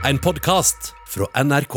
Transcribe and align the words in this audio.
En 0.00 0.16
podkast 0.16 0.94
fra 1.12 1.26
NRK. 1.44 1.74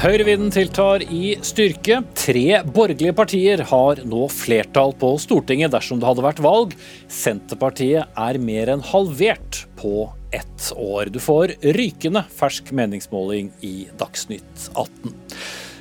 Høyrevinden 0.00 0.52
tiltar 0.52 1.00
i 1.08 1.38
styrke. 1.40 2.02
Tre 2.12 2.60
borgerlige 2.68 3.16
partier 3.16 3.64
har 3.72 4.04
nå 4.04 4.26
flertall 4.32 4.92
på 5.00 5.14
Stortinget 5.24 5.72
dersom 5.72 6.00
det 6.00 6.10
hadde 6.10 6.24
vært 6.28 6.44
valg. 6.44 6.76
Senterpartiet 7.08 8.20
er 8.20 8.40
mer 8.44 8.74
enn 8.76 8.84
halvert 8.92 9.64
på 9.80 10.10
ett 10.36 10.70
år. 10.76 11.08
Du 11.08 11.22
får 11.24 11.56
rykende 11.76 12.26
fersk 12.36 12.68
meningsmåling 12.76 13.48
i 13.64 13.88
Dagsnytt 14.00 14.68
18. 14.74 15.16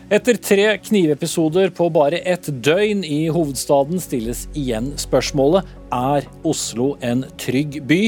Etter 0.09 0.39
tre 0.41 0.63
knivepisoder 0.81 1.69
på 1.69 1.85
bare 1.93 2.17
ett 2.25 2.47
døgn 2.65 3.03
i 3.05 3.27
hovedstaden 3.29 4.01
stilles 4.01 4.47
igjen 4.57 4.87
spørsmålet 4.97 5.67
er 5.93 6.25
Oslo 6.50 6.95
en 7.05 7.21
trygg 7.37 7.77
by? 7.86 8.00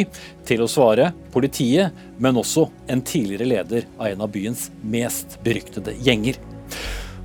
Til 0.50 0.64
å 0.66 0.70
svare 0.72 1.12
politiet, 1.30 1.94
men 2.18 2.42
også 2.42 2.66
en 2.90 3.06
tidligere 3.06 3.52
leder 3.52 3.86
av 4.00 4.10
en 4.10 4.26
av 4.26 4.34
byens 4.34 4.72
mest 4.82 5.38
beryktede 5.46 5.94
gjenger. 6.02 6.42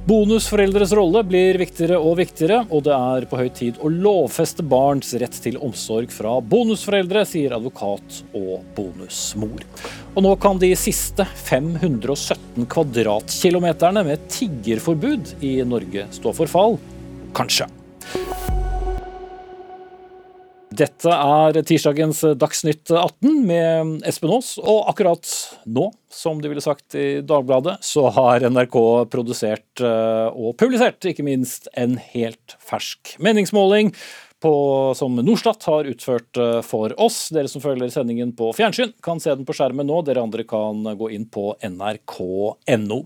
Bonusforeldres 0.07 0.93
rolle 0.95 1.19
blir 1.27 1.57
viktigere 1.59 1.97
og 1.99 2.21
viktigere, 2.21 2.61
og 2.71 2.85
det 2.87 2.93
er 2.95 3.25
på 3.27 3.41
høy 3.41 3.49
tid 3.51 3.81
å 3.83 3.89
lovfeste 3.91 4.63
barns 4.63 5.11
rett 5.19 5.35
til 5.43 5.57
omsorg 5.59 6.13
fra 6.15 6.37
bonusforeldre, 6.39 7.25
sier 7.27 7.57
advokat 7.57 8.21
og 8.31 8.63
bonusmor. 8.77 9.65
Og 10.15 10.23
nå 10.23 10.37
kan 10.39 10.63
de 10.63 10.71
siste 10.79 11.27
517 11.49 12.69
kvadratkilometerne 12.71 14.07
med 14.07 14.29
tiggerforbud 14.31 15.41
i 15.43 15.57
Norge 15.67 16.07
stå 16.15 16.37
for 16.39 16.55
fall. 16.55 16.79
Kanskje. 17.35 17.67
Dette 20.77 21.13
er 21.13 21.57
tirsdagens 21.65 22.19
Dagsnytt 22.37 22.91
18 22.91 23.37
med 23.47 24.03
Espen 24.09 24.33
Aas, 24.35 24.57
og 24.61 24.89
akkurat 24.91 25.29
nå, 25.65 25.87
som 26.13 26.41
de 26.43 26.51
ville 26.51 26.65
sagt 26.65 26.97
i 26.99 27.23
Dagbladet, 27.25 27.79
så 27.87 28.09
har 28.13 28.45
NRK 28.51 28.77
produsert 29.13 29.83
eh, 29.85 30.27
og 30.33 30.57
publisert 30.61 31.07
ikke 31.09 31.25
minst 31.25 31.71
en 31.79 31.97
helt 32.13 32.57
fersk 32.61 33.15
meningsmåling 33.23 33.95
på, 34.43 34.93
som 34.97 35.17
Norstat 35.17 35.65
har 35.65 35.85
utført 35.89 36.37
eh, 36.37 36.63
for 36.67 37.01
oss. 37.01 37.29
Dere 37.35 37.49
som 37.49 37.63
følger 37.65 37.89
sendingen 37.93 38.33
på 38.37 38.53
fjernsyn, 38.57 38.93
kan 39.05 39.21
se 39.23 39.35
den 39.35 39.47
på 39.49 39.55
skjermen 39.57 39.87
nå. 39.89 40.03
Dere 40.07 40.23
andre 40.25 40.45
kan 40.49 40.77
gå 40.99 41.07
inn 41.17 41.27
på 41.33 41.45
nrk.no. 41.65 42.99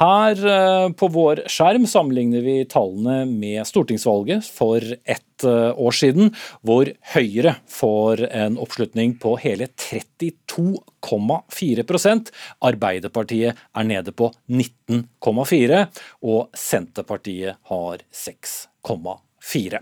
Her 0.00 0.32
eh, 0.52 0.88
på 0.98 1.06
vår 1.12 1.36
skjerm 1.50 1.86
sammenligner 1.90 2.42
vi 2.46 2.56
tallene 2.70 3.16
med 3.30 3.66
stortingsvalget 3.66 4.44
for 4.46 4.80
ett 4.80 5.44
eh, 5.44 5.72
år 5.74 5.92
siden, 5.96 6.34
hvor 6.62 6.86
Høyre 7.16 7.54
får 7.70 8.26
en 8.30 8.58
oppslutning 8.62 9.18
på 9.22 9.36
hele 9.42 9.66
32,4% 9.74 12.30
Arbeiderpartiet 12.70 13.52
er 13.56 13.84
nede 13.86 14.12
på 14.16 14.32
19,4 14.46 15.86
og 16.22 16.48
Senterpartiet 16.56 17.54
har 17.70 17.96
6,4 18.14 19.25
fire. 19.46 19.80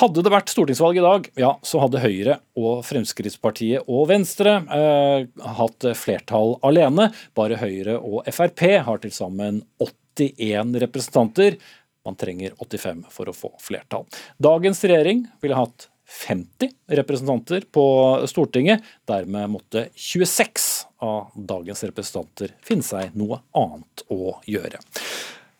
Hadde 0.00 0.24
det 0.24 0.32
vært 0.32 0.50
stortingsvalg 0.52 0.98
i 0.98 1.04
dag, 1.04 1.28
ja, 1.38 1.52
så 1.62 1.82
hadde 1.82 2.02
Høyre 2.02 2.38
og 2.58 2.82
Fremskrittspartiet 2.88 3.86
og 3.90 4.08
Venstre 4.10 4.56
eh, 4.78 5.26
hatt 5.60 5.88
flertall 5.98 6.56
alene. 6.66 7.10
Bare 7.36 7.60
Høyre 7.60 7.98
og 8.00 8.28
Frp 8.32 8.66
har 8.88 9.02
til 9.02 9.14
sammen 9.14 9.62
81 9.82 10.76
representanter. 10.86 11.58
Man 12.04 12.16
trenger 12.20 12.56
85 12.60 13.04
for 13.12 13.30
å 13.30 13.36
få 13.36 13.52
flertall. 13.62 14.08
Dagens 14.42 14.82
regjering 14.84 15.24
ville 15.44 15.58
hatt 15.58 15.88
50 16.04 16.68
representanter 16.98 17.64
på 17.72 17.84
Stortinget. 18.28 18.84
Dermed 19.08 19.50
måtte 19.50 19.88
26 19.94 20.86
av 21.04 21.32
dagens 21.34 21.84
representanter 21.84 22.52
finne 22.64 22.84
seg 22.84 23.16
noe 23.18 23.40
annet 23.56 24.04
å 24.12 24.36
gjøre. 24.48 24.80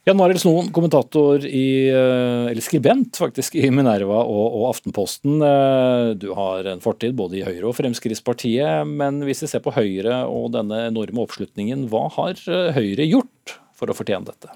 Jan 0.05 0.19
Marild 0.21 0.41
Snoen, 0.41 0.67
kommentator 0.69 1.47
i, 1.47 1.89
eh, 1.89 2.51
eller 2.51 2.61
skribent 2.61 3.17
faktisk, 3.17 3.55
i 3.57 3.71
Minerva 3.73 4.19
og, 4.21 4.43
og, 4.51 4.65
Aftenposten. 4.75 5.39
Eh, 5.41 6.09
du 6.21 6.27
har 6.37 6.69
en 6.69 6.83
fortid 6.85 7.15
både 7.17 7.39
i 7.39 7.45
Høyre 7.47 7.71
og 7.71 7.79
Fremskrittspartiet, 7.79 8.85
men 8.85 9.23
hvis 9.25 9.41
vi 9.47 9.49
ser 9.49 9.63
på 9.65 9.73
Høyre 9.73 10.27
og 10.29 10.51
denne 10.59 10.83
enorme 10.91 11.25
oppslutningen, 11.25 11.87
hva 11.89 12.11
har 12.19 12.37
eh, 12.37 12.77
Høyre 12.77 13.07
gjort 13.09 13.55
for 13.73 13.89
å 13.89 13.97
fortjene 13.97 14.29
dette? 14.29 14.53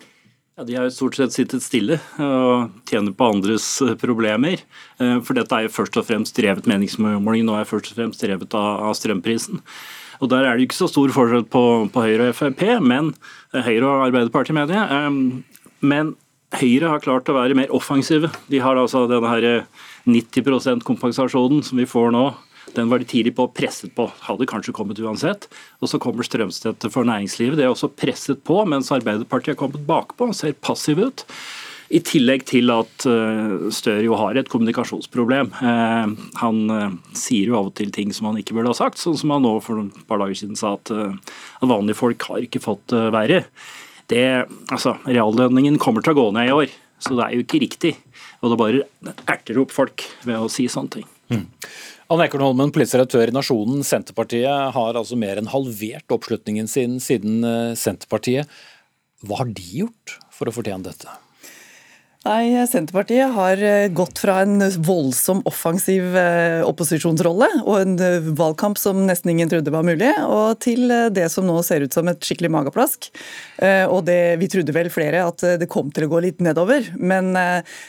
Ja, 0.59 0.67
de 0.69 0.77
har 0.77 0.85
jo 0.85 0.93
stort 0.93 1.17
sett 1.17 1.33
sittet 1.33 1.65
stille 1.65 1.97
og 2.21 2.85
tjener 2.91 3.15
på 3.17 3.31
andres 3.31 3.71
problemer. 4.03 4.59
For 4.99 5.39
dette 5.39 5.55
er 5.55 5.69
jo 5.69 5.71
først 5.71 5.97
og 6.01 6.09
fremst 6.09 6.35
drevet 6.35 6.67
meningsmåling, 6.67 7.47
nå 7.47 7.55
er 7.55 7.69
først 7.71 7.93
og 7.93 8.01
fremst 8.01 8.25
drevet 8.25 8.57
av 8.59 8.91
strømprisen. 8.99 9.63
Og 10.19 10.31
Der 10.33 10.47
er 10.47 10.57
det 10.57 10.69
ikke 10.69 10.79
så 10.79 10.89
stor 10.91 11.13
forskjell 11.15 11.47
på, 11.51 11.65
på 11.93 12.05
Høyre 12.05 12.31
og 12.33 12.39
Frp, 12.39 12.65
men 12.83 13.13
eh, 13.55 13.63
Høyre 13.63 13.87
og 13.87 14.09
Arbeiderpartiet, 14.09 14.57
mener 14.57 14.75
jeg. 14.75 15.45
Men 15.81 16.17
Høyre 16.59 16.95
har 16.95 17.05
klart 17.05 17.29
å 17.29 17.37
være 17.37 17.57
mer 17.59 17.73
offensive. 17.77 18.31
De 18.49 18.61
har 18.65 18.79
altså 18.81 19.07
denne 19.11 19.31
her 19.31 19.49
90 20.09 20.49
%-kompensasjonen 20.49 21.65
som 21.67 21.81
vi 21.81 21.89
får 21.89 22.13
nå. 22.15 22.27
Den 22.77 22.91
var 22.91 23.01
de 23.01 23.09
tidlig 23.09 23.35
på 23.37 23.47
presset 23.57 23.93
på, 23.97 24.09
hadde 24.27 24.49
kanskje 24.49 24.75
kommet 24.77 25.01
uansett. 25.01 25.49
Og 25.81 25.93
så 25.93 26.01
kommer 26.03 26.27
strømstøtte 26.27 26.91
for 26.93 27.09
næringslivet. 27.09 27.57
Det 27.59 27.65
er 27.67 27.73
også 27.73 27.91
presset 27.93 28.43
på, 28.45 28.61
mens 28.69 28.93
Arbeiderpartiet 28.95 29.55
har 29.55 29.61
kommet 29.61 29.87
bakpå 29.89 30.31
og 30.31 30.37
ser 30.37 30.57
passiv 30.57 31.01
ut. 31.01 31.25
I 31.89 32.01
tillegg 32.05 32.45
til 32.49 32.69
at 32.73 33.05
eh, 33.09 33.69
Støre 33.73 34.05
jo 34.05 34.17
har 34.21 34.37
et 34.37 34.49
kommunikasjonsproblem. 34.53 35.51
Eh, 35.57 36.11
han 36.43 36.59
eh, 36.75 36.97
sier 37.17 37.49
jo 37.49 37.59
av 37.59 37.71
og 37.71 37.77
til 37.79 37.93
ting 37.95 38.13
som 38.13 38.29
han 38.29 38.41
ikke 38.41 38.57
burde 38.57 38.75
ha 38.75 38.77
sagt, 38.77 39.01
sånn 39.01 39.17
som 39.17 39.33
han 39.33 39.45
nå 39.47 39.55
for 39.65 39.81
et 39.87 40.03
par 40.09 40.21
dager 40.21 40.37
siden 40.37 40.59
sa 40.59 40.75
at, 40.77 40.93
vanlige 41.65 41.99
folk 41.99 42.27
har 42.29 42.45
ikke 42.45 42.63
fått 42.63 42.93
verre. 43.15 43.43
Det, 44.09 44.25
altså, 44.73 44.97
Reallønningen 45.09 45.79
kommer 45.81 46.05
til 46.05 46.15
å 46.15 46.19
gå 46.19 46.27
ned 46.37 46.49
i 46.49 46.57
år, 46.57 46.75
så 47.01 47.17
det 47.17 47.25
er 47.25 47.37
jo 47.37 47.45
ikke 47.45 47.63
riktig. 47.65 47.95
Og 48.41 48.53
det 48.53 48.59
bare 48.61 49.15
erter 49.29 49.61
opp 49.61 49.73
folk 49.75 50.05
ved 50.27 50.37
å 50.39 50.51
si 50.53 50.69
sånne 50.71 50.99
ting. 50.99 51.07
Mm. 51.33 51.47
Anne 52.13 52.25
Ekornholmen, 52.29 52.73
politisk 52.73 52.97
redaktør 52.97 53.29
i 53.29 53.37
Nasjonen. 53.37 53.85
Senterpartiet 53.85 54.73
har 54.77 54.97
altså 54.97 55.17
mer 55.21 55.41
enn 55.41 55.53
halvert 55.53 56.17
oppslutningen 56.17 56.69
sin 56.71 56.97
siden 57.05 57.41
Senterpartiet. 57.77 58.49
Hva 59.25 59.43
har 59.43 59.53
de 59.53 59.71
gjort 59.83 60.19
for 60.33 60.49
å 60.49 60.55
fortjene 60.55 60.89
dette? 60.89 61.19
Nei, 62.29 62.67
Senterpartiet 62.69 63.31
har 63.33 63.61
eh, 63.65 63.87
gått 63.89 64.19
fra 64.21 64.43
en 64.43 64.61
voldsom 64.85 65.39
offensiv 65.49 66.13
eh, 66.19 66.61
opposisjonsrolle 66.67 67.47
og 67.63 67.77
en 67.79 67.95
eh, 68.05 68.27
valgkamp 68.37 68.77
som 68.77 69.01
nesten 69.09 69.33
ingen 69.33 69.49
trodde 69.49 69.73
var 69.73 69.87
mulig, 69.87 70.11
og 70.27 70.59
til 70.61 70.93
det 71.15 71.31
som 71.33 71.47
nå 71.49 71.57
ser 71.65 71.87
ut 71.87 71.95
som 71.95 72.11
et 72.11 72.21
skikkelig 72.21 72.51
mageplask. 72.53 73.09
Og 73.91 74.05
det, 74.07 74.39
Vi 74.39 74.47
trodde 74.51 74.73
vel 74.75 74.87
flere 74.93 75.25
at 75.27 75.43
det 75.59 75.67
kom 75.71 75.89
til 75.95 76.05
å 76.07 76.11
gå 76.13 76.21
litt 76.23 76.43
nedover, 76.45 76.85
men 76.95 77.33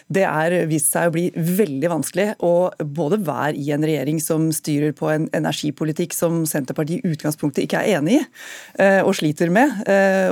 det 0.09 0.23
er 0.25 0.55
vist 0.69 0.89
seg 0.93 1.09
å 1.09 1.13
bli 1.13 1.27
veldig 1.35 1.91
vanskelig 1.91 2.25
å 2.45 2.71
både 2.81 3.19
være 3.21 3.53
i 3.59 3.69
en 3.75 3.85
regjering 3.85 4.17
som 4.23 4.47
styrer 4.55 4.95
på 4.97 5.11
en 5.13 5.27
energipolitikk 5.37 6.15
som 6.17 6.41
Senterpartiet 6.49 7.03
i 7.05 7.13
utgangspunktet 7.13 7.67
ikke 7.67 7.83
er 7.83 7.99
enig 7.99 8.17
i 8.17 8.89
og 9.05 9.13
sliter 9.19 9.53
med, 9.53 9.77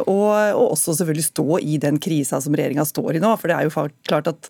og, 0.07 0.31
og 0.57 0.74
også 0.74 0.97
selvfølgelig 0.97 1.28
stå 1.29 1.62
i 1.62 1.78
den 1.85 2.01
krisa 2.01 2.41
som 2.41 2.57
regjeringa 2.57 2.88
står 2.88 3.19
i 3.19 3.24
nå. 3.24 3.35
for 3.38 3.51
det 3.51 3.59
er 3.59 3.69
jo 3.69 3.75
faktisk 3.78 3.97
klart 4.08 4.30
at 4.30 4.50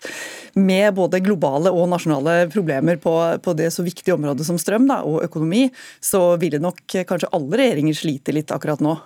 med 0.58 0.90
både 0.96 1.22
globale 1.24 1.72
og 1.72 1.88
nasjonale 1.92 2.48
problemer 2.52 2.98
på, 3.00 3.14
på 3.42 3.54
det 3.58 3.70
så 3.74 3.84
viktige 3.86 4.16
området 4.16 4.46
som 4.46 4.58
strøm 4.60 4.88
da, 4.90 5.02
og 5.06 5.22
økonomi, 5.26 5.68
så 6.00 6.34
ville 6.40 6.60
nok 6.62 6.82
kanskje 7.08 7.30
alle 7.36 7.62
regjeringer 7.62 7.96
slite 7.96 8.34
litt 8.34 8.52
akkurat 8.54 8.82
nå. 8.84 8.96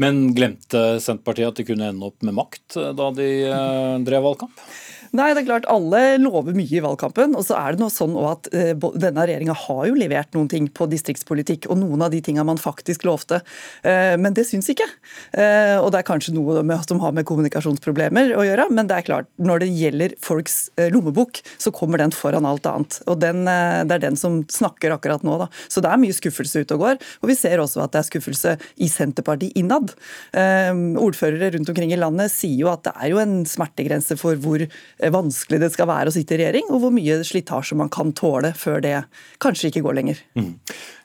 Men 0.00 0.32
glemte 0.34 0.98
Senterpartiet 1.02 1.52
at 1.52 1.60
de 1.60 1.66
kunne 1.68 1.92
ende 1.92 2.08
opp 2.08 2.24
med 2.26 2.34
makt 2.34 2.78
da 2.98 3.10
de 3.14 3.28
eh, 3.46 3.94
drev 4.06 4.26
valgkamp? 4.26 4.64
Nei, 5.14 5.30
det 5.30 5.44
er 5.44 5.46
klart 5.46 5.68
Alle 5.70 6.16
lover 6.18 6.56
mye 6.56 6.78
i 6.78 6.82
valgkampen. 6.82 7.36
og 7.38 7.46
så 7.46 7.56
er 7.58 7.74
det 7.74 7.82
noe 7.82 7.92
sånn 7.92 8.16
at 8.26 8.48
uh, 8.50 8.72
Denne 8.98 9.26
regjeringa 9.28 9.54
har 9.64 9.82
jo 9.86 9.96
levert 9.98 10.34
noen 10.34 10.50
ting 10.50 10.66
på 10.74 10.88
distriktspolitikk, 10.90 11.68
og 11.70 11.78
noen 11.78 12.02
av 12.02 12.10
de 12.10 12.20
tingene 12.24 12.46
man 12.48 12.60
faktisk 12.60 13.04
lovte. 13.06 13.40
Uh, 13.86 14.16
men 14.20 14.34
det 14.34 14.46
syns 14.48 14.68
ikke. 14.72 14.86
Uh, 15.36 15.78
og 15.78 15.92
det 15.94 16.00
er 16.00 16.08
kanskje 16.08 16.34
noe 16.34 16.64
som 16.84 17.00
har 17.02 17.14
med 17.14 17.26
kommunikasjonsproblemer 17.28 18.34
å 18.34 18.44
gjøre, 18.46 18.66
men 18.74 18.88
det 18.90 18.96
er 18.98 19.06
klart, 19.06 19.28
når 19.38 19.62
det 19.62 19.70
gjelder 19.78 20.14
folks 20.22 20.56
lommebok, 20.92 21.38
så 21.60 21.70
kommer 21.74 22.00
den 22.00 22.12
foran 22.14 22.46
alt 22.48 22.66
annet. 22.68 22.98
Og 23.10 23.20
den, 23.22 23.44
Det 23.44 23.94
er 23.94 24.02
den 24.02 24.18
som 24.18 24.42
snakker 24.50 24.94
akkurat 24.96 25.22
nå. 25.26 25.36
Da. 25.44 25.48
Så 25.70 25.82
det 25.84 25.90
er 25.92 26.00
mye 26.00 26.16
skuffelse 26.16 26.64
ute 26.64 26.76
og 26.76 26.84
går. 26.84 27.00
Og 27.22 27.30
vi 27.30 27.36
ser 27.38 27.62
også 27.62 27.84
at 27.84 27.94
det 27.94 28.00
er 28.02 28.08
skuffelse 28.08 28.54
i 28.82 28.88
Senterpartiet 28.90 29.56
innad. 29.60 29.94
Ordførere 30.34 31.52
rundt 31.54 31.70
omkring 31.72 31.94
i 31.94 32.00
landet 32.00 32.32
sier 32.34 32.64
jo 32.64 32.72
at 32.72 32.84
det 32.88 32.94
er 32.98 33.12
jo 33.14 33.22
en 33.22 33.36
smertegrense 33.48 34.18
for 34.20 34.40
hvor 34.42 34.64
vanskelig 35.12 35.60
det 35.60 35.70
skal 35.74 35.88
være 35.90 36.10
å 36.10 36.14
sitte 36.14 36.36
i 36.36 36.40
regjering, 36.40 36.70
og 36.72 36.80
hvor 36.82 36.92
mye 36.94 37.20
slitasje 37.26 37.76
man 37.76 37.90
kan 37.92 38.12
tåle 38.16 38.54
før 38.56 38.80
det 38.84 38.96
kanskje 39.42 39.70
ikke 39.70 39.82
går 39.84 39.98
lenger. 39.98 40.20
Mm. 40.38 40.54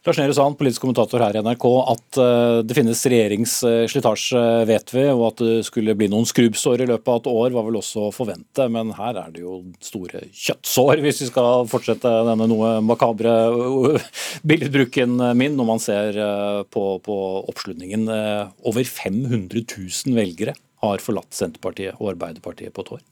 Lars 0.07 0.19
Nehru 0.21 0.33
Sand, 0.33 0.55
politisk 0.59 0.85
kommentator 0.85 1.19
her 1.19 1.35
i 1.35 1.41
NRK, 1.43 1.65
at 1.91 2.19
eh, 2.23 2.59
det 2.63 2.77
finnes 2.77 3.01
regjeringsslitasje, 3.11 4.43
vet 4.69 4.93
vi, 4.95 5.03
og 5.11 5.25
at 5.27 5.43
det 5.43 5.65
skulle 5.67 5.95
bli 5.99 6.07
noen 6.11 6.27
skrubbsår 6.29 6.85
i 6.85 6.87
løpet 6.89 7.11
av 7.11 7.19
et 7.19 7.27
år, 7.33 7.51
var 7.57 7.67
vel 7.67 7.79
også 7.81 8.05
å 8.07 8.13
forvente. 8.15 8.69
Men 8.71 8.93
her 8.95 9.19
er 9.19 9.33
det 9.35 9.43
jo 9.43 9.59
store 9.83 10.23
kjøttsår, 10.31 11.03
hvis 11.03 11.23
vi 11.25 11.29
skal 11.33 11.67
fortsette 11.69 12.13
denne 12.29 12.47
noe 12.47 12.77
makabre 12.85 13.35
billedbruken 14.49 15.19
min, 15.39 15.59
når 15.59 15.69
man 15.73 15.83
ser 15.83 16.15
eh, 16.15 16.61
på, 16.71 16.85
på 17.03 17.19
oppslutningen. 17.51 18.07
Over 18.69 18.87
500 18.87 19.65
000 19.67 20.15
velgere 20.15 20.55
har 20.83 21.03
forlatt 21.03 21.35
Senterpartiet 21.35 21.99
og 21.99 22.13
Arbeiderpartiet 22.13 22.71
på 22.75 22.85
et 22.85 22.95
år. 22.95 23.03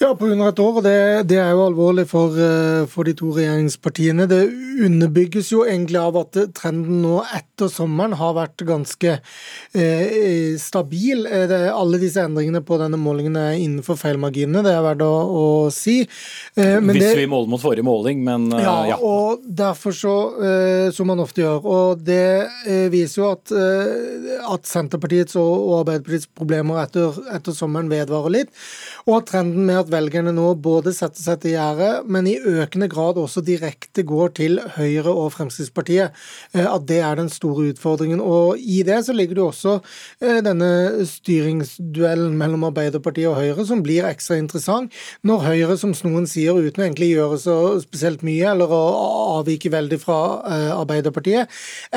Ja, 0.00 0.12
på 0.14 0.26
under 0.26 0.48
et 0.48 0.60
år. 0.62 0.78
og 0.80 0.84
det, 0.86 1.28
det 1.30 1.38
er 1.42 1.50
jo 1.52 1.66
alvorlig 1.66 2.06
for, 2.10 2.36
eh, 2.38 2.84
for, 2.90 3.04
de 3.04 3.14
to 3.18 3.32
regjeringspartiene. 3.36 4.26
Det 4.30 4.40
underbygges 4.86 5.52
jo 5.52 5.64
egentlig 5.66 6.00
av 6.00 6.16
at 6.22 6.38
trenden 6.56 7.02
nå 7.04 7.20
etter 7.34 7.70
sommeren 7.72 8.16
har 8.18 8.34
vært 8.36 8.64
ganske 8.68 9.18
eh, 9.18 10.54
stabil. 10.60 11.26
Eh, 11.26 11.46
det, 11.50 11.60
alle 11.74 12.00
disse 12.02 12.22
endringene 12.24 12.62
på 12.64 12.78
denne 12.80 13.00
målingen 13.00 13.36
er 13.40 13.58
innenfor 13.58 13.98
feilmarginene, 14.00 14.64
det 14.64 14.72
er 14.72 14.86
verdt 14.86 15.04
å, 15.06 15.12
å 15.42 15.46
si. 15.74 16.00
Eh, 16.56 16.78
Hvis 16.80 17.02
det, 17.02 17.12
vi 17.20 17.28
måler 17.30 17.52
mot 17.52 17.62
forrige 17.62 17.86
måling, 17.86 18.22
men 18.24 18.48
eh, 18.56 18.64
ja, 18.64 18.76
ja. 18.92 18.98
og 19.02 19.44
derfor 19.46 19.96
så, 19.96 20.16
eh, 20.40 20.88
som 20.94 21.10
man 21.10 21.22
ofte 21.22 21.44
gjør. 21.44 21.62
Og 21.62 22.02
det 22.06 22.88
viser 22.92 23.22
jo 23.22 23.30
at, 23.32 23.52
at 23.52 24.68
Senterpartiets 24.68 25.36
og, 25.40 25.52
og 25.52 25.76
Arbeiderpartiets 25.82 26.30
problemer 26.38 26.82
etter, 26.84 27.16
etter 27.34 27.56
sommeren 27.56 27.90
vedvarer 27.92 28.38
litt. 28.40 28.52
Og 29.06 29.18
at 29.20 29.30
trenden 29.32 29.66
med 29.66 29.81
at 29.82 29.92
velgerne 29.92 30.32
nå 30.34 30.52
både 30.62 30.92
setter 30.94 31.22
seg 31.22 31.42
til 31.42 31.56
gjerdet, 31.56 31.92
men 32.10 32.28
i 32.30 32.38
økende 32.38 32.88
grad 32.90 33.18
også 33.20 33.42
direkte 33.44 34.04
går 34.06 34.34
til 34.38 34.60
Høyre 34.76 35.12
og 35.12 35.32
Fremskrittspartiet, 35.34 36.14
eh, 36.54 36.66
at 36.66 36.86
det 36.88 37.00
er 37.02 37.18
den 37.18 37.30
store 37.32 37.70
utfordringen. 37.72 38.22
Og 38.22 38.58
i 38.58 38.82
det 38.86 39.00
så 39.06 39.14
ligger 39.16 39.38
det 39.38 39.44
også 39.44 39.76
eh, 40.22 40.40
denne 40.44 41.04
styringsduellen 41.08 42.36
mellom 42.38 42.68
Arbeiderpartiet 42.70 43.30
og 43.30 43.38
Høyre, 43.40 43.66
som 43.68 43.82
blir 43.84 44.08
ekstra 44.08 44.38
interessant 44.40 44.92
når 45.26 45.46
Høyre, 45.48 45.78
som 45.80 45.94
noen 46.06 46.26
sier, 46.30 46.56
uten 46.56 46.82
å 46.82 46.86
egentlig 46.86 47.12
gjøre 47.12 47.38
så 47.42 47.56
spesielt 47.82 48.24
mye, 48.26 48.46
eller 48.52 48.72
å 48.72 48.82
avvike 49.40 49.72
veldig 49.72 49.98
fra 50.02 50.20
eh, 50.48 50.68
Arbeiderpartiet, 50.74 51.50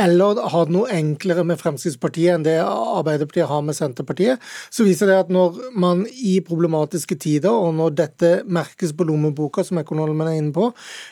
eller 0.05 0.41
ha 0.53 0.65
det 0.65 0.75
noe 0.75 0.91
enklere 0.93 1.45
med 1.47 1.59
Fremskrittspartiet 1.61 2.35
enn 2.35 2.47
det 2.47 2.57
Arbeiderpartiet 2.63 3.49
har 3.49 3.63
med 3.65 3.77
Senterpartiet, 3.77 4.41
så 4.73 4.85
viser 4.87 5.11
det 5.11 5.19
at 5.25 5.33
når 5.33 5.59
man 5.75 6.05
i 6.11 6.37
problematiske 6.45 7.17
tider, 7.21 7.53
og 7.53 7.74
når 7.77 7.95
dette 7.97 8.31
merkes 8.47 8.93
på 8.95 9.07
lommeboka, 9.07 9.63
som 9.65 9.81
økonomen 9.81 10.29
er 10.29 10.39
inne 10.39 10.53
på, 10.55 10.71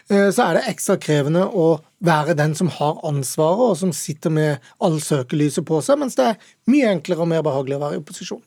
eh, 0.09 0.29
så 0.33 0.47
er 0.49 0.59
det 0.59 0.69
ekstra 0.71 0.97
krevende 1.01 1.45
å 1.47 1.67
være 2.03 2.37
den 2.39 2.55
som 2.55 2.71
har 2.73 2.99
ansvaret, 3.07 3.73
og 3.73 3.77
som 3.79 3.93
sitter 3.95 4.33
med 4.33 4.71
all 4.83 4.99
søkelyset 5.03 5.65
på 5.67 5.81
seg, 5.83 5.99
mens 6.01 6.17
det 6.19 6.31
er 6.31 6.49
mye 6.71 6.91
enklere 6.95 7.23
og 7.23 7.31
mer 7.31 7.45
behagelig 7.45 7.79
å 7.79 7.83
være 7.85 7.99
i 7.99 8.03
opposisjon. 8.03 8.43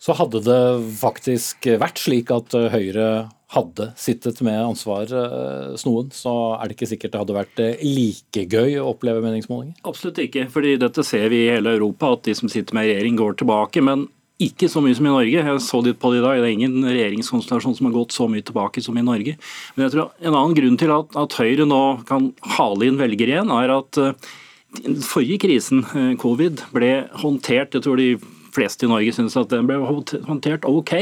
Så 0.00 0.16
hadde 0.16 0.40
det 0.46 0.62
faktisk 0.96 1.68
vært 1.80 2.00
slik 2.00 2.32
at 2.32 2.56
eh, 2.56 2.70
Høyre 2.72 3.10
hadde 3.50 3.88
sittet 3.98 4.38
med 4.46 4.60
ansvar 4.62 5.10
eh, 5.10 5.74
snoen, 5.80 6.12
så 6.14 6.54
er 6.54 6.70
det 6.70 6.78
ikke 6.78 6.88
sikkert 6.92 7.16
det 7.16 7.20
hadde 7.24 7.36
vært 7.36 7.64
like 7.82 8.46
gøy 8.46 8.78
å 8.78 8.92
oppleve 8.94 9.22
meningsmålinger? 9.26 9.76
Absolutt 9.90 10.22
ikke, 10.22 10.46
fordi 10.54 10.78
dette 10.80 11.04
ser 11.06 11.28
vi 11.34 11.44
i 11.44 11.52
hele 11.52 11.74
Europa, 11.76 12.14
at 12.14 12.24
de 12.30 12.38
som 12.38 12.50
sitter 12.52 12.78
med 12.78 12.88
regjering 12.88 13.18
går 13.18 13.40
tilbake. 13.42 13.84
Men 13.84 14.06
ikke 14.40 14.68
så 14.72 14.80
mye 14.84 14.96
som 14.96 15.06
i 15.06 15.12
Norge. 15.12 15.36
Jeg 15.36 15.62
så 15.64 15.80
litt 15.84 15.98
på 16.00 16.12
det 16.12 16.20
i 16.20 16.24
dag. 16.24 16.40
Det 16.40 16.48
er 16.48 16.56
ingen 16.56 16.86
regjeringskonstellasjon 16.86 17.76
som 17.76 17.88
har 17.88 17.96
gått 17.96 18.16
så 18.16 18.26
mye 18.30 18.44
tilbake 18.46 18.82
som 18.84 18.96
i 18.96 19.04
Norge. 19.04 19.36
Men 19.74 19.86
jeg 19.86 19.94
tror 19.94 20.10
en 20.20 20.36
annen 20.36 20.56
grunn 20.56 20.78
til 20.80 20.94
at, 20.94 21.16
at 21.20 21.36
Høyre 21.40 21.66
nå 21.68 21.80
kan 22.08 22.30
hale 22.56 22.88
inn 22.88 23.00
velgere 23.00 23.36
igjen, 23.36 23.52
er 23.54 23.74
at 23.76 24.00
uh, 24.00 24.32
forrige 25.04 25.42
krisen, 25.44 25.84
uh, 25.92 26.12
covid, 26.20 26.64
ble 26.74 26.92
håndtert 27.20 27.76
Jeg 27.76 27.86
tror 27.86 28.00
de 28.00 28.14
fleste 28.54 28.86
i 28.86 28.90
Norge 28.90 29.14
syns 29.14 29.38
at 29.38 29.52
den 29.52 29.68
ble 29.68 29.78
håndtert 29.84 30.68
OK. 30.68 30.94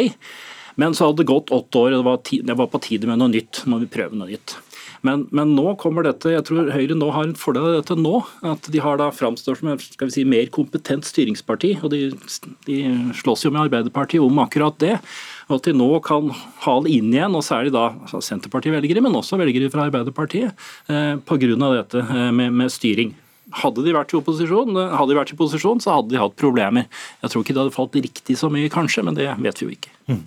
Men 0.78 0.94
så 0.94 1.08
hadde 1.08 1.22
det 1.22 1.30
gått 1.30 1.54
åtte 1.54 1.80
år, 1.80 1.94
og 1.94 2.02
det 2.02 2.06
var, 2.06 2.48
det 2.50 2.58
var 2.60 2.70
på 2.70 2.82
tide 2.84 3.08
med 3.10 3.18
noe 3.18 3.32
nytt. 3.32 3.64
Nå 3.64 3.74
må 3.74 3.82
vi 3.82 3.90
prøve 3.90 4.18
noe 4.18 4.30
nytt. 4.30 4.58
Men, 5.06 5.26
men, 5.34 5.54
nå 5.56 5.74
kommer 5.80 6.06
dette, 6.06 6.32
jeg 6.32 6.44
tror 6.48 6.70
Høyre 6.74 6.96
nå 6.98 7.10
har 7.14 7.28
en 7.28 7.36
fordel 7.38 7.68
av 7.68 7.76
dette 7.78 7.96
nå. 7.98 8.16
At 8.46 8.68
de 8.72 8.82
har 8.82 8.98
da 9.00 9.10
framstår 9.14 9.60
som 9.60 9.72
et 9.74 10.02
si, 10.14 10.24
mer 10.28 10.50
kompetent 10.54 11.06
styringsparti. 11.08 11.76
og 11.82 11.92
de, 11.94 12.02
de 12.66 12.78
slåss 13.18 13.46
jo 13.46 13.54
med 13.54 13.66
Arbeiderpartiet 13.66 14.24
om 14.24 14.42
akkurat 14.42 14.78
det. 14.82 14.96
Og 15.48 15.58
at 15.58 15.68
de 15.68 15.76
nå 15.76 15.88
kan 16.04 16.32
hale 16.64 16.90
inn 16.92 17.12
igjen, 17.14 17.36
og 17.38 17.46
særlig 17.46 17.72
da 17.76 17.90
altså 17.94 18.20
Senterparti-velgere, 18.24 19.04
men 19.04 19.16
også 19.16 19.40
velgere 19.40 19.70
fra 19.72 19.86
Arbeiderpartiet, 19.88 20.68
eh, 20.92 21.14
pga. 21.24 21.54
dette 21.56 22.04
eh, 22.04 22.30
med, 22.34 22.52
med 22.52 22.72
styring. 22.72 23.14
Hadde 23.56 23.80
de 23.84 23.94
vært 23.96 24.12
i 24.12 24.18
opposisjon, 24.18 24.76
hadde 24.76 25.12
de 25.12 25.16
vært 25.16 25.32
i 25.32 25.38
posisjon, 25.38 25.80
så 25.80 25.94
hadde 25.96 26.12
de 26.12 26.20
hatt 26.20 26.34
problemer. 26.36 26.84
Jeg 27.22 27.32
tror 27.32 27.44
ikke 27.44 27.54
det 27.56 27.62
hadde 27.62 27.76
falt 27.76 27.96
riktig 27.96 28.36
så 28.36 28.50
mye, 28.52 28.68
kanskje, 28.72 29.04
men 29.06 29.16
det 29.16 29.30
vet 29.40 29.62
vi 29.62 29.68
jo 29.68 29.76
ikke. 29.76 29.92
Mm. 30.08 30.20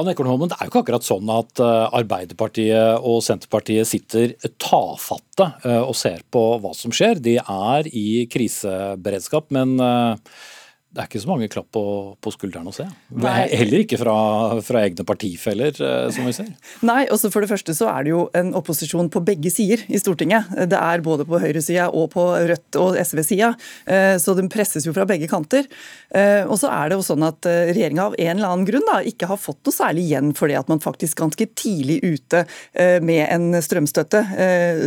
Anne 0.00 0.12
Ekornholmen, 0.12 0.48
Det 0.48 0.56
er 0.58 0.66
jo 0.66 0.72
ikke 0.72 0.82
akkurat 0.84 1.06
sånn 1.06 1.30
at 1.32 1.60
eh, 1.64 1.96
Arbeiderpartiet 2.00 3.04
og 3.04 3.22
Senterpartiet 3.24 3.88
sitter 3.88 4.34
tafatte 4.60 5.50
eh, 5.64 5.80
og 5.80 5.94
ser 5.96 6.24
på 6.32 6.42
hva 6.60 6.74
som 6.76 6.92
skjer. 6.92 7.20
De 7.24 7.38
er 7.40 7.88
i 7.92 8.24
kriseberedskap, 8.32 9.48
men 9.54 9.76
eh, 9.80 10.36
det 10.94 11.02
er 11.02 11.08
ikke 11.08 11.20
så 11.24 11.30
mange 11.32 11.48
klapp 11.50 11.66
på, 11.74 11.82
på 12.22 12.30
skulderen 12.30 12.68
å 12.70 12.72
se. 12.74 12.84
Nei. 13.18 13.48
Heller 13.50 13.82
ikke 13.82 13.98
fra, 13.98 14.14
fra, 14.62 14.84
egne 14.86 15.02
partifeller, 15.06 15.74
eh, 15.74 16.04
som 16.14 16.28
vi 16.28 16.34
ser. 16.36 16.52
Nei, 16.86 17.00
også 17.10 17.32
for 17.34 17.42
det 17.42 17.50
første 17.50 17.74
så 17.74 17.88
er 17.90 18.06
det 18.06 18.12
jo 18.12 18.20
en 18.38 18.52
opposisjon 18.54 19.10
på 19.10 19.22
begge 19.26 19.50
sider 19.50 19.82
i 19.90 19.98
Stortinget. 19.98 20.52
Det 20.70 20.78
er 20.78 21.02
både 21.02 21.26
på 21.26 21.40
høyresida 21.42 21.88
og 21.90 22.12
på 22.12 22.28
Rødt 22.46 22.78
og 22.78 22.98
SV-sida, 23.00 23.48
eh, 23.90 24.12
så 24.22 24.36
den 24.38 24.50
presses 24.52 24.86
jo 24.86 24.94
fra 24.94 25.06
begge 25.10 25.26
kanter. 25.30 25.66
Eh, 26.14 26.46
og 26.46 26.60
så 26.62 26.70
er 26.70 26.92
det 26.92 27.00
jo 27.00 27.06
sånn 27.08 27.26
at 27.26 27.50
regjeringa 27.50 28.06
av 28.12 28.14
en 28.14 28.30
eller 28.36 28.52
annen 28.52 28.70
grunn 28.70 28.86
da, 28.86 29.00
ikke 29.02 29.32
har 29.32 29.42
fått 29.42 29.66
noe 29.66 29.74
særlig 29.74 30.06
igjen 30.06 30.30
for 30.38 30.52
det 30.52 30.60
at 30.60 30.70
man 30.70 30.82
faktisk 30.84 31.24
ganske 31.24 31.48
tidlig 31.58 31.98
ute 32.04 32.44
med 33.02 33.22
en 33.24 33.58
strømstøtte 33.62 34.20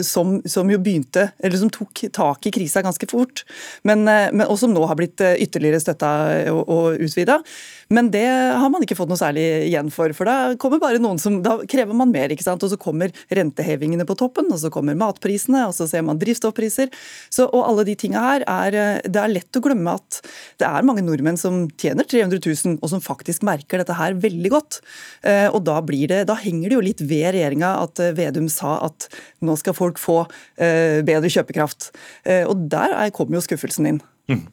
som, 0.06 0.38
som 0.48 0.70
jo 0.72 0.80
begynte, 0.84 1.28
eller 1.44 1.60
som 1.60 1.72
tok 1.74 2.06
tak 2.16 2.48
i 2.48 2.54
krisa 2.54 2.84
ganske 2.86 3.10
fort, 3.10 3.44
men, 3.88 4.06
men, 4.06 4.46
og 4.48 4.60
som 4.62 4.74
nå 4.76 4.84
har 4.88 5.00
blitt 5.00 5.24
ytterligere 5.24 5.82
støtta 5.82 5.97
støtta 5.98 6.54
og, 6.54 6.64
og 6.70 7.02
utvida. 7.04 7.42
Men 7.90 8.10
det 8.12 8.28
har 8.28 8.70
man 8.70 8.84
ikke 8.84 8.98
fått 9.00 9.10
noe 9.10 9.20
særlig 9.20 9.46
igjen 9.70 9.90
for. 9.94 10.12
For 10.16 10.28
da 10.28 10.56
kommer 10.60 10.82
bare 10.82 11.00
noen 11.00 11.20
som, 11.20 11.40
da 11.44 11.58
krever 11.70 11.96
man 11.96 12.12
mer. 12.12 12.32
ikke 12.32 12.44
sant? 12.44 12.64
Og 12.64 12.72
så 12.72 12.80
kommer 12.80 13.14
rentehevingene 13.32 14.06
på 14.08 14.18
toppen, 14.20 14.50
og 14.52 14.60
så 14.60 14.72
kommer 14.74 14.98
matprisene, 15.00 15.66
og 15.70 15.76
så 15.76 15.88
ser 15.88 16.04
man 16.04 16.20
drivstoffpriser. 16.20 16.92
Så, 17.32 17.48
og 17.48 17.64
alle 17.64 17.88
de 17.88 17.96
tinga 17.96 18.24
her 18.24 18.44
er 18.48 19.02
Det 19.08 19.22
er 19.22 19.32
lett 19.32 19.56
å 19.56 19.64
glemme 19.64 19.96
at 19.96 20.20
det 20.60 20.68
er 20.68 20.86
mange 20.86 21.04
nordmenn 21.06 21.40
som 21.40 21.66
tjener 21.80 22.08
300 22.08 22.42
000, 22.44 22.80
og 22.82 22.92
som 22.92 23.04
faktisk 23.04 23.46
merker 23.48 23.80
dette 23.82 23.96
her 23.96 24.18
veldig 24.20 24.52
godt. 24.52 24.82
Eh, 25.24 25.48
og 25.48 25.64
da, 25.68 25.80
blir 25.86 26.12
det, 26.12 26.26
da 26.28 26.36
henger 26.40 26.70
det 26.70 26.78
jo 26.78 26.84
litt 26.84 27.06
ved 27.08 27.32
regjeringa 27.38 27.72
at 27.86 28.04
eh, 28.04 28.14
Vedum 28.18 28.50
sa 28.52 28.78
at 28.88 29.08
nå 29.46 29.56
skal 29.60 29.78
folk 29.78 30.02
få 30.02 30.20
eh, 30.60 31.00
bedre 31.08 31.32
kjøpekraft. 31.32 31.92
Og 32.50 32.68
der 32.72 32.94
kommer 33.16 33.38
jo 33.38 33.46
skuffelsen 33.46 33.88
inn. 33.90 34.04
Mm 34.28 34.46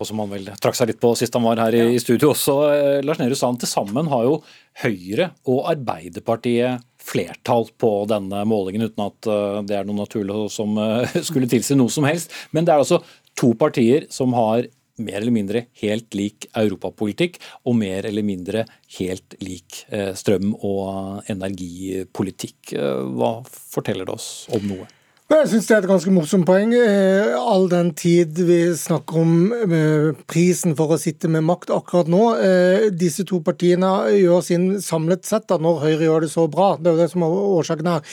og 0.00 0.08
som 0.08 0.20
han 0.22 0.32
vel 0.32 0.48
trakk 0.62 0.76
seg 0.78 0.90
litt 0.90 1.00
på 1.02 1.12
sist 1.18 1.34
han 1.36 1.44
var 1.46 1.60
her 1.62 1.76
i, 1.78 1.98
studio 2.02 2.32
også. 2.32 2.54
Eh, 2.74 3.00
Lars 3.06 3.20
Nehru 3.20 3.36
Sand, 3.38 3.60
til 3.62 3.70
sammen 3.70 4.10
har 4.10 4.26
jo 4.26 4.38
Høyre 4.82 5.30
og 5.50 5.68
Arbeiderpartiet 5.70 6.82
flertall 7.04 7.68
på 7.78 7.92
denne 8.10 8.42
målingen, 8.48 8.88
uten 8.88 9.04
at 9.06 9.28
eh, 9.30 9.60
det 9.68 9.78
er 9.78 9.86
noe 9.86 10.02
naturlig 10.02 10.48
som 10.54 10.74
eh, 10.82 11.18
skulle 11.28 11.50
tilsi 11.50 11.78
noe 11.78 11.92
som 11.92 12.06
helst. 12.08 12.34
Men 12.50 12.66
det 12.66 12.74
er 12.74 12.82
altså 12.82 13.04
to 13.38 13.52
partier 13.58 14.08
som 14.14 14.34
har 14.36 14.66
mer 15.02 15.18
eller 15.18 15.34
mindre 15.34 15.64
helt 15.80 16.14
lik 16.14 16.46
europapolitikk 16.54 17.40
og 17.66 17.74
mer 17.78 18.06
eller 18.06 18.22
mindre 18.22 18.62
helt 19.00 19.34
lik 19.42 19.80
strøm- 20.14 20.52
og 20.54 21.26
energipolitikk. 21.34 22.76
Hva 23.18 23.40
forteller 23.50 24.06
det 24.06 24.14
oss 24.14 24.28
om 24.54 24.68
noe? 24.70 24.86
Jeg 25.24 25.46
syns 25.48 25.64
det 25.64 25.72
er 25.72 25.78
et 25.80 25.88
ganske 25.88 26.12
morsomt 26.12 26.44
poeng. 26.44 26.74
Eh, 26.76 27.30
all 27.32 27.62
den 27.72 27.94
tid 27.96 28.36
vi 28.44 28.58
snakker 28.76 29.22
om 29.22 29.30
eh, 29.56 30.10
prisen 30.28 30.74
for 30.76 30.92
å 30.92 30.98
sitte 31.00 31.30
med 31.32 31.46
makt 31.48 31.70
akkurat 31.72 32.10
nå. 32.12 32.20
Eh, 32.44 32.84
disse 32.92 33.24
to 33.24 33.38
partiene 33.40 33.88
gjør 34.12 34.42
sin 34.44 34.66
samlet 34.84 35.24
sett, 35.24 35.46
da, 35.48 35.56
når 35.56 35.80
Høyre 35.80 36.04
gjør 36.04 36.26
det 36.26 36.30
så 36.34 36.44
bra, 36.52 36.74
det 36.76 36.90
er 36.90 36.98
jo 36.98 37.00
det 37.00 37.06
som 37.14 37.24
er 37.24 37.36
årsaken 37.54 37.88
her, 37.88 38.12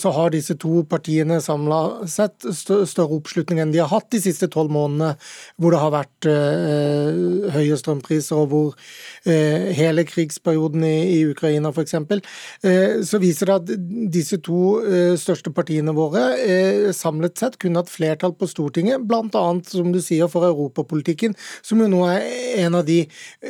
så 0.00 0.12
har 0.16 0.32
disse 0.32 0.56
to 0.60 0.80
partiene 0.88 1.36
samla 1.44 2.08
sett 2.08 2.48
større 2.56 3.18
oppslutning 3.18 3.60
enn 3.60 3.74
de 3.74 3.82
har 3.82 3.92
hatt 3.92 4.08
de 4.14 4.22
siste 4.24 4.48
tolv 4.52 4.72
månedene, 4.72 5.12
hvor 5.60 5.74
det 5.74 5.82
har 5.82 5.92
vært 5.92 6.28
høye 7.58 7.78
strømpriser, 7.80 8.40
og 8.40 8.48
hvor 8.52 8.76
hele 9.76 10.06
krigsperioden 10.08 10.86
i 10.88 11.22
Ukraina 11.28 11.72
f.eks. 11.74 11.98
Så 13.08 13.20
viser 13.22 13.52
det 13.52 13.58
at 13.60 13.88
disse 14.16 14.40
to 14.44 14.80
største 15.20 15.52
partiene 15.54 15.96
våre 15.96 16.21
Eh, 16.42 16.92
samlet 16.96 17.38
sett 17.38 17.58
kunne 17.62 17.82
hatt 17.82 17.90
flertall 17.92 18.34
på 18.38 18.48
Stortinget, 18.50 19.02
bl.a. 19.08 19.44
som 19.68 19.92
du 19.94 20.00
sier 20.02 20.30
for 20.32 20.46
europapolitikken, 20.46 21.34
som 21.64 21.80
jo 21.82 21.88
nå 21.90 22.02
er 22.10 22.26
en 22.64 22.78
av 22.78 22.86
de 22.86 23.02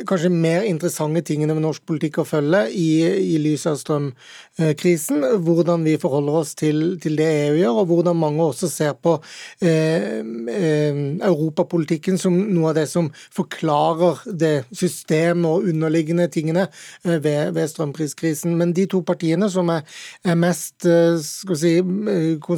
kanskje 0.09 0.31
mer 0.33 0.65
interessante 0.67 1.23
tingene 1.27 1.55
med 1.55 1.65
norsk 1.65 1.85
politikk 1.89 2.21
å 2.23 2.27
følge 2.27 2.65
i, 2.73 2.87
i 3.35 3.37
lys 3.41 3.65
av 3.69 3.77
strømkrisen. 3.81 5.23
Hvordan 5.45 5.85
vi 5.87 5.95
forholder 6.01 6.39
oss 6.41 6.53
til, 6.59 6.97
til, 7.03 7.17
det 7.19 7.29
EU 7.47 7.57
gjør, 7.59 7.81
og 7.83 7.89
hvordan 7.91 8.19
mange 8.19 8.45
også 8.45 8.69
ser 8.71 8.95
på 8.97 9.15
eh, 9.61 10.19
eh, 10.21 11.01
europapolitikken 11.29 12.19
som 12.21 12.37
noe 12.53 12.71
av 12.71 12.79
det 12.79 12.87
som 12.91 13.09
forklarer 13.33 14.23
det 14.43 14.53
systemet 14.71 15.49
og 15.49 15.69
underliggende 15.69 16.27
tingene 16.33 16.67
eh, 16.67 17.17
ved, 17.17 17.53
ved 17.55 17.69
strømpriskrisen. 17.71 18.55
Men 18.59 18.73
de 18.75 18.87
to 18.89 19.03
partiene 19.05 19.49
som 19.51 19.69
er, 19.73 19.85
er 20.25 20.39
mest 20.39 20.87
eh, 20.89 21.17
skal 21.23 21.59
si, 21.59 21.75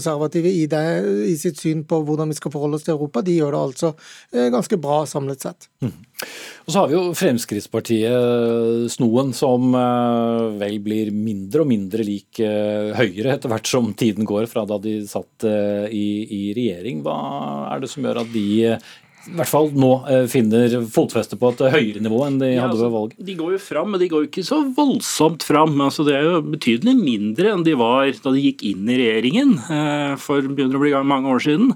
konservative 0.05 0.49
i, 0.49 0.65
det, 0.69 0.83
i, 1.29 1.35
sitt 1.37 1.57
syn 1.57 1.83
på 1.87 2.01
hvordan 2.05 2.29
vi 2.29 2.37
skal 2.37 2.53
forholde 2.53 2.77
oss 2.79 2.85
til 2.85 2.95
Europa, 2.95 3.23
de 3.25 3.37
gjør 3.39 3.55
det 3.55 3.61
altså 3.61 3.93
eh, 4.33 4.49
ganske 4.53 4.77
bra 4.81 5.03
samlet 5.09 5.41
sett. 5.41 5.69
Mm. 5.81 5.95
Og 6.65 6.71
Så 6.71 6.79
har 6.79 6.89
vi 6.89 6.95
jo 6.95 7.15
Fremskrittspartiet 7.17 8.91
Snoen, 8.93 9.33
som 9.35 9.75
vel 10.59 10.77
blir 10.81 11.11
mindre 11.11 11.65
og 11.65 11.69
mindre 11.69 12.05
lik 12.07 12.39
Høyre 12.39 13.33
etter 13.35 13.51
hvert 13.51 13.67
som 13.67 13.91
tiden 13.97 14.25
går 14.27 14.47
fra 14.49 14.63
da 14.69 14.79
de 14.81 15.01
satt 15.09 15.45
i, 15.91 16.07
i 16.23 16.41
regjering. 16.55 17.03
Hva 17.05 17.17
er 17.73 17.83
det 17.83 17.91
som 17.91 18.07
gjør 18.07 18.23
at 18.23 18.31
de 18.31 18.47
i 19.25 19.35
hvert 19.39 19.49
fall 19.49 19.71
nå 19.75 19.91
eh, 20.11 20.25
finner 20.31 20.77
fotfeste 20.91 21.37
på 21.39 21.51
et 21.53 21.63
høyere 21.73 22.03
nivå 22.03 22.21
enn 22.27 22.39
de 22.41 22.51
hadde 22.53 22.75
ved 22.75 22.85
altså, 22.85 22.91
valget? 22.93 23.19
De 23.27 23.37
går 23.39 23.55
jo 23.55 23.61
fram, 23.61 23.91
men 23.93 24.01
de 24.01 24.09
går 24.11 24.25
jo 24.25 24.29
ikke 24.29 24.45
så 24.47 24.61
voldsomt 24.77 25.45
fram. 25.47 25.75
Altså, 25.81 26.05
det 26.07 26.17
er 26.17 26.27
jo 26.27 26.41
betydelig 26.45 26.95
mindre 26.99 27.53
enn 27.53 27.65
de 27.65 27.75
var 27.79 28.05
da 28.05 28.33
de 28.35 28.43
gikk 28.43 28.65
inn 28.69 28.89
i 28.89 28.99
regjeringen 29.01 29.55
eh, 29.65 30.15
for 30.21 30.45
begynner 30.45 30.77
å 30.77 30.83
bli 30.83 30.93
gang 30.93 31.07
mange 31.09 31.31
år 31.31 31.45
siden. 31.45 31.73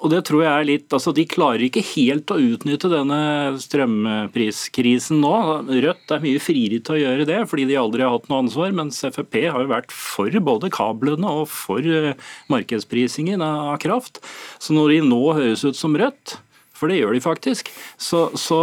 Og 0.00 0.08
det 0.08 0.22
tror 0.24 0.44
jeg 0.44 0.50
er 0.50 0.66
litt, 0.68 0.86
altså 0.96 1.12
De 1.16 1.26
klarer 1.28 1.66
ikke 1.66 1.82
helt 1.92 2.32
å 2.32 2.38
utnytte 2.40 2.88
denne 2.92 3.20
strømpriskrisen 3.60 5.20
nå. 5.20 5.32
Rødt 5.68 6.14
er 6.14 6.22
mye 6.24 6.40
friere 6.40 6.80
til 6.80 6.96
å 6.96 7.00
gjøre 7.02 7.26
det, 7.28 7.40
fordi 7.50 7.66
de 7.68 7.78
aldri 7.80 8.06
har 8.06 8.14
hatt 8.14 8.30
noe 8.30 8.46
ansvar. 8.46 8.72
Mens 8.76 9.02
Frp 9.04 9.42
har 9.44 9.60
jo 9.60 9.72
vært 9.72 9.92
for 9.92 10.32
både 10.46 10.72
kablene 10.72 11.34
og 11.42 11.50
for 11.52 11.84
eh, 11.84 12.16
markedsprisingen 12.52 13.44
av 13.44 13.76
kraft. 13.82 14.22
Så 14.62 14.76
når 14.76 14.96
de 14.96 15.02
nå 15.10 15.20
høres 15.36 15.66
ut 15.68 15.76
som 15.76 15.96
Rødt, 16.00 16.38
for 16.80 16.88
det 16.88 17.02
gjør 17.02 17.12
de 17.12 17.20
faktisk, 17.20 17.68
så, 18.00 18.30
så, 18.40 18.60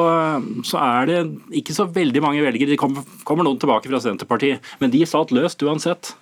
så 0.65 0.79
er 0.82 1.10
det 1.10 1.20
ikke 1.60 1.75
så 1.77 1.86
veldig 1.86 2.24
mange 2.25 2.41
velgere. 2.41 2.74
Det 2.74 2.82
kommer, 2.82 3.06
kommer 3.27 3.46
noen 3.46 3.62
tilbake 3.62 3.91
fra 3.91 4.01
Senterpartiet, 4.01 4.65
men 4.82 4.94
de 4.94 5.06
satt 5.06 5.36
løst 5.36 5.62
uansett. 5.62 6.15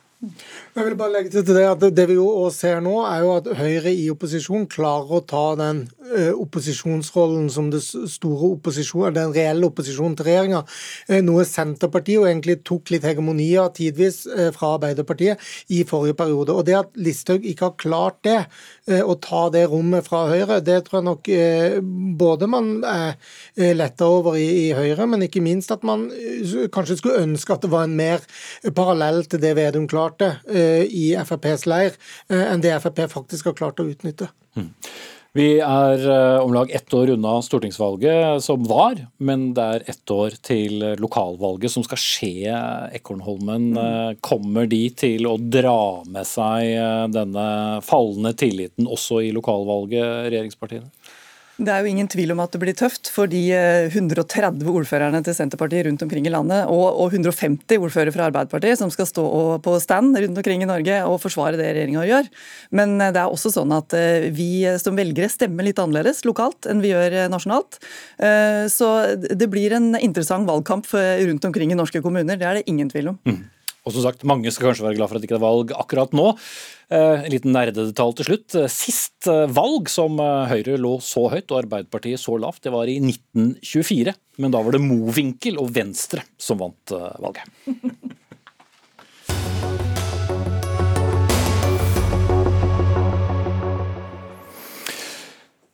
Jeg 0.75 0.87
vil 0.87 0.97
bare 0.99 1.13
legge 1.13 1.31
til 1.33 1.45
det 1.47 1.65
at 1.67 1.83
det 1.95 2.07
vi 2.09 2.17
jo 2.17 2.47
ser 2.53 2.81
nå, 2.83 2.97
er 3.07 3.23
jo 3.23 3.33
at 3.37 3.49
Høyre 3.59 3.93
i 3.93 4.09
opposisjon 4.13 4.67
klarer 4.71 5.17
å 5.17 5.23
ta 5.25 5.45
den 5.59 5.85
opposisjonsrollen 6.35 7.49
som 7.51 7.69
det 7.73 7.81
store 7.83 8.51
opposisjon, 8.55 9.13
den 9.15 9.33
reelle 9.35 9.67
opposisjonen 9.69 10.15
til 10.17 10.29
regjeringa. 10.29 10.61
Uh, 11.09 11.19
noe 11.25 11.45
Senterpartiet 11.47 12.19
jo 12.19 12.27
egentlig 12.29 12.59
tok 12.67 12.93
litt 12.93 13.07
hegemoni 13.07 13.49
av 13.61 13.71
tidvis 13.77 14.23
uh, 14.29 14.49
fra 14.55 14.75
Arbeiderpartiet 14.77 15.41
i 15.73 15.83
forrige 15.87 16.17
periode. 16.19 16.55
Og 16.55 16.65
Det 16.67 16.77
at 16.77 16.95
Listhaug 16.99 17.45
ikke 17.45 17.69
har 17.69 17.77
klart 17.81 18.21
det, 18.25 18.37
å 18.85 19.15
ta 19.17 19.47
det 19.49 19.63
rommet 19.69 20.05
fra 20.05 20.25
Høyre, 20.29 20.59
det 20.61 20.75
tror 20.85 20.99
jeg 20.99 21.05
nok 21.07 21.27
både 22.19 22.47
man 22.49 22.67
er 22.85 23.15
letta 23.73 24.05
over 24.05 24.37
i, 24.37 24.69
Høyre, 24.77 25.07
men 25.09 25.25
ikke 25.25 25.41
minst 25.41 25.73
at 25.73 25.83
man 25.87 26.05
kanskje 26.73 26.99
skulle 26.99 27.23
ønske 27.25 27.55
at 27.55 27.65
det 27.65 27.71
var 27.73 27.87
en 27.87 27.95
mer 27.97 28.21
parallell 28.77 29.23
til 29.29 29.41
det 29.41 29.55
Vedum 29.57 29.87
klarte 29.89 30.35
Eh, 30.55 30.85
i 30.85 31.05
FrPs 31.17 31.65
leir 31.69 31.95
eh, 32.29 32.45
enn 32.51 32.61
det 32.63 32.75
Frp 32.83 33.05
faktisk 33.11 33.49
har 33.49 33.57
klart 33.57 33.81
å 33.81 33.87
utnytte. 33.89 34.29
Mm. 34.55 34.69
Vi 35.35 35.57
er 35.59 35.99
eh, 35.99 36.37
om 36.39 36.53
lag 36.55 36.69
ett 36.71 36.93
år 36.95 37.09
unna 37.17 37.33
stortingsvalget 37.43 38.43
som 38.43 38.63
var, 38.69 39.01
men 39.19 39.49
det 39.57 39.65
er 39.65 39.89
ett 39.91 40.11
år 40.11 40.37
til 40.39 40.79
lokalvalget 41.01 41.73
som 41.73 41.83
skal 41.83 41.99
skje. 41.99 42.55
Ekornholmen, 42.95 43.73
mm. 43.75 44.21
kommer 44.23 44.69
de 44.71 44.85
til 44.95 45.27
å 45.27 45.35
dra 45.35 46.05
med 46.07 46.23
seg 46.29 47.11
denne 47.11 47.47
fallende 47.83 48.31
tilliten 48.39 48.87
også 48.87 49.19
i 49.27 49.33
lokalvalget, 49.35 50.29
regjeringspartiene? 50.31 50.94
Det 51.55 51.71
er 51.71 51.85
jo 51.85 51.87
ingen 51.87 52.09
tvil 52.11 52.33
om 52.33 52.41
at 52.43 52.51
det 52.51 52.59
blir 52.59 52.75
tøft 52.75 53.07
for 53.13 53.31
de 53.31 53.39
130 53.55 54.59
eh, 54.59 54.71
ordførerne 54.75 55.21
til 55.23 55.37
Senterpartiet 55.37 55.85
rundt 55.87 56.03
omkring 56.03 56.27
i 56.27 56.33
landet, 56.33 56.67
og, 56.67 57.07
150 57.07 57.79
ordførere 57.79 58.11
fra 58.11 58.27
Arbeiderpartiet 58.27 58.81
som 58.81 58.91
skal 58.91 59.07
stå 59.07 59.23
på 59.63 59.77
stand 59.79 60.19
rundt 60.19 60.41
omkring 60.41 60.65
i 60.65 60.67
Norge 60.67 60.99
og 61.07 61.21
forsvare 61.23 61.55
det 61.55 61.69
regjeringa 61.69 62.03
gjør. 62.09 62.29
Men 62.75 62.97
eh, 62.99 63.13
det 63.15 63.23
er 63.23 63.31
også 63.31 63.53
sånn 63.55 63.71
at 63.75 63.95
eh, 63.95 64.27
vi 64.35 64.67
som 64.81 64.99
velgere 64.99 65.31
stemmer 65.31 65.67
litt 65.67 65.79
annerledes 65.79 66.25
lokalt 66.27 66.67
enn 66.67 66.83
vi 66.83 66.91
gjør 66.91 67.29
nasjonalt. 67.31 67.77
Så 68.71 68.87
det 69.15 69.47
blir 69.51 69.73
en 69.75 69.93
interessant 69.97 70.47
valgkamp 70.47 70.87
rundt 70.91 71.47
omkring 71.47 71.71
i 71.71 71.77
norske 71.77 72.01
kommuner, 72.03 72.37
det 72.39 72.47
er 72.47 72.59
det 72.59 72.69
ingen 72.71 72.89
tvil 72.91 73.13
om. 73.13 73.19
Mm. 73.27 73.43
Og 73.85 73.93
som 73.93 74.01
sagt, 74.05 74.25
Mange 74.27 74.51
skal 74.53 74.71
kanskje 74.71 74.87
være 74.87 74.97
glad 74.97 75.09
for 75.09 75.17
at 75.17 75.23
det 75.23 75.29
ikke 75.29 75.37
er 75.37 75.45
valg 75.45 75.73
akkurat 75.77 76.15
nå. 76.17 76.31
Eh, 76.89 77.23
en 77.25 77.31
liten 77.33 77.55
nerdedetalj 77.55 78.13
til 78.19 78.27
slutt. 78.27 78.55
Eh, 78.59 78.67
sist 78.69 79.29
eh, 79.31 79.45
valg 79.49 79.89
som 79.89 80.19
Høyre 80.21 80.77
lå 80.77 80.99
så 81.01 81.25
høyt 81.33 81.49
og 81.49 81.63
Arbeiderpartiet 81.63 82.21
så 82.21 82.37
lavt, 82.37 82.61
det 82.65 82.73
var 82.75 82.89
i 82.91 82.99
1924. 83.01 84.13
Men 84.41 84.53
da 84.53 84.61
var 84.61 84.71
det 84.75 84.83
Mowinckel 84.85 85.57
og 85.61 85.73
Venstre 85.73 86.21
som 86.37 86.61
vant 86.61 86.93
valget. 87.23 87.49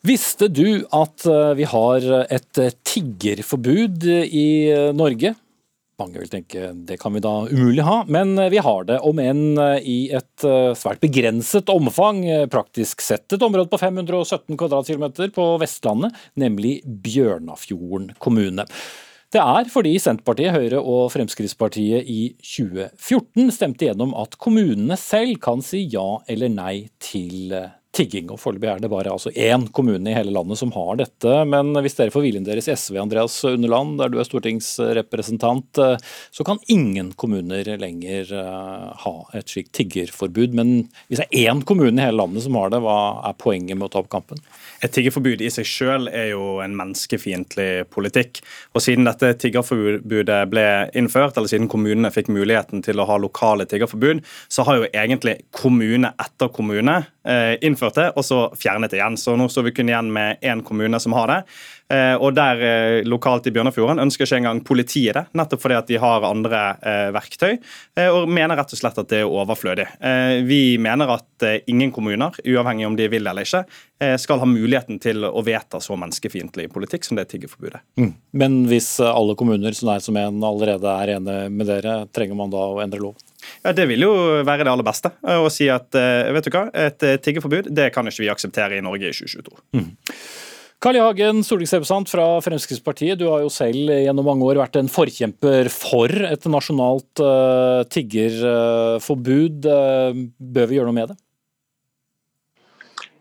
Visste 0.01 0.47
du 0.49 0.81
at 0.97 1.27
vi 1.59 1.65
har 1.69 2.05
et 2.33 2.57
tiggerforbud 2.89 4.07
i 4.09 4.47
Norge? 4.97 5.35
Mange 6.01 6.21
vil 6.21 6.31
tenke 6.31 6.71
det 6.87 6.97
kan 7.01 7.13
vi 7.13 7.21
da 7.23 7.33
umulig 7.51 7.85
ha, 7.85 8.01
men 8.09 8.33
eh, 8.39 8.49
vi 8.53 8.61
har 8.63 8.87
det, 8.89 8.97
om 9.05 9.21
enn 9.21 9.59
eh, 9.61 9.77
i 9.85 9.99
et 10.17 10.45
eh, 10.47 10.73
svært 10.77 11.01
begrenset 11.03 11.69
omfang. 11.73 12.23
Praktisk 12.51 13.03
sett 13.05 13.35
et 13.35 13.45
område 13.45 13.69
på 13.71 13.79
517 13.81 14.57
kvadratkilometer 14.59 15.31
på 15.35 15.45
Vestlandet, 15.61 16.17
nemlig 16.39 16.79
Bjørnafjorden 16.85 18.11
kommune. 18.21 18.65
Det 19.31 19.39
er 19.39 19.69
fordi 19.71 19.93
Senterpartiet, 20.01 20.51
Høyre 20.51 20.81
og 20.81 21.05
Fremskrittspartiet 21.13 22.09
i 22.11 22.33
2014 22.43 23.53
stemte 23.55 23.87
gjennom 23.87 24.11
at 24.19 24.35
kommunene 24.41 24.97
selv 24.99 25.37
kan 25.43 25.63
si 25.63 25.85
ja 25.93 26.17
eller 26.31 26.51
nei 26.51 26.75
til 26.99 27.53
tigging. 28.01 28.31
og 28.33 28.39
Foreløpig 28.41 28.69
er 28.71 28.81
det 28.83 28.91
bare 28.91 29.13
altså 29.13 29.31
én 29.31 29.67
kommune 29.75 30.11
i 30.11 30.15
hele 30.15 30.33
landet 30.33 30.59
som 30.59 30.73
har 30.75 30.99
dette. 31.01 31.35
Men 31.49 31.73
hvis 31.83 31.97
dere 31.97 32.13
får 32.13 32.25
viljen 32.25 32.47
deres 32.47 32.69
i 32.69 32.75
SV, 32.75 32.97
Andreas 33.01 33.37
Underland, 33.47 33.97
der 34.01 34.11
du 34.11 34.19
er 34.21 34.27
stortingsrepresentant, 34.27 35.81
eh, 35.81 35.97
så 36.31 36.47
kan 36.47 36.61
ingen 36.71 37.13
kommuner 37.19 37.67
lenger 37.81 38.33
eh, 38.41 38.87
ha 39.05 39.15
et 39.37 39.53
slikt 39.53 39.73
tiggerforbud. 39.77 40.57
Men 40.57 40.75
hvis 41.07 41.21
det 41.21 41.29
er 41.29 41.51
én 41.51 41.63
kommune 41.67 41.97
i 41.97 42.05
hele 42.07 42.21
landet 42.23 42.45
som 42.47 42.57
har 42.59 42.73
det, 42.73 42.81
hva 42.83 42.99
er 43.29 43.39
poenget 43.41 43.77
med 43.77 43.89
å 43.89 43.93
ta 43.93 44.03
opp 44.03 44.11
kampen? 44.13 44.41
Et 44.81 44.91
tiggerforbud 44.93 45.43
i 45.45 45.49
seg 45.53 45.67
selv 45.67 46.09
er 46.09 46.31
jo 46.31 46.57
en 46.63 46.73
menneskefiendtlig 46.77 47.85
politikk. 47.93 48.41
Og 48.73 48.81
Siden 48.81 49.05
dette 49.05 49.33
tiggerforbudet 49.41 50.39
ble 50.49 50.65
innført, 50.97 51.37
eller 51.37 51.51
siden 51.51 51.69
kommunene 51.71 52.11
fikk 52.13 52.31
muligheten 52.33 52.81
til 52.85 53.01
å 53.01 53.05
ha 53.09 53.19
lokale 53.21 53.67
tiggerforbud, 53.69 54.23
så 54.49 54.65
har 54.65 54.79
jo 54.79 54.89
egentlig 54.89 55.37
kommune 55.53 56.13
etter 56.21 56.49
kommune 56.53 56.97
eh, 57.27 57.53
innført 57.61 57.99
det, 57.99 58.07
og 58.15 58.25
så 58.25 58.41
fjernet 58.57 58.93
det 58.93 59.01
igjen. 59.01 59.19
Så 59.21 59.37
nå 59.37 59.49
står 59.51 59.69
vi 59.69 59.75
kun 59.77 59.91
igjen 59.91 60.09
med 60.13 60.41
én 60.41 60.65
kommune 60.65 60.99
som 61.03 61.13
har 61.17 61.29
det. 61.29 61.39
Eh, 61.91 62.15
og 62.15 62.35
der 62.37 62.61
eh, 62.63 62.97
lokalt 63.07 63.47
i 63.49 63.53
Bjørnafjorden 63.53 63.99
ønsker 63.99 64.27
ikke 64.27 64.39
engang 64.39 64.61
politiet 64.63 65.17
det, 65.17 65.25
nettopp 65.35 65.63
fordi 65.65 65.77
at 65.77 65.89
de 65.89 65.99
har 65.99 66.27
andre 66.27 66.61
eh, 66.79 67.07
verktøy, 67.15 67.57
og 68.11 68.29
mener 68.31 68.55
rett 68.59 68.71
og 68.71 68.79
slett 68.79 68.99
at 69.01 69.09
det 69.11 69.21
er 69.21 69.29
overflødig. 69.29 69.85
Vi 70.47 70.77
mener 70.81 71.09
at 71.13 71.45
ingen 71.69 71.91
kommuner, 71.93 72.35
uavhengig 72.47 72.85
om 72.87 72.95
de 72.97 73.07
vil 73.11 73.27
eller 73.27 73.45
ikke, 73.45 73.63
skal 74.21 74.39
ha 74.41 74.47
muligheten 74.49 74.97
til 75.01 75.25
å 75.27 75.43
vedta 75.45 75.81
så 75.83 75.97
menneskefiendtlig 75.99 76.67
politikk 76.73 77.05
som 77.05 77.19
det 77.19 77.27
tiggerforbudet. 77.33 77.81
Mm. 77.99 78.11
Men 78.39 78.55
hvis 78.69 78.89
alle 79.03 79.35
kommuner 79.37 79.75
som 79.77 79.91
er 79.93 80.03
som 80.03 80.17
en 80.17 80.39
allerede 80.47 80.93
er 81.03 81.15
enige 81.17 81.51
med 81.53 81.69
dere, 81.69 81.97
trenger 82.15 82.39
man 82.39 82.53
da 82.53 82.63
å 82.71 82.79
endre 82.83 83.01
loven? 83.03 83.21
Ja, 83.61 83.75
Det 83.77 83.87
vil 83.91 84.07
jo 84.07 84.13
være 84.47 84.65
det 84.65 84.73
aller 84.73 84.87
beste. 84.87 85.11
Å 85.21 85.49
si 85.53 85.69
at 85.73 85.91
vet 85.91 86.47
du 86.47 86.53
hva, 86.55 86.67
et 86.73 87.03
tiggerforbud 87.25 87.69
det 87.75 87.91
kan 87.93 88.07
ikke 88.07 88.23
vi 88.23 88.31
akseptere 88.33 88.79
i 88.79 88.85
Norge 88.85 89.11
i 89.11 89.17
2022. 89.17 89.59
Mm. 89.77 89.91
Carl 90.81 90.97
I. 90.97 91.01
Hagen, 91.03 91.43
stortingsrepresentant 91.45 92.09
fra 92.09 92.23
Fremskrittspartiet. 92.41 93.19
Du 93.19 93.27
har 93.29 93.43
jo 93.43 93.51
selv 93.53 93.91
gjennom 93.93 94.25
mange 94.25 94.47
år 94.49 94.57
vært 94.63 94.79
en 94.79 94.87
forkjemper 94.89 95.67
for 95.69 96.09
et 96.09 96.47
nasjonalt 96.49 97.21
uh, 97.21 97.83
tiggerforbud. 97.93 99.67
Uh, 99.69 100.23
bør 100.41 100.71
vi 100.71 100.79
gjøre 100.79 100.89
noe 100.89 100.97
med 100.97 101.11
det? 101.13 101.17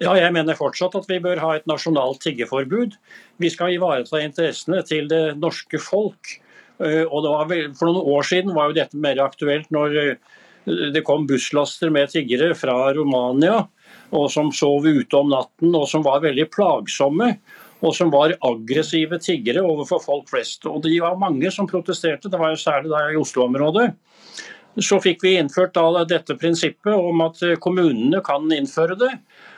Ja, 0.00 0.14
jeg 0.16 0.32
mener 0.32 0.56
fortsatt 0.56 0.96
at 0.96 1.04
vi 1.10 1.18
bør 1.20 1.42
ha 1.44 1.50
et 1.58 1.68
nasjonalt 1.68 2.22
tiggerforbud. 2.24 2.96
Vi 3.44 3.50
skal 3.52 3.76
ivareta 3.76 4.22
interessene 4.24 4.80
til 4.88 5.12
det 5.12 5.36
norske 5.36 5.82
folk. 5.84 6.38
Uh, 6.80 7.04
og 7.12 7.28
vel, 7.52 7.74
for 7.76 7.90
noen 7.90 8.08
år 8.16 8.24
siden 8.30 8.56
var 8.56 8.70
jo 8.70 8.78
dette 8.80 8.96
mer 8.96 9.20
aktuelt 9.20 9.68
når 9.68 10.16
Det 10.70 11.00
kom 11.04 11.26
busslaster 11.26 11.92
med 11.92 12.08
tiggere 12.12 12.54
fra 12.54 12.92
Romania 12.96 13.66
og 14.10 14.30
som 14.32 14.50
sov 14.54 14.86
ute 14.86 15.16
om 15.16 15.30
natten 15.30 15.74
og 15.76 15.86
som 15.90 16.04
var 16.06 16.22
veldig 16.24 16.48
plagsomme. 16.54 17.34
Og 17.80 17.94
som 17.96 18.10
var 18.12 18.34
aggressive 18.44 19.16
tiggere 19.24 19.62
overfor 19.64 20.02
folk 20.04 20.26
flest. 20.28 20.66
Og 20.68 20.82
de 20.84 20.98
var 21.00 21.16
mange 21.16 21.48
som 21.48 21.68
protesterte, 21.68 22.28
det 22.28 22.36
var 22.36 22.52
jo 22.52 22.58
særlig 22.60 22.90
der 22.92 23.14
i 23.14 23.16
Oslo-området. 23.16 23.86
Så 24.84 24.98
fikk 25.00 25.24
vi 25.24 25.38
innført 25.40 25.78
dette 26.10 26.36
prinsippet 26.36 26.92
om 26.92 27.24
at 27.24 27.40
kommunene 27.64 28.20
kan 28.20 28.44
innføre 28.52 28.98
det. 29.00 29.10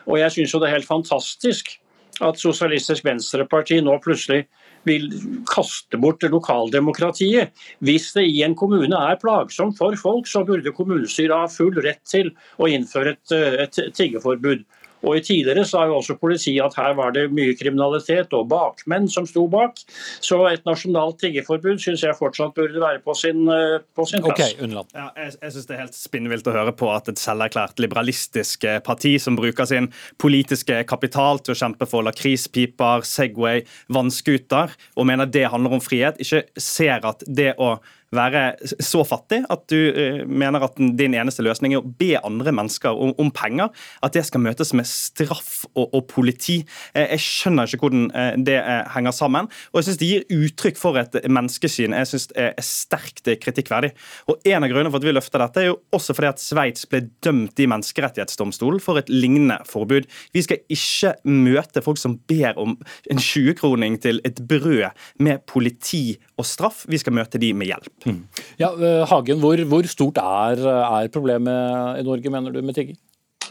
Og 0.06 0.21
jeg 0.21 0.37
syns 0.37 0.54
jo 0.54 0.62
det 0.62 0.71
er 0.71 0.76
helt 0.78 0.87
fantastisk 0.87 1.75
at 2.23 2.38
Sosialistisk 2.38 3.04
Venstreparti 3.04 3.80
nå 3.82 3.99
plutselig 4.04 4.47
vil 4.89 5.09
kaste 5.49 5.99
bort 6.01 6.25
lokaldemokratiet. 6.27 7.53
Hvis 7.85 8.11
det 8.17 8.27
i 8.29 8.43
en 8.47 8.57
kommune 8.59 8.99
er 8.99 9.21
plagsomt 9.23 9.79
for 9.79 9.97
folk, 10.01 10.29
så 10.31 10.45
burde 10.47 10.75
kommunestyret 10.75 11.35
ha 11.45 11.51
full 11.51 11.79
rett 11.85 12.03
til 12.09 12.33
å 12.59 12.71
innføre 12.71 13.17
et, 13.17 13.37
et 13.67 13.83
tiggeforbud. 13.97 14.65
Og 15.02 15.18
i 15.18 15.23
Tidligere 15.23 15.64
sa 15.66 15.85
jo 15.88 15.99
også 15.99 16.16
politiet 16.21 16.62
at 16.64 16.76
her 16.78 16.94
var 16.99 17.14
det 17.14 17.28
mye 17.35 17.54
kriminalitet 17.59 18.32
og 18.37 18.49
bakmenn 18.50 19.09
som 19.11 19.26
sto 19.28 19.47
bak. 19.50 19.80
Så 20.23 20.38
et 20.50 20.64
nasjonalt 20.68 21.18
tiggeforbud 21.23 21.80
syns 21.82 22.04
jeg 22.04 22.16
fortsatt 22.18 22.54
burde 22.56 22.82
være 22.82 23.02
på 23.04 23.14
sin, 23.18 23.47
eh, 23.50 23.80
på 23.97 24.06
sin 24.09 24.23
plass. 24.23 24.54
Okay, 24.54 24.71
ja, 24.94 25.09
jeg 25.16 25.32
jeg 25.42 25.54
syns 25.54 25.66
det 25.68 25.76
er 25.76 25.82
helt 25.82 25.97
spinnvilt 25.99 26.49
å 26.49 26.54
høre 26.54 26.75
på 26.76 26.90
at 26.92 27.09
et 27.11 27.21
selverklært 27.21 27.82
liberalistisk 27.82 28.66
eh, 28.68 28.78
parti 28.85 29.14
som 29.23 29.38
bruker 29.38 29.68
sin 29.68 29.90
politiske 30.23 30.82
kapital 30.88 31.42
til 31.42 31.54
å 31.54 31.61
kjempe 31.62 31.88
for 31.88 32.06
lakrispiper, 32.06 33.06
Segway, 33.06 33.64
vannskuter, 33.92 34.76
og 34.97 35.09
mener 35.09 35.26
det 35.26 35.49
handler 35.50 35.78
om 35.78 35.82
frihet, 35.82 36.21
ikke 36.23 36.44
ser 36.61 37.02
at 37.09 37.26
det 37.26 37.54
å 37.59 37.76
være 38.12 38.42
så 38.83 39.02
fattig 39.09 39.42
at 39.52 39.64
du 39.73 39.78
uh, 39.78 40.23
mener 40.28 40.64
at 40.66 40.78
din 40.78 41.16
eneste 41.16 41.45
løsning 41.45 41.75
er 41.75 41.83
å 41.83 41.92
be 41.99 42.14
andre 42.21 42.54
mennesker 42.54 42.92
om, 42.92 43.14
om 43.21 43.33
penger. 43.35 43.73
At 44.04 44.16
det 44.16 44.25
skal 44.28 44.45
møtes 44.45 44.73
med 44.76 44.88
straff 44.88 45.64
og, 45.73 45.88
og 45.88 46.07
politi. 46.11 46.61
Uh, 46.95 47.04
jeg 47.04 47.25
skjønner 47.25 47.69
ikke 47.69 47.87
hvordan 47.87 48.09
uh, 48.14 48.33
det 48.42 48.59
henger 48.95 49.16
sammen. 49.16 49.50
Og 49.73 49.81
jeg 49.81 49.88
syns 49.88 50.00
det 50.02 50.11
gir 50.11 50.42
uttrykk 50.42 50.81
for 50.81 51.00
et 51.00 51.19
menneskesyn 51.28 51.97
jeg 51.97 52.11
synes 52.12 52.28
er, 52.37 52.52
er 52.59 52.66
sterkt 52.66 53.28
kritikkverdig. 53.42 53.92
Og 54.31 54.40
En 54.52 54.66
av 54.66 54.71
grunnene 54.71 54.92
for 54.92 55.00
at 55.00 55.07
vi 55.07 55.14
løfter 55.14 55.42
dette, 55.42 55.62
er 55.62 55.71
jo 55.71 55.78
også 55.95 56.16
fordi 56.16 56.31
at 56.33 56.42
Sveits 56.42 56.88
ble 56.90 57.04
dømt 57.25 57.61
i 57.62 57.69
Menneskerettighetsdomstolen 57.71 58.83
for 58.83 59.00
et 59.00 59.11
lignende 59.12 59.59
forbud. 59.69 60.09
Vi 60.35 60.45
skal 60.45 60.61
ikke 60.73 61.14
møte 61.28 61.83
folk 61.85 62.00
som 62.00 62.19
ber 62.31 62.59
om 62.61 62.76
en 63.11 63.23
20-kroning 63.23 63.99
til 64.02 64.21
et 64.28 64.42
brød 64.49 64.92
med 65.23 65.45
politi 65.49 66.19
og 66.43 66.49
straff. 66.49 66.83
Vi 66.91 67.01
skal 67.01 67.15
møte 67.17 67.41
de 67.41 67.53
med 67.57 67.71
hjelp. 67.71 67.93
Mm. 68.05 68.21
Ja, 68.61 68.73
eh, 68.75 69.05
Hagen, 69.09 69.41
hvor, 69.43 69.63
hvor 69.71 69.89
stort 69.91 70.21
er, 70.23 70.63
er, 70.63 71.09
problemet 71.15 72.03
i 72.03 72.05
Norge, 72.07 72.35
mener 72.35 72.55
du, 72.55 72.61
med 72.63 72.77
tigging? 72.79 72.99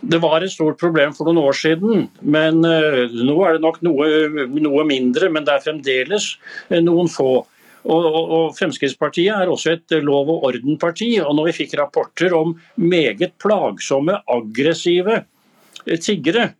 Det 0.01 0.17
var 0.23 0.41
et 0.41 0.49
stort 0.49 0.79
problem 0.81 1.13
for 1.13 1.29
noen 1.29 1.43
år 1.43 1.53
siden, 1.53 2.07
men 2.25 2.63
uh, 2.65 3.03
nå 3.11 3.35
er 3.45 3.57
det 3.57 3.61
nok 3.61 3.81
noe, 3.85 4.07
noe, 4.49 4.85
mindre. 4.89 5.29
Men 5.29 5.45
det 5.45 5.53
er 5.53 5.65
fremdeles 5.65 6.31
uh, 6.71 6.79
noen 6.81 7.11
få. 7.11 7.43
Og, 7.81 8.07
og, 8.07 8.23
og, 8.23 8.47
Fremskrittspartiet 8.57 9.35
er 9.35 9.49
også 9.49 9.75
et 9.75 9.95
lov 10.05 10.29
og 10.33 10.47
orden-parti. 10.49 11.11
og 11.21 11.35
Når 11.37 11.51
vi 11.51 11.57
fikk 11.63 11.77
rapporter 11.79 12.33
om 12.37 12.55
meget 12.81 13.37
plagsomme, 13.41 14.19
aggressive 14.29 15.23
tiggere 16.01 16.51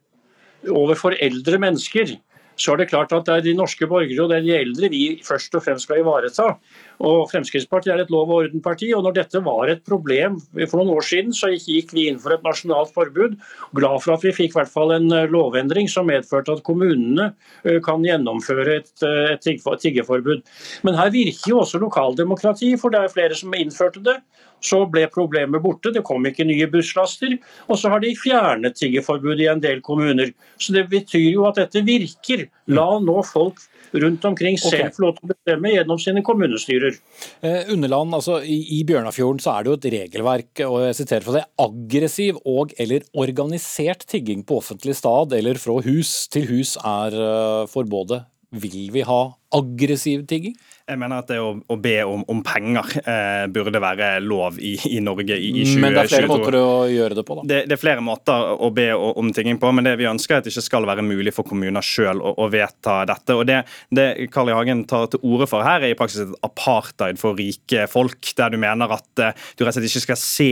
overfor 0.70 1.16
eldre 1.22 1.60
mennesker, 1.62 2.16
så 2.62 2.75
er 2.75 2.82
det 2.82 2.89
klart 2.91 3.13
at 3.15 3.25
det 3.27 3.36
er 3.36 3.46
de 3.46 3.56
norske 3.58 3.88
borgere 3.89 4.24
og 4.24 4.32
det 4.32 4.38
er 4.39 4.46
de 4.46 4.56
eldre 4.60 4.89
vi 4.94 5.03
først 5.25 5.58
og 5.58 5.65
fremst 5.65 5.88
skal 5.88 6.03
ivareta. 6.03 6.51
Og 7.01 7.31
Fremskrittspartiet 7.31 7.96
er 7.96 8.03
et 8.03 8.12
lov- 8.13 8.29
og 8.29 8.43
orden-parti, 8.43 8.91
og 8.93 9.05
når 9.05 9.15
dette 9.17 9.41
var 9.43 9.72
et 9.72 9.81
problem 9.88 10.38
for 10.70 10.77
noen 10.77 10.93
år 10.93 11.05
siden, 11.08 11.34
så 11.34 11.50
gikk 11.50 11.96
vi 11.98 12.08
inn 12.12 12.20
for 12.22 12.36
et 12.36 12.46
nasjonalt 12.46 12.93
forbud. 12.93 13.38
Glad 13.77 14.03
for 14.03 14.13
at 14.15 14.25
vi 14.25 14.36
fikk 14.36 14.53
i 14.53 14.60
hvert 14.60 14.74
fall 14.74 14.93
en 14.93 15.10
eh, 15.15 15.29
lovendring 15.31 15.89
som 15.89 16.10
medførte 16.12 16.53
at 16.53 16.63
kommunene 16.67 17.31
eh, 17.65 17.79
kan 17.84 18.05
gjennomføre 18.05 18.77
et, 18.84 18.93
eh, 19.08 19.34
et 19.34 19.81
tiggeforbud. 19.81 20.46
Men 20.86 21.00
her 21.00 21.10
virker 21.13 21.55
jo 21.55 21.63
også 21.63 21.81
lokaldemokrati, 21.81 22.75
for 22.77 22.93
det 22.93 23.01
er 23.01 23.15
flere 23.15 23.38
som 23.38 23.58
innførte 23.58 24.03
det. 24.05 24.20
Så 24.62 24.84
ble 24.93 25.08
problemet 25.10 25.63
borte, 25.63 25.89
det 25.89 26.03
kom 26.05 26.25
ikke 26.29 26.46
nye 26.46 26.70
busslaster. 26.70 27.34
Og 27.67 27.79
så 27.81 27.89
har 27.89 28.03
de 28.03 28.13
fjernet 28.13 28.77
tiggeforbudet 28.77 29.48
i 29.48 29.50
en 29.50 29.63
del 29.63 29.81
kommuner. 29.81 30.29
Så 30.62 30.75
det 30.77 30.86
betyr 30.91 31.31
jo 31.31 31.48
at 31.50 31.58
dette 31.58 31.81
virker. 31.88 32.46
La 32.70 32.86
nå 33.01 33.17
folk 33.25 33.58
rundt 33.93 34.25
omkring 34.25 34.57
selv 34.60 34.77
okay. 34.77 34.93
få 34.95 35.03
lov 35.05 35.15
til 35.17 35.25
å 35.27 35.31
bestemme 35.33 35.74
gjennom 35.74 36.00
sine 36.01 36.24
kommunestyrer. 36.25 36.98
Eh, 37.43 37.71
Underland, 37.74 38.15
altså 38.17 38.39
i, 38.43 38.60
i, 38.77 38.81
Bjørnafjorden 38.88 39.41
så 39.43 39.55
er 39.55 39.63
det 39.63 39.71
jo 39.71 39.77
et 39.79 39.88
regelverk, 39.95 40.63
og 40.67 40.77
jeg 40.88 41.00
siterer 41.01 41.27
fra 41.27 41.38
det, 41.39 41.45
aggressiv 41.62 42.39
og 42.48 42.75
eller 42.81 43.05
organisert 43.19 44.06
tigging 44.10 44.45
på 44.47 44.62
offentlig 44.62 44.95
stad 44.99 45.36
eller 45.38 45.60
fra 45.62 45.80
hus 45.86 46.13
til 46.32 46.47
hus 46.51 46.77
er 46.80 47.17
uh, 47.17 47.69
forbudet. 47.71 48.23
Vil 48.51 48.89
vi 48.91 49.04
ha 49.08 49.21
aggressiv 49.56 50.25
tigging? 50.27 50.58
Jeg 50.89 51.00
mener 51.00 51.22
at 51.22 51.30
det 51.30 51.38
å, 51.41 51.54
å 51.56 51.78
be 51.80 51.96
om, 52.08 52.24
om 52.32 52.41
penger 52.46 52.89
eh, 53.02 53.46
burde 53.54 53.82
være 53.82 54.10
lov 54.24 54.58
i, 54.60 54.74
i 54.89 55.02
Norge 55.04 55.38
i, 55.38 55.52
i 55.62 55.65
2022. 55.67 55.82
Men 55.84 55.96
det 55.96 56.04
er 56.04 56.12
flere 56.12 56.32
måter 56.32 56.58
å 56.60 56.72
gjøre 56.91 57.17
det 57.20 57.26
på, 57.28 57.38
da? 57.38 57.46
Det, 57.52 57.60
det, 57.70 57.78
er 57.78 57.82
flere 57.82 58.06
måter 58.06 58.48
å 58.58 58.72
be 58.76 58.88
om 58.96 59.32
tigging 59.36 59.60
på, 59.62 59.72
men 59.76 59.88
det 59.88 59.96
vi 60.02 60.10
ønsker 60.10 60.38
er 60.38 60.44
at 60.44 60.48
det 60.48 60.54
ikke 60.54 60.65
skal 60.65 60.88
være 60.89 61.06
mulig 61.06 61.34
for 61.36 61.48
kommuner 61.48 61.86
sjøl 61.86 62.22
å, 62.22 62.34
å, 62.41 62.50
vedta 62.52 63.02
dette. 63.10 63.38
Og 63.38 63.46
Det, 63.50 63.62
det 63.94 64.08
Carl 64.34 64.52
I. 64.52 64.58
Hagen 64.62 64.84
tar 64.89 65.08
til 65.13 65.24
orde 65.26 65.48
for 65.50 65.65
her, 65.65 65.86
er 65.86 65.96
i 65.96 65.98
praksis 65.98 66.26
et 66.26 66.34
apartheid 66.46 67.20
for 67.22 67.38
rike 67.39 67.88
folk, 67.91 68.34
der 68.38 68.54
du 68.54 68.60
mener 68.62 68.91
at 68.98 69.24
uh, 69.24 69.32
du 69.56 69.63
rett 69.63 69.72
og 69.74 69.80
slett 69.80 69.89
ikke 69.89 70.06
skal 70.06 70.20
se 70.20 70.50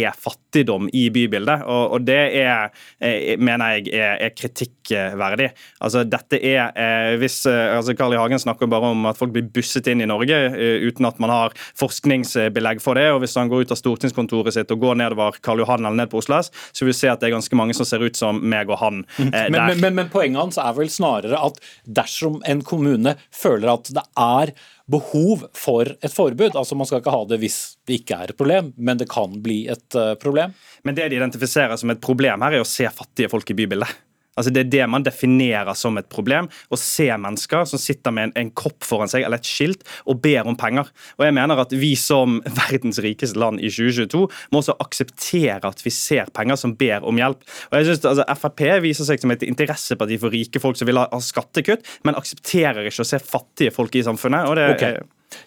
fattigdom 0.50 0.90
i 0.94 1.10
bybildet. 1.10 1.64
Og, 1.66 1.94
og 1.94 2.06
det 2.06 2.18
er, 2.42 2.70
er, 3.00 3.38
mener 3.38 3.78
jeg 3.78 3.94
er, 3.94 4.18
er 4.20 4.34
kritikkverdig. 4.36 5.52
Altså, 5.82 6.04
dette 6.04 6.40
er, 6.42 6.72
eh, 6.76 7.18
hvis, 7.20 7.46
uh, 7.46 7.78
altså 7.78 7.94
Carl 7.94 8.14
I. 8.14 8.18
Hagen 8.20 8.40
snakker 8.40 8.68
bare 8.68 8.90
om 8.92 9.06
at 9.06 9.18
folk 9.18 9.32
blir 9.34 9.48
busset 9.54 9.88
inn 9.88 10.02
i 10.02 10.08
Norge 10.10 10.36
eh, 10.36 10.88
uten 10.88 11.06
at 11.06 11.20
man 11.20 11.30
har 11.30 11.54
forskningsbelegg 11.80 12.82
for 12.82 12.96
det. 12.96 13.12
og 13.12 13.22
Hvis 13.24 13.38
han 13.38 13.50
går 13.50 13.66
ut 13.66 13.72
av 13.72 13.80
stortingskontoret 13.80 14.54
sitt 14.56 14.72
og 14.72 14.82
går 14.82 15.00
nedover 15.00 15.38
Karl 15.42 15.62
Johan 15.64 15.86
eller 15.86 16.04
ned 16.04 16.12
på 16.12 16.22
Oslo 16.22 16.40
S, 16.40 16.52
så 16.72 16.86
vil 16.86 16.94
vi 16.94 17.00
se 17.00 17.12
at 17.12 17.22
det 17.22 17.30
er 17.30 17.38
ganske 17.38 17.60
mange 17.60 17.78
som 17.78 17.88
ser 17.88 18.04
ut 18.04 18.18
som 18.18 18.42
meg 18.42 18.70
og 18.70 18.82
han. 18.82 19.06
eh, 19.20 19.32
der. 19.32 19.54
men, 19.54 19.62
men, 19.62 19.86
men, 19.86 19.96
men 20.02 20.12
poenget 20.12 20.42
hans 20.42 20.60
er 20.62 20.76
vel 20.78 20.92
snarere 20.92 21.40
at 21.50 21.62
dersom 21.86 22.42
en 22.50 22.66
kommune 22.66 23.16
føler 23.36 23.74
at 23.76 23.94
det 23.94 24.06
er 24.20 24.54
behov 24.90 25.46
for 25.58 25.86
et 25.86 26.14
forbud. 26.14 26.58
Altså 26.58 26.78
Man 26.78 26.90
skal 26.90 27.04
ikke 27.04 27.14
ha 27.14 27.24
det 27.30 27.40
hvis 27.44 27.60
det 27.88 28.02
ikke 28.02 28.18
er 28.18 28.34
et 28.34 28.40
problem, 28.40 28.74
men 28.78 29.00
det 29.00 29.10
kan 29.12 29.38
bli 29.44 29.62
et 29.72 29.98
uh, 29.98 30.16
problem. 30.22 30.56
Men 30.84 30.98
det 30.98 31.10
de 31.12 31.20
identifiserer 31.20 31.78
som 31.80 31.94
et 31.94 32.02
problem 32.02 32.46
her, 32.46 32.58
er 32.58 32.66
å 32.66 32.68
se 32.68 32.90
fattige 32.90 33.32
folk 33.32 33.54
i 33.54 33.58
bybildet. 33.62 34.09
Altså 34.40 34.54
Det 34.56 34.64
er 34.64 34.72
det 34.72 34.86
man 34.92 35.06
definerer 35.06 35.76
som 35.78 36.00
et 36.00 36.10
problem. 36.12 36.50
Å 36.72 36.80
se 36.80 37.10
mennesker 37.12 37.68
som 37.70 37.82
sitter 37.82 38.16
med 38.16 38.30
en, 38.30 38.36
en, 38.40 38.54
kopp 38.60 38.88
foran 38.88 39.12
seg 39.12 39.26
eller 39.26 39.42
et 39.42 39.50
skilt 39.50 39.86
og 40.10 40.22
ber 40.24 40.48
om 40.50 40.58
penger. 40.60 40.90
Og 41.20 41.28
jeg 41.28 41.36
mener 41.38 41.62
at 41.62 41.76
Vi 41.76 41.92
som 42.00 42.40
verdens 42.62 43.02
rikeste 43.04 43.40
land 43.40 43.62
i 43.62 43.70
2022 43.72 44.26
må 44.54 44.64
også 44.64 44.78
akseptere 44.82 45.70
at 45.70 45.84
vi 45.86 45.94
ser 45.94 46.32
penger 46.36 46.60
som 46.60 46.76
ber 46.80 47.06
om 47.08 47.20
hjelp. 47.20 47.46
Og 47.70 47.80
jeg 47.80 47.90
synes 47.90 48.10
altså, 48.14 48.28
Frp 48.40 48.66
viser 48.84 49.08
seg 49.08 49.22
som 49.22 49.36
et 49.36 49.46
interesseparti 49.46 50.20
for 50.22 50.34
rike 50.34 50.62
folk 50.64 50.80
som 50.80 50.90
vil 50.90 51.00
ha, 51.02 51.08
ha 51.12 51.22
skattekutt, 51.24 51.86
men 52.08 52.18
aksepterer 52.18 52.88
ikke 52.88 53.04
å 53.04 53.12
se 53.12 53.22
fattige 53.22 53.76
folk 53.76 53.96
i 53.96 54.06
samfunnet. 54.06 54.48
og 54.50 54.60
det 54.60 54.68
okay. 54.76 55.00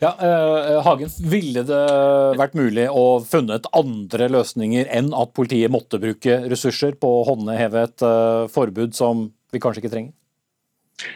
Ja, 0.03 0.12
eh, 0.21 0.79
Hagen, 0.87 1.11
Ville 1.31 1.64
det 1.66 1.83
vært 2.38 2.57
mulig 2.59 2.88
å 2.90 3.21
funnet 3.27 3.66
andre 3.75 4.29
løsninger 4.31 4.90
enn 4.95 5.12
at 5.14 5.35
politiet 5.35 5.73
måtte 5.75 6.01
bruke 6.03 6.42
ressurser 6.51 6.97
på 6.99 7.11
å 7.21 7.25
håndheve 7.33 7.87
et 7.88 8.05
eh, 8.07 8.49
forbud 8.53 8.95
som 8.99 9.29
vi 9.53 9.62
kanskje 9.62 9.83
ikke 9.83 9.95
trenger? 9.95 10.12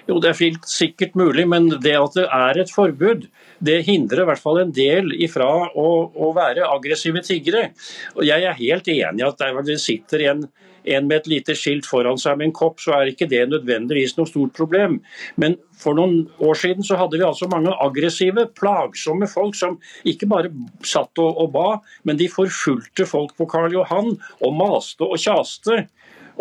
Jo, 0.08 0.18
Det 0.18 0.32
er 0.32 0.58
sikkert 0.66 1.14
mulig, 1.18 1.46
men 1.48 1.68
det 1.82 1.94
at 1.98 2.16
det 2.16 2.26
er 2.32 2.58
et 2.58 2.72
forbud, 2.72 3.26
det 3.62 3.84
hindrer 3.86 4.24
i 4.24 4.28
hvert 4.30 4.42
fall 4.42 4.60
en 4.62 4.72
del 4.74 5.12
ifra 5.14 5.46
å, 5.68 5.88
å 6.10 6.30
være 6.34 6.66
aggressive 6.66 7.22
tiggere. 7.22 7.70
Og 8.16 8.24
Jeg 8.26 8.42
er 8.42 8.58
helt 8.58 8.88
enig 8.88 9.22
i 9.22 9.28
at 9.28 9.44
det 9.68 9.78
sitter 9.82 10.26
en 10.32 10.46
en 10.86 11.08
med 11.08 11.22
et 11.22 11.30
lite 11.30 11.56
skilt 11.58 11.86
foran 11.88 12.18
seg 12.20 12.38
med 12.38 12.50
en 12.50 12.56
kopp, 12.56 12.80
så 12.82 12.94
er 12.96 13.10
ikke 13.10 13.28
det 13.30 13.42
nødvendigvis 13.50 14.16
noe 14.18 14.30
stort 14.30 14.54
problem. 14.56 15.00
Men 15.40 15.58
for 15.76 15.98
noen 15.98 16.26
år 16.42 16.58
siden 16.60 16.86
så 16.86 16.98
hadde 17.00 17.18
vi 17.18 17.26
altså 17.26 17.48
mange 17.52 17.74
aggressive, 17.82 18.46
plagsomme 18.58 19.28
folk 19.30 19.58
som 19.58 19.78
ikke 20.08 20.28
bare 20.30 20.52
satt 20.86 21.22
og, 21.22 21.42
og 21.42 21.52
ba, 21.56 21.68
men 22.08 22.20
de 22.20 22.30
forfulgte 22.32 23.08
folk 23.08 23.36
på 23.36 23.48
Karl 23.50 23.74
Johan 23.74 24.14
og 24.40 24.56
maste 24.56 25.06
og 25.06 25.20
kjaste. 25.20 25.84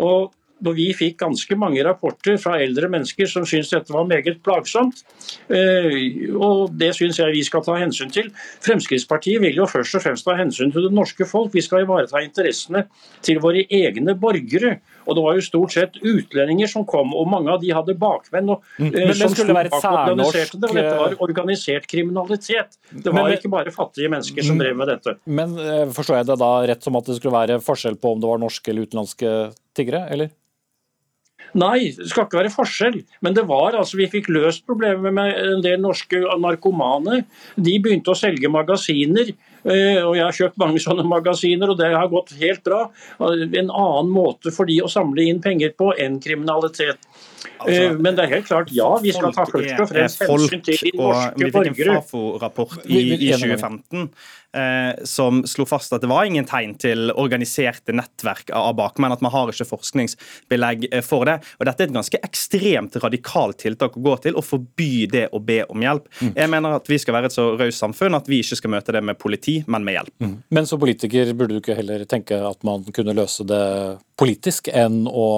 Og 0.02 0.32
når 0.64 0.74
vi 0.74 0.86
fikk 0.96 1.18
ganske 1.18 1.56
mange 1.58 1.82
rapporter 1.84 2.38
fra 2.40 2.56
eldre 2.64 2.88
mennesker 2.88 3.26
som 3.28 3.44
syntes 3.44 3.70
dette 3.70 3.92
var 3.92 4.06
meget 4.08 4.38
plagsomt. 4.42 5.02
Eh, 5.52 6.32
og 6.34 6.72
det 6.80 6.94
syns 6.96 7.18
jeg 7.20 7.32
vi 7.34 7.42
skal 7.44 7.62
ta 7.66 7.74
hensyn 7.76 8.10
til. 8.10 8.30
Fremskrittspartiet 8.64 9.40
vil 9.42 9.58
jo 9.60 9.66
først 9.68 9.98
og 9.98 10.02
fremst 10.02 10.24
ta 10.26 10.34
hensyn 10.38 10.72
til 10.72 10.86
det 10.88 10.92
norske 10.96 11.26
folk. 11.28 11.52
Vi 11.54 11.60
skal 11.64 11.84
ivareta 11.84 12.22
interessene 12.24 12.86
til 13.26 13.38
våre 13.44 13.66
egne 13.68 14.14
borgere. 14.18 14.78
Og 15.06 15.14
det 15.14 15.22
var 15.22 15.36
jo 15.38 15.44
stort 15.44 15.72
sett 15.76 15.98
utlendinger 16.02 16.66
som 16.72 16.84
kom, 16.88 17.12
og 17.14 17.28
mange 17.30 17.52
av 17.52 17.60
de 17.62 17.70
hadde 17.70 17.94
bakmenn. 18.00 18.48
Og, 18.50 18.62
Mm. 18.78 18.86
eh, 18.86 19.06
Men- 19.06 19.18
men 19.18 19.28
skulle 19.28 19.46
det 19.46 19.54
være 19.54 19.66
et 19.66 19.82
særnorsk, 19.82 20.50
det, 20.52 20.60
Dette 20.60 20.78
eh, 20.86 20.98
var 20.98 21.14
organisert 21.20 21.86
kriminalitet. 21.86 22.76
Det 22.92 23.04
Men- 23.12 23.14
var 23.22 23.30
ikke 23.30 23.50
bare 23.50 23.70
fattige 23.70 24.08
mennesker 24.10 24.42
Mm. 24.42 24.46
som 24.46 24.58
drev 24.58 24.76
med 24.76 24.88
dette. 24.88 25.16
Men 25.26 25.58
eh, 25.58 25.86
forstår 25.92 26.16
jeg 26.16 26.26
det 26.26 26.38
da 26.38 26.66
rett 26.66 26.82
som 26.82 26.96
at 26.96 27.04
det 27.04 27.16
skulle 27.16 27.32
være 27.46 27.60
forskjell 27.60 27.96
på 28.00 28.12
om 28.12 28.20
det 28.20 28.26
var 28.28 28.38
norske 28.38 28.68
eller 28.68 28.86
utenlandske 28.86 29.54
tiggere, 29.74 30.10
eller? 30.10 30.30
Nei, 31.54 31.92
det 31.96 32.08
skal 32.10 32.26
ikke 32.26 32.40
være 32.40 32.52
forskjell. 32.52 32.98
Men 33.24 33.36
det 33.36 33.46
var 33.48 33.76
altså, 33.78 33.98
vi 34.00 34.08
fikk 34.10 34.28
løst 34.34 34.66
problemet 34.68 35.14
med 35.14 35.36
en 35.40 35.62
del 35.64 35.78
norske 35.80 36.20
narkomane. 36.42 37.22
De 37.56 37.76
begynte 37.82 38.12
å 38.12 38.18
selge 38.18 38.50
magasiner. 38.52 39.32
eh, 39.64 40.02
Og 40.02 40.16
jeg 40.16 40.24
har 40.24 40.32
kjøpt 40.32 40.58
mange 40.58 40.82
sånne 40.82 41.06
magasiner, 41.06 41.70
og 41.70 41.78
det 41.78 41.92
har 41.94 42.08
gått 42.08 42.34
helt 42.40 42.62
bra. 42.64 42.90
En 43.20 43.70
annen 43.70 44.10
måte 44.10 44.52
for 44.52 44.66
de 44.66 44.80
å 44.82 44.90
samle 44.90 45.22
inn 45.22 45.40
penger 45.40 45.72
på 45.78 45.92
enn 45.98 46.20
kriminalitet. 46.20 46.98
Altså, 47.56 47.98
Men 47.98 48.16
det 48.16 48.24
er 48.24 48.34
helt 48.36 48.46
klart, 48.46 48.70
ja, 48.74 48.88
vi 49.00 49.12
skal 49.12 49.32
ta 49.32 49.44
først 49.48 49.80
og 49.80 49.88
fremst 49.88 50.22
hensyn 50.22 50.62
til 50.66 50.92
norske 50.98 51.38
Vi 51.40 51.50
fikk 51.50 51.86
en. 51.86 52.00
Fafo-rapport 52.02 52.78
i, 52.84 53.00
i 53.14 53.30
2015 53.32 54.02
eh, 54.02 54.08
som 55.04 55.42
slo 55.44 55.66
fast 55.68 55.92
at 55.92 56.00
det 56.00 56.08
var 56.08 56.24
ingen 56.24 56.46
tegn 56.48 56.74
til 56.80 57.10
organiserte 57.12 57.92
nettverk 57.92 58.50
av 58.54 58.74
bakmenn. 58.78 59.12
At 59.12 59.24
man 59.24 59.32
har 59.34 59.50
ikke 59.52 59.66
forskningsbelegg 59.68 60.88
eh, 60.90 61.04
for 61.04 61.28
det. 61.28 61.38
Og 61.58 61.68
Dette 61.68 61.84
er 61.84 61.90
et 61.90 61.96
ganske 61.96 62.20
ekstremt 62.24 62.96
radikalt 63.02 63.60
tiltak 63.64 63.96
å 63.96 64.04
gå 64.04 64.16
til, 64.24 64.36
å 64.36 64.44
forby 64.44 65.06
det 65.12 65.26
å 65.36 65.40
be 65.42 65.62
om 65.72 65.84
hjelp. 65.84 66.08
Mm. 66.20 66.32
Jeg 66.36 66.52
mener 66.52 66.78
at 66.78 66.90
Vi 66.90 66.98
skal 67.02 67.16
være 67.18 67.30
et 67.30 67.36
så 67.36 67.48
raust 67.58 67.82
samfunn 67.82 68.16
at 68.16 68.28
vi 68.30 68.40
ikke 68.44 68.58
skal 68.60 68.72
møte 68.72 68.94
det 68.94 69.02
med 69.04 69.18
politi, 69.20 69.58
men 69.66 69.84
med 69.86 69.98
hjelp. 69.98 70.28
Men 70.54 70.68
som 70.68 70.80
politiker 70.80 71.32
burde 71.36 71.56
du 71.56 71.62
ikke 71.62 71.76
heller 71.78 72.04
tenke 72.08 72.38
at 72.48 72.62
man 72.66 72.84
kunne 72.94 73.16
løse 73.16 73.46
det 73.48 73.62
politisk, 74.16 74.70
enn 74.72 75.04
å 75.08 75.28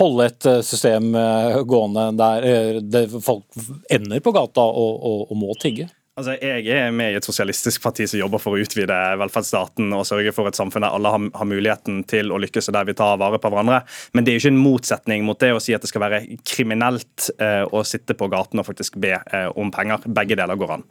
holde 0.00 0.28
et 0.28 0.48
eh, 0.50 0.60
system 0.66 1.14
eh, 1.16 1.60
gående 1.68 2.10
der 2.18 2.48
eh, 2.48 3.18
folk 3.24 3.46
ender 3.92 4.20
på 4.20 4.34
gata 4.34 4.64
og, 4.64 4.96
og, 4.98 5.20
og 5.30 5.40
må 5.40 5.56
tigge? 5.60 5.88
Altså, 6.14 6.36
Jeg 6.38 6.68
er 6.70 6.92
med 6.94 7.10
i 7.10 7.16
et 7.18 7.26
sosialistisk 7.26 7.82
parti 7.82 8.04
som 8.06 8.20
jobber 8.20 8.38
for 8.38 8.54
å 8.54 8.62
utvide 8.62 8.94
velferdsstaten 9.18 9.90
og 9.96 10.04
sørge 10.06 10.30
for 10.36 10.46
et 10.46 10.54
samfunn 10.54 10.84
der 10.86 10.94
alle 10.94 11.10
har, 11.10 11.24
har 11.34 11.48
muligheten 11.50 12.04
til 12.06 12.30
å 12.30 12.38
lykkes 12.38 12.70
og 12.70 12.76
der 12.76 12.86
vi 12.86 12.94
tar 13.00 13.18
vare 13.18 13.40
på 13.42 13.50
hverandre. 13.50 13.80
Men 14.14 14.22
det 14.22 14.30
er 14.30 14.38
jo 14.38 14.44
ikke 14.44 14.52
en 14.54 14.62
motsetning 14.62 15.26
mot 15.26 15.42
det 15.42 15.50
å 15.56 15.58
si 15.62 15.74
at 15.74 15.82
det 15.82 15.90
skal 15.90 16.04
være 16.06 16.22
kriminelt 16.46 17.32
eh, 17.42 17.66
å 17.66 17.82
sitte 17.82 18.14
på 18.14 18.30
gaten 18.30 18.62
og 18.62 18.68
faktisk 18.70 19.00
be 19.02 19.16
eh, 19.18 19.48
om 19.58 19.74
penger. 19.74 20.06
Begge 20.06 20.38
deler 20.38 20.60
går 20.60 20.76
an. 20.76 20.86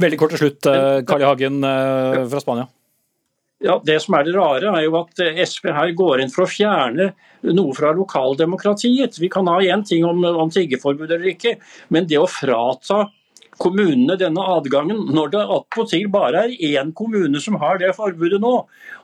Veldig 0.00 0.22
kort 0.24 0.32
til 0.38 0.46
slutt, 0.46 0.72
eh, 0.72 1.02
Carl 1.04 1.20
I. 1.20 1.28
Hagen 1.28 1.60
eh, 1.68 2.24
fra 2.32 2.40
Spania. 2.40 2.70
Ja, 3.62 3.76
Det 3.84 4.00
som 4.02 4.16
er 4.16 4.24
det 4.24 4.32
rare, 4.34 4.72
er 4.72 4.88
jo 4.88 4.96
at 5.04 5.20
eh, 5.20 5.44
SV 5.44 5.68
her 5.68 5.92
går 6.00 6.24
inn 6.24 6.32
for 6.32 6.46
å 6.46 6.50
fjerne 6.50 7.12
noe 7.52 7.76
fra 7.76 7.92
lokaldemokratiet. 7.92 9.20
Vi 9.20 9.28
kan 9.36 9.52
ha 9.52 9.60
én 9.60 9.84
ting 9.84 10.08
om, 10.08 10.24
om 10.24 10.50
tiggeforbud 10.50 11.10
eller 11.10 11.36
ikke, 11.36 11.58
men 11.92 12.08
det 12.08 12.24
å 12.24 12.30
frata 12.30 13.04
kommunene 13.62 14.16
denne 14.18 14.42
adgangen, 14.56 15.04
når 15.14 15.32
det 15.34 15.42
attpåtil 15.56 16.08
bare 16.12 16.46
er 16.46 16.56
én 16.82 16.92
kommune 16.96 17.40
som 17.42 17.58
har 17.62 17.78
det 17.82 17.92
forbudet 17.96 18.40
nå, 18.42 18.52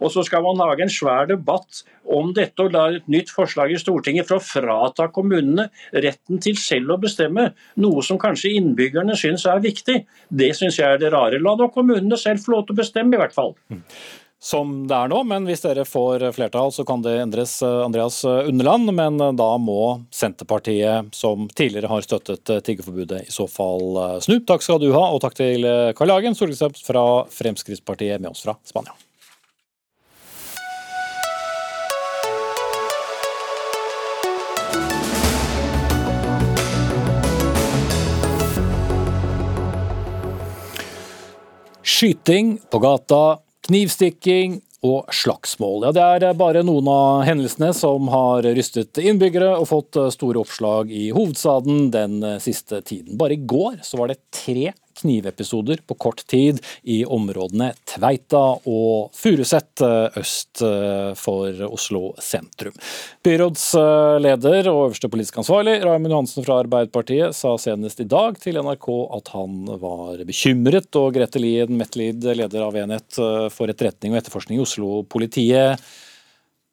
og 0.02 0.12
så 0.12 0.24
skal 0.26 0.44
man 0.46 0.58
lage 0.58 0.84
en 0.84 0.92
svær 0.92 1.28
debatt 1.30 1.82
om 2.18 2.32
dette 2.34 2.64
og 2.64 2.74
la 2.74 2.86
et 2.96 3.10
nytt 3.10 3.30
forslag 3.34 3.74
i 3.74 3.80
Stortinget 3.80 4.28
for 4.28 4.38
å 4.38 4.44
frata 4.44 5.08
kommunene 5.14 5.68
retten 5.92 6.40
til 6.42 6.58
selv 6.60 6.96
å 6.96 7.00
bestemme, 7.02 7.50
noe 7.78 8.04
som 8.06 8.20
kanskje 8.20 8.56
innbyggerne 8.58 9.16
syns 9.18 9.46
er 9.46 9.62
viktig, 9.64 10.00
det 10.28 10.54
syns 10.58 10.80
jeg 10.80 10.88
er 10.96 11.02
det 11.02 11.12
rare. 11.14 11.40
La 11.42 11.54
nå 11.58 11.68
kommunene 11.74 12.18
selv 12.18 12.42
få 12.44 12.56
lov 12.56 12.66
til 12.66 12.76
å 12.78 12.80
bestemme, 12.82 13.14
i 13.14 13.20
hvert 13.20 13.36
fall. 13.36 13.54
Som 14.40 14.86
det 14.86 14.94
er 14.94 15.10
nå, 15.10 15.18
men 15.26 15.48
hvis 15.48 15.64
dere 15.64 15.82
får 15.88 16.28
flertall, 16.36 16.70
så 16.70 16.84
kan 16.86 17.02
det 17.02 17.16
endres, 17.18 17.56
eh, 17.62 17.80
Andreas 17.82 18.20
Underland. 18.24 18.92
Men 18.94 19.18
eh, 19.20 19.32
da 19.34 19.50
må 19.58 20.04
Senterpartiet, 20.14 21.10
som 21.14 21.48
tidligere 21.48 21.90
har 21.90 22.06
støttet 22.06 22.54
eh, 22.54 22.62
tiggeforbudet, 22.62 23.24
i 23.26 23.34
så 23.34 23.48
fall 23.50 23.98
snu. 24.22 24.38
Takk 24.46 24.62
skal 24.62 24.78
du 24.82 24.92
ha, 24.94 25.08
og 25.10 25.20
takk 25.24 25.34
til 25.38 25.66
Karl 25.98 26.14
Hagen, 26.14 26.38
stortingsrepresentant 26.38 26.86
fra 26.86 27.04
Fremskrittspartiet, 27.34 28.22
med 28.22 28.30
oss 28.30 28.46
fra 28.46 28.54
Spania. 28.62 28.94
Skyting 41.82 42.60
på 42.70 42.78
gata, 42.78 43.40
knivstikking 43.68 44.58
og 44.86 45.10
slagsmål. 45.14 45.88
Ja, 45.88 46.16
det 46.18 46.28
er 46.28 46.36
bare 46.38 46.62
noen 46.66 46.86
av 46.90 47.24
hendelsene 47.26 47.72
som 47.74 48.10
har 48.12 48.46
rystet 48.56 49.00
innbyggere 49.02 49.56
og 49.58 49.66
fått 49.70 49.98
store 50.14 50.42
oppslag 50.44 50.92
i 50.94 51.08
hovedstaden 51.14 51.88
den 51.94 52.20
siste 52.42 52.80
tiden. 52.86 53.18
Bare 53.18 53.34
i 53.34 53.42
går 53.42 53.80
så 53.86 53.98
var 54.00 54.12
det 54.12 54.20
tre 54.34 54.70
knivepisoder 55.00 55.82
på 55.86 55.96
kort 56.00 56.24
tid 56.30 56.60
i 56.82 57.00
områdene 57.04 57.70
Tveita 57.88 58.42
og 58.68 59.14
Furuset 59.16 59.82
øst 60.18 60.62
for 61.18 61.62
Oslo 61.68 62.12
sentrum. 62.22 62.74
Byrådsleder 63.24 64.70
og 64.70 64.82
øverste 64.88 65.10
politisk 65.12 65.38
ansvarlig 65.42 65.78
Raymond 65.84 66.14
Johansen 66.14 66.46
fra 66.46 66.60
Arbeiderpartiet 66.62 67.36
sa 67.36 67.54
senest 67.60 68.02
i 68.02 68.08
dag 68.08 68.38
til 68.42 68.58
NRK 68.62 68.88
at 69.18 69.32
han 69.34 69.64
var 69.80 70.24
bekymret, 70.28 70.90
og 70.98 71.14
Grete 71.16 71.40
Lien 71.42 71.72
Metlid, 71.78 72.24
leder 72.24 72.66
av 72.66 72.76
Enhet 72.78 73.22
for 73.54 73.70
etterretning 73.70 74.14
og 74.14 74.22
etterforskning 74.22 74.60
i 74.60 74.64
Oslo-politiet. 74.64 75.88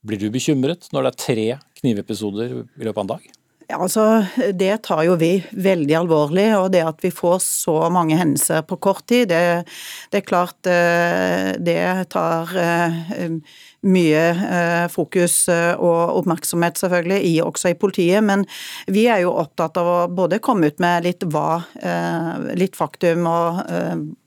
Blir 0.05 0.21
du 0.21 0.29
bekymret 0.33 0.89
når 0.93 1.07
det 1.07 1.11
er 1.11 1.23
tre 1.23 1.47
knivepisoder 1.81 2.61
i 2.61 2.85
løpet 2.85 2.99
av 2.99 3.03
en 3.05 3.13
dag? 3.15 3.33
Ja, 3.65 3.79
altså, 3.81 4.25
Det 4.53 4.83
tar 4.85 5.01
jo 5.07 5.15
vi 5.17 5.39
veldig 5.51 5.95
alvorlig. 5.97 6.47
og 6.57 6.71
Det 6.71 6.83
at 6.85 7.01
vi 7.01 7.09
får 7.09 7.39
så 7.41 7.89
mange 7.89 8.17
hendelser 8.19 8.61
på 8.61 8.77
kort 8.77 9.05
tid, 9.09 9.29
det, 9.29 9.65
det 10.11 10.21
er 10.21 10.27
klart 10.27 10.69
eh, 10.69 11.55
det 11.57 12.09
tar 12.13 12.53
eh, 12.61 13.39
mye 13.85 14.23
eh, 14.33 14.85
fokus 14.91 15.45
og 15.49 16.19
oppmerksomhet 16.19 16.79
selvfølgelig, 16.81 17.19
i, 17.29 17.33
også 17.43 17.71
i 17.71 17.77
politiet. 17.79 18.23
Men 18.25 18.45
vi 18.91 19.05
er 19.11 19.23
jo 19.23 19.33
opptatt 19.37 19.77
av 19.81 19.89
å 19.89 19.97
både 20.11 20.41
komme 20.43 20.71
ut 20.71 20.81
med 20.83 21.05
litt 21.05 21.23
hva, 21.31 21.61
litt 22.57 22.75
faktum 22.77 23.25
og 23.29 23.61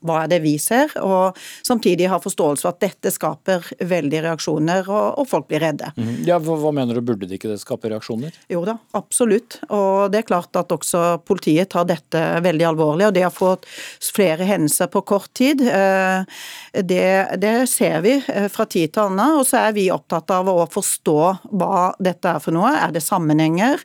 hva 0.05 0.23
er 0.23 0.31
det 0.31 0.39
vi 0.43 0.55
ser, 0.61 0.91
og 1.03 1.37
samtidig 1.65 2.09
ha 2.11 2.19
forståelse 2.21 2.65
for 2.65 2.73
at 2.73 2.81
dette 2.83 3.11
skaper 3.13 3.65
veldig 3.89 4.23
reaksjoner, 4.25 4.87
og, 4.87 5.19
og 5.21 5.29
folk 5.29 5.49
blir 5.49 5.63
redde. 5.63 5.91
Mm. 5.97 6.13
Ja, 6.27 6.39
hva, 6.43 6.57
hva 6.59 6.71
mener 6.75 6.99
du, 6.99 7.03
burde 7.05 7.27
det 7.27 7.39
ikke 7.39 7.51
det 7.51 7.59
skape 7.61 7.91
reaksjoner? 7.91 8.35
Jo 8.51 8.63
da, 8.67 8.77
absolutt. 8.97 9.59
Og 9.69 10.09
det 10.13 10.21
er 10.21 10.29
klart 10.29 10.55
at 10.59 10.71
også 10.73 11.19
politiet 11.27 11.71
tar 11.73 11.87
dette 11.89 12.23
veldig 12.45 12.67
alvorlig. 12.71 13.09
Og 13.09 13.15
det 13.15 13.25
har 13.25 13.33
fått 13.35 13.67
flere 14.13 14.47
hendelser 14.47 14.89
på 14.91 15.03
kort 15.07 15.31
tid, 15.37 15.59
det, 15.59 17.09
det 17.41 17.53
ser 17.69 17.99
vi 18.05 18.15
fra 18.51 18.65
tid 18.69 18.93
til 18.95 19.07
annen. 19.07 19.39
Og 19.39 19.47
så 19.49 19.63
er 19.63 19.75
vi 19.77 19.87
opptatt 19.93 20.29
av 20.33 20.49
å 20.51 20.67
forstå 20.69 21.17
hva 21.57 21.89
dette 21.99 22.35
er 22.35 22.43
for 22.43 22.55
noe. 22.55 22.71
Er 22.77 22.93
det 22.93 23.03
sammenhenger? 23.05 23.81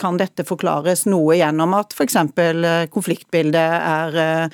Kan 0.00 0.18
dette 0.20 0.46
forklares 0.48 1.04
noe 1.08 1.36
gjennom 1.38 1.74
at 1.76 1.92
f.eks. 1.96 2.16
konfliktbildet 2.92 3.56
er, 3.58 4.50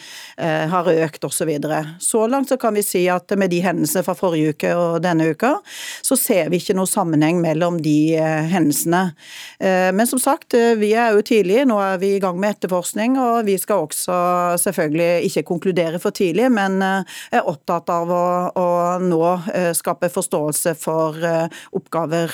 har 0.75 0.93
økt 0.95 1.29
osv. 1.29 1.45
Så, 1.45 1.49
videre. 1.49 1.95
så 2.01 2.27
langt 2.27 2.49
så 2.49 2.57
kan 2.57 2.73
vi 2.75 2.83
si 2.83 3.03
at 3.13 3.33
med 3.37 3.51
de 3.53 3.59
hendelsene 3.61 4.05
fra 4.07 4.15
forrige 4.17 4.55
uke 4.55 4.71
og 4.79 5.03
denne 5.05 5.27
uka, 5.35 5.51
så 6.01 6.17
ser 6.17 6.49
vi 6.49 6.57
ikke 6.63 6.77
noe 6.79 6.89
sammenheng 6.89 7.41
mellom 7.43 7.77
de 7.85 8.15
hendelsene. 8.49 9.03
Men 9.61 10.09
som 10.09 10.23
sagt, 10.23 10.57
vi 10.81 10.95
er 10.97 11.13
jo 11.13 11.25
tidlig. 11.27 11.67
Nå 11.69 11.77
er 11.85 12.01
vi 12.01 12.15
i 12.17 12.23
gang 12.23 12.39
med 12.41 12.57
etterforskning, 12.57 13.19
og 13.21 13.45
vi 13.49 13.59
skal 13.61 13.85
også 13.85 14.17
selvfølgelig 14.63 15.29
ikke 15.29 15.45
konkludere 15.51 16.01
for 16.01 16.17
tidlig, 16.17 16.49
men 16.55 16.81
er 16.81 17.45
opptatt 17.45 17.93
av 17.93 18.09
å, 18.15 18.25
å 18.57 18.69
nå 19.05 19.23
skape 19.77 20.09
forståelse 20.15 20.75
for 20.79 21.19
oppgaver 21.75 22.33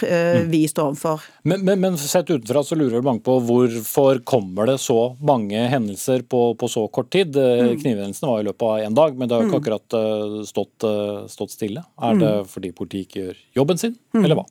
vi 0.51 0.63
står 0.69 0.91
overfor. 0.93 1.25
Men, 1.49 1.65
men, 1.67 1.81
men 1.83 1.99
sett 2.01 2.31
utenfra 2.31 2.63
så 2.67 2.79
lurer 2.79 3.05
mange 3.05 3.23
på 3.25 3.39
hvorfor 3.49 4.21
kommer 4.29 4.69
det 4.71 4.79
så 4.83 5.15
mange 5.21 5.65
hendelser 5.73 6.25
på, 6.29 6.43
på 6.61 6.69
så 6.71 6.87
kort 6.93 7.11
tid? 7.15 7.35
Knivhendelsene 7.35 8.31
var 8.31 8.43
i 8.43 8.49
løpet 8.49 8.67
av 8.69 8.85
én 8.85 8.97
dag, 8.97 9.17
men 9.17 9.31
det 9.31 9.37
har 9.37 9.49
ikke 9.49 9.63
akkurat 9.63 9.99
stått, 10.49 10.89
stått 11.33 11.57
stille. 11.57 11.85
Er 12.01 12.21
det 12.21 12.35
fordi 12.53 12.73
politiet 12.77 13.09
ikke 13.09 13.25
gjør 13.25 13.43
jobben 13.63 13.81
sin, 13.81 13.97
eller 14.17 14.41
hva? 14.41 14.47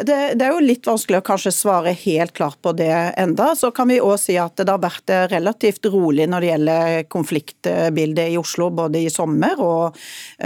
Det, 0.00 0.34
det, 0.40 0.46
er 0.46 0.54
jo 0.54 0.62
litt 0.64 0.86
vanskelig 0.88 1.18
å 1.20 1.24
kanskje 1.26 1.50
svare 1.52 1.92
helt 1.92 2.32
klart 2.32 2.56
på 2.64 2.72
det 2.72 2.94
enda. 3.20 3.50
Så 3.58 3.68
kan 3.76 3.90
vi 3.92 3.98
òg 4.00 4.16
si 4.22 4.38
at 4.40 4.56
det 4.56 4.72
har 4.72 4.80
vært 4.80 5.12
relativt 5.28 5.84
rolig 5.92 6.24
når 6.32 6.40
det 6.40 6.48
gjelder 6.48 6.96
konfliktbildet 7.12 8.32
i 8.32 8.38
Oslo, 8.40 8.70
både 8.72 9.02
i 9.04 9.12
sommer 9.12 9.60
og, 9.60 9.98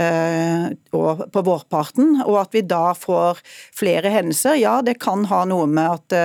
øh, 0.02 0.66
og, 0.98 1.22
på 1.30 1.44
vårparten. 1.46 2.24
Og 2.26 2.40
at 2.42 2.59
vi 2.59 2.64
da 2.66 2.90
får 2.98 3.38
flere 3.76 4.11
hendelser, 4.16 4.59
ja 4.59 4.80
det 4.82 4.98
kan 5.02 5.22
ha 5.30 5.44
noe 5.46 5.70
med 5.70 5.94
at, 5.94 6.18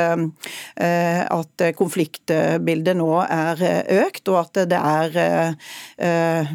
øh, 0.81 1.21
at 1.37 1.67
konfliktbildet 1.77 2.97
nå 2.97 3.11
er 3.27 3.61
økt, 4.01 4.33
og 4.33 4.41
at 4.47 4.63
det 4.71 4.81
er 4.81 6.49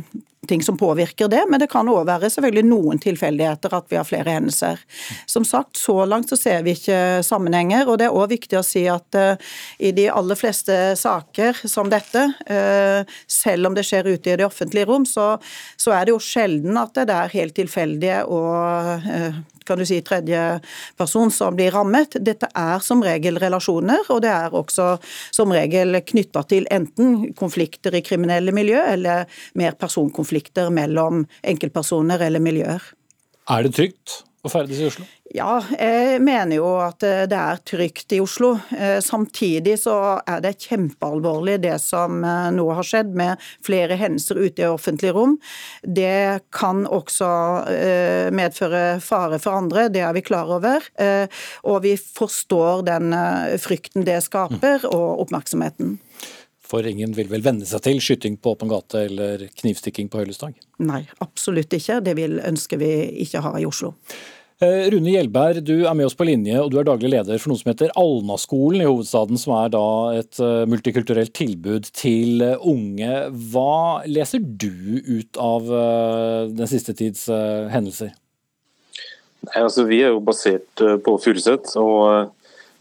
ting 0.46 0.62
som 0.62 0.78
påvirker 0.78 1.28
det, 1.28 1.44
men 1.50 1.61
det 1.61 1.68
kan 1.72 1.88
òg 1.88 2.06
være 2.09 2.30
selvfølgelig 2.32 2.66
noen 2.68 3.00
tilfeldigheter 3.02 3.74
at 3.76 3.88
vi 3.90 3.98
har 3.98 4.06
flere 4.09 4.37
hendelser. 4.37 4.80
Som 5.26 5.44
sagt, 5.44 5.76
så 5.78 6.04
langt 6.09 6.30
så 6.32 6.38
ser 6.38 6.64
vi 6.66 6.76
ikke 6.76 7.22
sammenhenger, 7.26 7.88
og 7.88 8.00
det 8.00 8.09
er 8.09 8.16
òg 8.16 8.32
viktig 8.35 8.61
å 8.61 8.64
si 8.66 8.87
at 8.90 9.18
uh, 9.18 9.35
i 9.78 9.92
de 9.96 10.09
aller 10.12 10.38
fleste 10.38 10.76
saker 10.98 11.62
som 11.68 11.90
dette, 11.92 12.26
uh, 12.50 13.18
selv 13.30 13.70
om 13.70 13.76
det 13.76 13.87
skjer 13.87 14.12
ute 14.12 14.32
i 14.32 14.38
det 14.40 14.46
offentlige 14.46 14.88
rom, 14.88 15.06
så, 15.09 15.35
så 15.80 15.94
er 15.96 16.06
det 16.06 16.16
jo 16.16 16.22
sjelden 16.22 16.78
at 16.80 16.96
det 16.96 17.12
er 17.12 17.37
helt 17.37 17.56
tilfeldige 17.59 18.22
og 18.30 19.06
uh, 19.06 19.42
kan 19.66 19.81
du 19.81 19.87
si, 19.88 20.00
tredje 20.07 20.42
person 20.98 21.33
som 21.35 21.57
blir 21.57 21.74
rammet. 21.74 22.18
Dette 22.24 22.48
er 22.57 22.85
som 22.85 23.02
regel 23.05 23.40
relasjoner, 23.42 24.07
og 24.12 24.22
det 24.24 24.33
er 24.33 24.55
også 24.55 24.92
som 25.35 25.55
regel 25.55 26.00
knytta 26.07 26.44
til 26.50 26.68
enten 26.72 27.33
konflikter 27.38 27.94
i 27.96 28.05
kriminelle 28.07 28.55
miljø, 28.57 28.79
eller 28.94 29.26
mer 29.59 29.76
personkonflikter 29.79 30.70
mellom 30.74 31.26
enkeltpersoner 31.46 32.29
eller 32.29 32.42
miljøer. 32.42 32.83
Er 33.50 33.62
det 33.66 33.76
trygt 33.76 34.22
å 34.46 34.52
ferdes 34.52 34.80
i 34.80 34.87
Oslo? 34.88 35.06
Ja, 35.35 35.59
jeg 35.74 36.20
mener 36.24 36.61
jo 36.61 36.68
at 36.85 37.02
eh, 37.04 37.24
det 37.28 37.38
er 37.38 37.61
trygt 37.66 38.14
i 38.14 38.20
Oslo. 38.22 38.52
Eh, 38.70 38.98
samtidig 39.04 39.74
så 39.82 39.96
er 40.22 40.42
det 40.44 40.54
kjempealvorlig 40.62 41.59
det 41.64 41.74
som 41.82 42.22
eh, 42.24 42.48
nå 42.54 42.66
har 42.78 42.87
skjedd 42.87 43.12
med 43.18 43.42
flere 43.66 43.98
hendelser 43.98 44.38
ute 44.38 44.64
i 44.64 44.70
offentlig 44.70 45.12
rom. 45.16 45.37
Det 45.82 46.46
kan 46.54 46.85
også 46.87 47.28
medføre 48.35 48.98
fare 49.02 49.38
for 49.42 49.59
andre, 49.59 49.88
det 49.92 50.02
er 50.04 50.14
vi 50.16 50.22
klar 50.24 50.48
over. 50.56 50.85
Og 51.68 51.78
vi 51.85 51.94
forstår 51.98 52.85
den 52.87 53.14
frykten 53.62 54.06
det 54.06 54.18
skaper, 54.24 54.87
og 54.88 55.26
oppmerksomheten. 55.26 55.96
For 56.66 56.87
ingen 56.87 57.14
vil 57.14 57.28
vel 57.30 57.44
venne 57.46 57.66
seg 57.68 57.85
til 57.85 58.00
skyting 58.02 58.38
på 58.42 58.56
åpen 58.56 58.70
gate 58.70 59.04
eller 59.06 59.46
knivstikking 59.61 60.11
på 60.11 60.22
høylysdag? 60.22 60.56
Nei, 60.82 61.04
absolutt 61.22 61.76
ikke. 61.78 62.00
Det 62.02 62.16
vil 62.18 62.40
ønsker 62.42 62.80
vi 62.82 62.90
ikke 63.26 63.44
ha 63.44 63.54
i 63.61 63.66
Oslo. 63.68 63.94
Eh, 64.57 64.87
Rune 64.88 65.11
Hjelberg, 65.12 65.59
du 65.69 65.83
er 65.85 65.92
med 65.92 66.07
oss 66.09 66.14
på 66.16 66.25
linje, 66.25 66.57
og 66.62 66.71
du 66.73 66.79
er 66.81 66.87
daglig 66.88 67.11
leder 67.12 67.37
for 67.37 67.53
noe 67.53 67.61
som 67.61 67.69
heter 67.69 67.90
Alnaskolen 68.01 68.81
i 68.81 68.87
hovedstaden, 68.87 69.37
som 69.37 69.53
er 69.59 69.75
da 69.75 69.88
et 70.16 70.38
eh, 70.40 70.62
multikulturelt 70.73 71.35
tilbud 71.37 71.90
til 71.92 72.40
eh, 72.40 72.64
unge. 72.64 73.11
Hva 73.53 74.07
leser 74.09 74.40
du 74.40 74.97
ut 75.05 75.37
av 75.37 75.69
den 76.57 76.71
siste 76.71 76.97
tids 76.97 77.27
hendelser? 77.69 78.14
Nei, 79.45 79.61
altså, 79.61 79.85
vi 79.85 80.01
er 80.07 80.14
jo 80.14 80.25
basert 80.25 80.85
på 81.05 81.19
Furuset. 81.21 81.77
og 81.77 82.33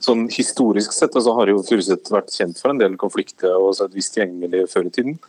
sånn 0.06 0.30
Historisk 0.32 0.96
sett 0.96 1.12
altså, 1.12 1.36
har 1.36 1.52
jo 1.52 1.60
Furuset 1.68 2.08
vært 2.14 2.32
kjent 2.32 2.62
for 2.62 2.72
en 2.72 2.80
del 2.80 2.96
konflikter 3.02 3.52
og 3.52 3.76
et 3.84 4.00
visst 4.00 4.16
gjengmiljø 4.16 4.64
før 4.72 4.88
i 4.88 4.96
tiden. 4.96 5.20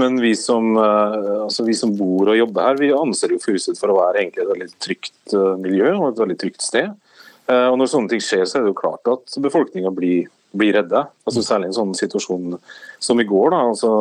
Men 0.00 0.16
vi 0.22 0.32
som, 0.38 0.72
eh, 0.76 1.44
altså 1.44 1.64
vi 1.66 1.76
som, 1.76 1.92
bor 1.96 2.30
og 2.32 2.38
jobber 2.38 2.70
her, 2.70 2.80
vi 2.80 2.92
anser 2.96 3.34
jo 3.34 3.40
Furuset 3.42 3.78
for 3.80 3.92
å 3.92 3.98
være 3.98 4.22
egentlig 4.22 4.44
et 4.44 4.52
veldig 4.54 4.68
trygt 4.80 5.34
eh, 5.36 5.54
miljø 5.60 5.94
og 5.98 6.10
et 6.10 6.22
veldig 6.22 6.36
trygt 6.40 6.64
sted. 6.64 6.92
Eh, 7.50 7.66
og 7.68 7.76
Når 7.80 7.90
sånne 7.92 8.12
ting 8.12 8.22
skjer, 8.24 8.46
så 8.46 8.58
er 8.58 8.66
det 8.66 8.72
jo 8.72 8.80
klart 8.80 9.10
at 9.10 9.36
befolkninga 9.44 9.92
blir, 9.94 10.30
blir 10.56 10.78
redde. 10.78 11.04
Altså 11.28 11.44
Særlig 11.44 11.68
i 11.68 11.72
en 11.74 11.78
sånn 11.80 11.96
situasjon 11.98 12.56
som 13.02 13.20
i 13.20 13.28
går, 13.28 13.52
da, 13.54 13.64
altså, 13.72 13.92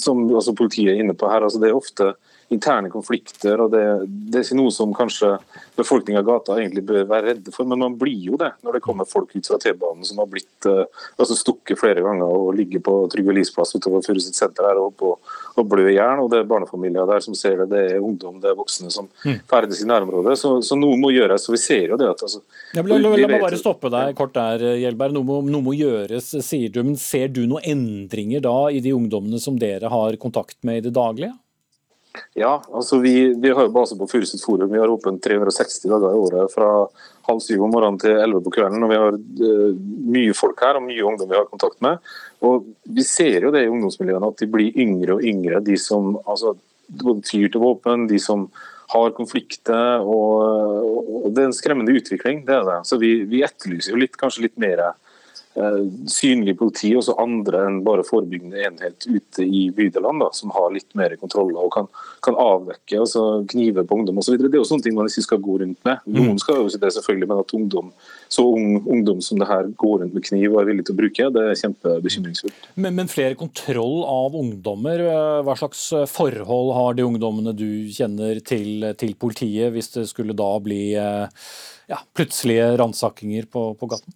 som 0.00 0.24
altså 0.26 0.56
politiet 0.58 0.94
er 0.94 1.04
inne 1.04 1.16
på 1.18 1.30
her. 1.30 1.46
altså 1.46 1.62
Det 1.62 1.70
er 1.70 1.78
ofte 1.78 2.12
interne 2.48 2.90
konflikter. 2.90 3.60
og 3.60 3.72
det, 3.72 3.82
det, 4.08 4.38
er 4.38 4.46
ikke 4.46 4.58
noe 4.58 4.72
som 4.72 4.94
kanskje 4.96 5.34
befolkninga 5.76 6.22
i 6.22 6.26
gata 6.26 6.56
egentlig 6.56 6.84
bør 6.88 7.08
være 7.10 7.32
redde 7.32 7.52
for, 7.54 7.68
men 7.68 7.82
man 7.84 7.96
blir 8.00 8.30
jo 8.30 8.38
det 8.40 8.50
når 8.64 8.78
det 8.78 8.84
kommer 8.84 9.08
folk 9.08 9.34
ut 9.34 9.50
fra 9.50 9.58
T-banen 9.60 10.06
som 10.08 10.20
har 10.22 10.30
blitt 10.30 10.68
uh, 10.68 10.84
altså 11.20 11.36
stukket 11.36 11.80
flere 11.80 12.02
ganger 12.04 12.24
og 12.24 12.54
ligger 12.56 12.82
på 12.84 12.94
Trygve 13.12 13.36
Lies 13.36 13.52
plass 13.54 13.74
utover 13.76 14.04
Furuset 14.06 14.36
senter 14.36 14.68
her 14.70 14.80
og, 14.80 14.94
på, 14.98 15.12
og 15.58 15.68
blør 15.68 15.90
i 15.90 15.96
hjel. 15.98 16.22
Og 16.24 16.30
det 16.32 16.40
er 16.40 16.48
barnefamilier 16.48 17.08
der 17.08 17.24
som 17.24 17.36
ser 17.38 17.60
det, 17.62 17.68
det 17.74 17.82
er 17.92 18.04
ungdom, 18.04 18.38
det 18.42 18.52
er 18.52 18.58
voksne 18.58 18.92
som 18.94 19.10
mm. 19.24 19.42
ferdes 19.50 19.82
i 19.84 19.88
nærområdet. 19.90 20.38
Så, 20.40 20.54
så, 20.64 20.78
noe 20.78 20.96
må 21.00 21.12
gjøres. 21.12 21.48
og 21.50 21.56
vi 21.58 21.62
ser 21.62 21.92
jo 21.92 21.98
det 22.00 22.08
at 22.14 22.24
altså, 22.24 22.40
ja, 22.72 22.84
La, 22.88 22.96
la, 22.96 23.12
la 23.12 23.28
meg 23.28 23.44
bare 23.44 23.60
stoppe 23.60 23.92
deg 23.92 24.14
kort 24.16 24.32
der, 24.38 24.64
Hjelberg. 24.80 25.12
Noe 25.18 25.28
må, 25.28 25.42
noe 25.44 25.64
må 25.68 25.76
gjøres, 25.76 26.32
sier 26.46 26.72
du. 26.72 26.80
Men 26.86 26.96
ser 27.00 27.28
du 27.34 27.44
noen 27.44 27.66
endringer 27.68 28.42
da 28.44 28.56
i 28.72 28.80
de 28.84 28.94
ungdommene 28.96 29.40
som 29.42 29.60
dere 29.60 29.92
har 29.92 30.16
kontakt 30.22 30.62
med 30.64 30.80
i 30.80 30.88
det 30.88 30.94
daglige? 30.96 31.34
Ja, 32.38 32.58
altså 32.72 32.98
vi, 33.02 33.34
vi 33.40 33.50
har 33.54 33.66
jo 33.66 33.74
base 33.74 33.96
på 33.98 34.08
Furuset 34.10 34.42
forum. 34.44 34.70
Vi 34.72 34.80
har 34.80 34.90
åpent 34.92 35.22
360 35.24 35.88
dager 35.90 36.14
i 36.14 36.20
året 36.22 36.54
fra 36.54 36.68
halv 37.28 37.42
syv 37.44 37.64
om 37.66 37.72
morgenen 37.74 38.00
til 38.00 38.16
elleve 38.16 38.42
på 38.46 38.54
kvelden. 38.56 38.84
og 38.84 38.92
Vi 38.92 39.00
har 39.00 39.18
uh, 39.18 39.76
mye 40.14 40.36
folk 40.36 40.62
her 40.64 40.78
og 40.78 40.86
mye 40.86 41.04
ungdom 41.04 41.30
vi 41.30 41.38
har 41.38 41.50
kontakt 41.50 41.82
med. 41.84 42.00
Og 42.44 42.66
Vi 42.84 43.04
ser 43.06 43.46
jo 43.46 43.52
det 43.54 43.66
i 43.66 43.72
ungdomsmiljøene 43.72 44.32
at 44.32 44.40
de 44.42 44.50
blir 44.50 44.76
yngre 44.78 45.18
og 45.18 45.26
yngre. 45.26 45.62
De 45.64 45.76
som 45.80 46.16
altså, 46.24 46.56
tyr 47.26 47.50
til 47.52 47.60
våpen, 47.62 48.08
de 48.08 48.20
som 48.22 48.48
har 48.94 49.12
konflikter. 49.16 50.04
Og, 50.04 51.26
og 51.26 51.28
Det 51.34 51.44
er 51.44 51.50
en 51.50 51.58
skremmende 51.58 51.96
utvikling. 51.98 52.46
det 52.46 52.56
er 52.56 52.64
det. 52.68 52.80
Så 52.88 53.00
Vi, 53.00 53.24
vi 53.28 53.44
etterlyser 53.44 53.94
jo 53.94 54.00
litt, 54.00 54.16
kanskje 54.16 54.48
litt 54.48 54.56
mer 54.56 54.90
synlig 56.06 56.54
politi, 56.58 56.90
også 56.96 57.16
andre 57.18 57.64
enn 57.66 57.80
bare 57.86 58.04
forebyggende 58.06 58.60
enhet 58.68 59.06
ute 59.08 59.44
i 59.44 59.68
bydelene, 59.74 60.20
da, 60.22 60.28
som 60.36 60.52
har 60.54 60.70
litt 60.74 60.92
mer 60.98 61.14
kontroller 61.20 61.64
og 61.64 61.72
kan, 61.74 61.88
kan 62.24 62.38
avdekke 62.38 63.00
altså 63.02 63.24
knive 63.50 63.84
på 63.86 63.98
ungdom 63.98 64.20
osv. 64.22 64.36
Det 64.38 64.50
er 64.52 64.60
jo 64.60 64.68
sånne 64.68 64.86
ting 64.86 64.96
man 64.98 65.10
ikke 65.10 65.24
skal 65.26 65.42
gå 65.42 65.58
rundt 65.62 65.80
med. 65.88 66.04
Mm. 66.06 66.18
Noen 66.18 66.38
skal 66.42 66.60
jo 66.60 66.68
det 66.70 66.92
selvfølgelig, 66.94 67.30
men 67.30 67.42
at 67.42 67.54
ungdom, 67.58 67.90
så 68.30 68.44
ung 68.44 68.78
ungdom 68.84 69.22
som 69.24 69.40
det 69.40 69.48
her 69.50 69.70
går 69.80 70.04
rundt 70.04 70.14
med 70.14 70.26
kniv 70.28 70.52
og 70.52 70.60
er 70.62 70.70
villig 70.70 70.86
til 70.86 70.94
å 70.94 71.00
bruke, 71.00 71.30
det 71.34 71.46
er 71.46 71.60
kjempebekymringsfullt. 71.62 72.70
Men, 72.76 72.94
men 73.00 73.10
flere 73.10 73.38
kontroll 73.40 74.04
av 74.06 74.38
ungdommer, 74.38 75.02
eh, 75.08 75.40
hva 75.46 75.58
slags 75.58 75.88
forhold 76.12 76.74
har 76.76 76.98
de 76.98 77.08
ungdommene 77.08 77.56
du 77.56 77.90
kjenner 77.94 78.42
til, 78.46 78.92
til 79.00 79.18
politiet, 79.18 79.72
hvis 79.74 79.92
det 79.96 80.06
skulle 80.12 80.36
da 80.38 80.52
bli 80.62 80.82
eh, 81.00 81.50
ja, 81.90 82.00
plutselige 82.14 82.72
ransakinger 82.78 83.50
på, 83.50 83.72
på 83.80 83.90
gaten? 83.90 84.14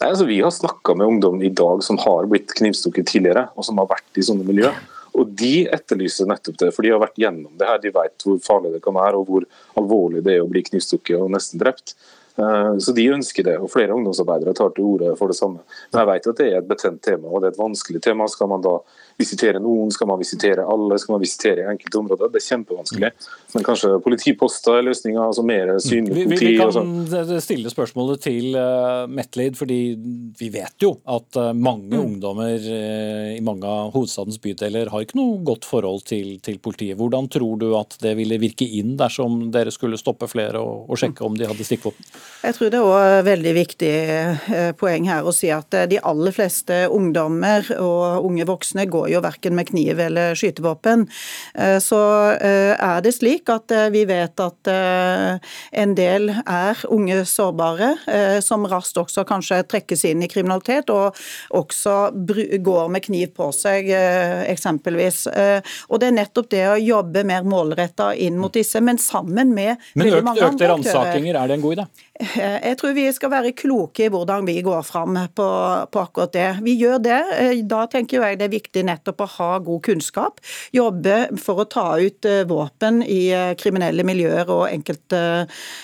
Nei, 0.00 0.08
altså 0.08 0.26
Vi 0.28 0.40
har 0.40 0.52
snakka 0.54 0.94
med 0.96 1.06
ungdom 1.06 1.40
i 1.42 1.52
dag 1.52 1.82
som 1.84 1.98
har 2.02 2.28
blitt 2.30 2.54
knivstukket 2.56 3.08
tidligere, 3.10 3.48
og 3.56 3.66
som 3.66 3.80
har 3.82 3.88
vært 3.90 4.20
i 4.20 4.24
sånne 4.26 4.46
miljø. 4.46 4.70
Og 5.16 5.32
De 5.38 5.66
etterlyser 5.72 6.28
nettopp 6.28 6.58
det, 6.60 6.72
for 6.76 6.84
de 6.84 6.92
har 6.92 7.00
vært 7.00 7.20
gjennom 7.20 7.52
det 7.56 7.68
her. 7.68 7.80
De 7.80 7.92
vet 7.94 8.26
hvor 8.26 8.40
farlig 8.44 8.74
det 8.74 8.82
kan 8.84 8.96
være, 8.96 9.20
og 9.20 9.30
hvor 9.30 9.46
alvorlig 9.80 10.24
det 10.26 10.36
er 10.36 10.44
å 10.44 10.50
bli 10.50 10.64
knivstukket 10.66 11.16
og 11.18 11.32
nesten 11.32 11.62
drept. 11.62 11.96
Eh, 12.36 12.78
så 12.78 12.92
de 12.92 13.06
ønsker 13.14 13.46
det, 13.46 13.56
og 13.60 13.70
flere 13.72 13.96
ungdomsarbeidere 13.96 14.54
tar 14.56 14.74
til 14.76 14.84
orde 14.90 15.14
for 15.16 15.32
det 15.32 15.38
samme. 15.38 15.62
Men 15.92 16.02
jeg 16.02 16.10
vet 16.10 16.30
at 16.32 16.40
det 16.42 16.48
er 16.50 16.58
et 16.60 16.68
betent 16.68 17.02
tema, 17.04 17.30
og 17.30 17.40
det 17.40 17.50
er 17.50 17.56
et 17.56 17.62
vanskelig 17.62 18.02
tema. 18.04 18.28
Skal 18.28 18.50
man 18.50 18.64
da 18.64 18.76
visitere 19.16 19.60
noen, 19.62 19.88
skal 19.94 20.10
man 20.10 20.20
visitere 20.20 20.64
alle, 20.68 20.98
skal 21.00 21.16
man 21.16 21.22
visitere 21.22 21.64
enkelte 21.72 22.00
områder? 22.02 22.32
Det 22.32 22.42
er 22.42 22.46
kjempevanskelig. 22.50 23.10
Men 23.54 23.64
kanskje 23.64 23.94
politiposter 24.04 24.76
er 24.76 24.84
løsninga, 24.84 25.22
altså 25.30 25.44
mer 25.46 25.72
synlig 25.80 26.26
politi? 26.26 26.44
Vi, 26.44 26.50
vi, 26.52 26.60
kan 26.60 26.74
sånn. 26.74 27.40
stille 27.40 27.72
spørsmålet 27.72 28.24
til 28.26 28.58
uh, 28.58 29.06
Metlid, 29.08 29.56
fordi 29.56 29.80
vi 30.36 30.50
vet 30.52 30.84
jo 30.84 30.92
at 31.08 31.40
uh, 31.40 31.50
mange 31.56 31.94
mm. 31.94 32.02
ungdommer 32.02 32.68
uh, 32.68 33.32
i 33.32 33.40
mange 33.44 33.64
av 33.64 33.94
hovedstadens 33.96 34.40
bydeler 34.44 34.92
har 34.92 35.06
ikke 35.06 35.16
noe 35.16 35.40
godt 35.46 35.64
forhold 35.68 36.04
til, 36.12 36.36
til, 36.44 36.60
politiet. 36.60 37.00
Hvordan 37.00 37.30
tror 37.32 37.56
du 37.60 37.70
at 37.78 37.96
det 38.02 38.12
ville 38.20 38.36
virke 38.42 38.68
inn 38.68 38.98
dersom 39.00 39.46
dere 39.54 39.72
skulle 39.72 40.00
stoppe 40.00 40.28
flere 40.28 40.60
og, 40.60 40.90
og 40.90 41.00
sjekke 41.00 41.24
om 41.24 41.40
de 41.40 41.48
hadde 41.48 41.64
stikkvåpen? 41.64 42.04
Jeg 42.46 42.54
tror 42.54 42.70
det 42.70 42.78
er 42.78 42.86
også 42.86 43.22
veldig 43.26 43.52
viktig 43.56 43.92
poeng 44.78 45.08
her 45.08 45.26
å 45.26 45.32
si 45.34 45.48
at 45.50 45.74
de 45.90 45.98
aller 45.98 46.34
fleste 46.34 46.84
ungdommer 46.94 47.66
og 47.74 48.26
unge 48.28 48.46
voksne 48.46 48.84
går 48.90 49.08
jo 49.10 49.22
verken 49.24 49.56
med 49.56 49.66
kniv 49.70 49.98
eller 50.04 50.36
skytevåpen. 50.38 51.06
Eh, 51.54 51.78
så 51.82 52.00
eh, 52.36 52.74
er 52.76 53.02
det 53.02 53.14
slik 53.16 53.50
at 53.52 53.72
eh, 53.74 53.88
vi 53.94 54.04
vet 54.08 54.38
at 54.42 54.70
en 54.70 55.94
del 55.96 56.30
er 56.30 56.80
unge 56.92 57.18
sårbare, 57.28 57.88
som 58.44 58.66
raskt 58.68 58.98
også 59.00 59.24
kanskje 59.28 59.60
trekkes 59.68 60.04
inn 60.08 60.24
i 60.24 60.28
kriminalitet, 60.30 60.90
og 60.92 61.16
også 61.56 61.96
går 62.64 62.90
med 62.92 63.04
kniv 63.06 63.32
på 63.36 63.48
seg, 63.54 63.88
eksempelvis. 64.50 65.24
Og 65.88 66.00
det 66.02 66.10
er 66.10 66.16
nettopp 66.18 66.50
det 66.52 66.64
å 66.68 66.76
jobbe 66.80 67.24
mer 67.28 67.46
målretta 67.46 68.12
inn 68.14 68.38
mot 68.40 68.54
disse, 68.54 68.82
men 68.84 69.00
sammen 69.02 69.54
med 69.54 69.76
men. 69.94 70.10
Men 70.26 70.32
økte 70.34 70.70
ransakinger, 70.72 71.40
er 71.40 71.50
det 71.52 71.58
en 71.58 71.64
god 71.64 71.78
idé? 71.78 71.86
Jeg 72.16 72.76
tror 72.80 72.94
vi 72.96 73.06
skal 73.12 73.30
være 73.32 73.52
kloke 73.56 74.06
i 74.06 74.10
hvordan 74.12 74.46
vi 74.48 74.60
går 74.64 74.82
fram 74.86 75.16
på, 75.36 75.46
på, 75.92 76.00
akkurat 76.00 76.32
det. 76.32 76.48
Vi 76.64 76.76
gjør 76.80 77.00
det. 77.04 77.20
Da 77.68 77.84
tenker 77.92 78.22
jeg 78.22 78.38
det 78.40 78.46
er 78.48 78.54
viktig 78.54 78.84
nettopp 78.88 79.24
å 79.24 79.28
ha 79.36 79.50
god 79.64 79.82
kunnskap. 79.84 80.40
Jobbe 80.76 81.16
for 81.40 81.62
å 81.62 81.66
ta 81.68 81.86
ut 82.00 82.28
eh, 82.28 82.44
våpen 82.48 83.02
i 83.04 83.28
eh, 83.34 83.52
kriminelle 83.58 84.04
miljøer 84.06 84.48
og 84.52 84.64
enkelte, 84.70 85.20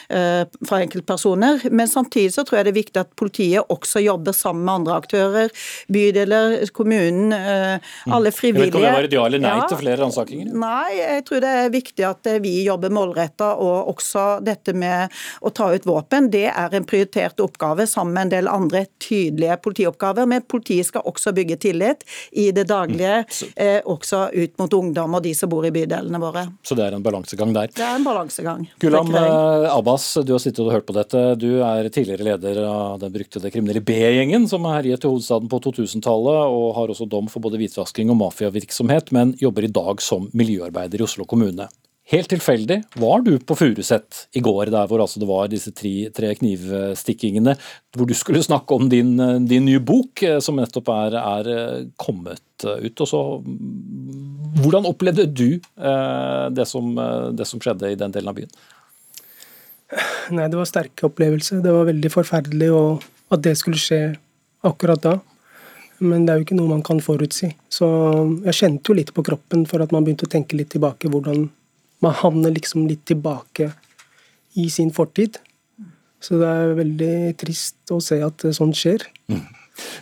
eh, 0.09 0.43
fra 0.69 0.81
enkeltpersoner. 0.85 1.67
Men 1.71 1.91
samtidig 1.91 2.33
så 2.37 2.47
tror 2.47 2.61
jeg 2.61 2.69
det 2.69 2.75
er 2.75 2.81
viktig 2.81 3.03
at 3.03 3.13
politiet 3.19 3.73
også 3.73 4.03
jobber 4.05 4.37
sammen 4.37 4.65
med 4.67 4.75
andre 4.81 4.99
aktører. 5.03 5.53
Bydeler, 5.93 6.59
kommunen, 6.73 7.33
alle 7.33 8.33
frivillige. 8.35 8.71
Jeg 8.71 8.73
vet 8.73 8.73
ikke 8.73 8.81
om 8.81 8.87
det 8.87 8.95
var 8.97 9.09
et 9.09 9.17
ja 9.17 9.27
eller 9.29 9.43
nei 9.43 9.55
ja, 9.59 9.69
til 9.69 9.81
flere 9.81 10.01
ransakinger? 10.01 10.53
Nei, 10.63 10.89
jeg 10.99 11.25
tror 11.29 11.45
det 11.45 11.53
er 11.63 11.73
viktig 11.73 12.07
at 12.09 12.31
vi 12.45 12.55
jobber 12.67 12.93
målretta, 12.95 13.53
og 13.63 13.93
også 13.93 14.27
dette 14.45 14.75
med 14.77 15.13
å 15.43 15.53
ta 15.55 15.69
ut 15.73 15.87
våpen 15.89 16.22
men 16.23 16.31
det 16.31 16.47
er 16.53 16.75
en 16.77 16.85
prioritert 16.87 17.41
oppgave 17.43 17.87
sammen 17.91 18.15
med 18.15 18.27
en 18.27 18.33
del 18.33 18.49
andre 18.51 18.85
tydelige 19.03 19.57
politioppgaver. 19.65 20.29
Men 20.31 20.45
politiet 20.47 20.87
skal 20.87 21.07
også 21.09 21.33
bygge 21.35 21.59
tillit 21.65 22.05
i 22.39 22.51
det 22.55 22.69
daglige 22.71 23.25
eh, 23.57 23.81
også 23.83 24.29
ut 24.31 24.55
mot 24.61 24.77
ungdom 24.79 25.19
og 25.19 25.25
de 25.25 25.35
som 25.35 25.51
bor 25.51 25.67
i 25.67 25.73
bydelene 25.75 26.21
våre. 26.23 26.47
Så 26.63 26.79
det 26.79 26.87
er 26.87 26.97
en 26.97 27.05
balansegang 27.05 27.55
der. 27.57 27.73
Det 27.75 27.83
er 27.83 27.99
en 27.99 28.07
balansegang. 28.07 28.69
Gulam 28.83 29.11
eh, 29.19 29.69
Abbas, 29.73 30.07
du 30.23 30.35
har 30.37 30.43
sittet 30.43 30.63
og 30.65 30.73
hørt 30.77 30.87
på 30.87 30.97
dette. 30.97 31.25
Du 31.43 31.49
er 31.59 31.91
tidligere 31.91 32.29
leder 32.33 32.63
av 32.69 33.03
den 33.03 33.15
beryktede 33.15 33.51
kriminelle 33.51 33.83
B-gjengen 33.83 34.47
som 34.51 34.67
herjet 34.71 35.03
i 35.03 35.11
hovedstaden 35.11 35.51
på 35.51 35.63
2000-tallet, 35.67 36.55
og 36.55 36.75
har 36.79 36.93
også 36.93 37.09
dom 37.11 37.31
for 37.33 37.43
både 37.43 37.59
hvitvasking 37.61 38.13
og 38.15 38.21
mafiavirksomhet, 38.23 39.11
men 39.17 39.35
jobber 39.43 39.67
i 39.67 39.75
dag 39.75 40.03
som 40.05 40.31
miljøarbeider 40.39 41.03
i 41.03 41.09
Oslo 41.09 41.27
kommune. 41.27 41.67
Helt 42.13 42.29
tilfeldig 42.29 42.77
var 43.01 43.23
du 43.25 43.39
på 43.41 43.57
Furuset 43.57 44.27
i 44.37 44.43
går, 44.45 44.69
der 44.75 44.89
hvor 44.89 45.01
altså 45.01 45.21
det 45.23 45.29
var 45.31 45.47
disse 45.49 45.71
tre, 45.73 46.11
tre 46.13 46.35
knivstikkingene, 46.37 47.55
hvor 47.97 48.09
du 48.09 48.13
skulle 48.17 48.43
snakke 48.45 48.77
om 48.77 48.91
din, 48.93 49.15
din 49.49 49.65
nye 49.65 49.81
bok, 49.81 50.21
eh, 50.21 50.37
som 50.45 50.61
nettopp 50.61 50.91
er, 50.93 51.17
er 51.17 51.49
eh, 51.55 51.87
kommet 51.97 52.67
eh, 52.67 52.85
ut. 52.85 53.01
Og 53.01 53.09
så, 53.09 53.21
mm, 53.41 54.59
hvordan 54.61 54.91
opplevde 54.91 55.25
du 55.25 55.47
eh, 55.57 56.45
det, 56.53 56.69
som, 56.69 56.93
det 57.33 57.49
som 57.49 57.65
skjedde 57.65 57.95
i 57.95 57.97
den 57.97 58.13
delen 58.13 58.29
av 58.29 58.37
byen? 58.37 58.53
Nei, 60.37 60.51
det 60.53 60.61
var 60.61 60.69
sterke 60.69 61.09
opplevelser. 61.09 61.65
Det 61.65 61.73
var 61.73 61.89
veldig 61.89 62.13
forferdelig 62.13 62.71
at 63.33 63.47
det 63.49 63.57
skulle 63.61 63.81
skje 63.81 64.03
akkurat 64.69 65.01
da. 65.09 65.17
Men 66.05 66.27
det 66.27 66.35
er 66.35 66.41
jo 66.41 66.45
ikke 66.45 66.61
noe 66.61 66.75
man 66.75 66.85
kan 66.85 67.01
forutsi. 67.01 67.55
Så 67.73 67.89
jeg 68.51 68.59
kjente 68.59 68.93
jo 68.93 69.01
litt 69.01 69.17
på 69.17 69.25
kroppen 69.25 69.65
for 69.71 69.81
at 69.81 69.97
man 69.97 70.05
begynte 70.05 70.29
å 70.29 70.33
tenke 70.37 70.61
litt 70.61 70.75
tilbake 70.77 71.09
hvordan 71.09 71.49
man 72.03 72.15
havner 72.19 72.53
liksom 72.55 72.87
litt 72.91 73.05
tilbake 73.09 73.71
i 74.59 74.69
sin 74.71 74.91
fortid. 74.95 75.39
Så 76.23 76.39
det 76.39 76.47
er 76.47 76.77
veldig 76.79 77.15
trist 77.41 77.91
å 77.91 77.99
se 78.03 78.21
at 78.23 78.45
sånt 78.55 78.79
skjer. 78.79 79.03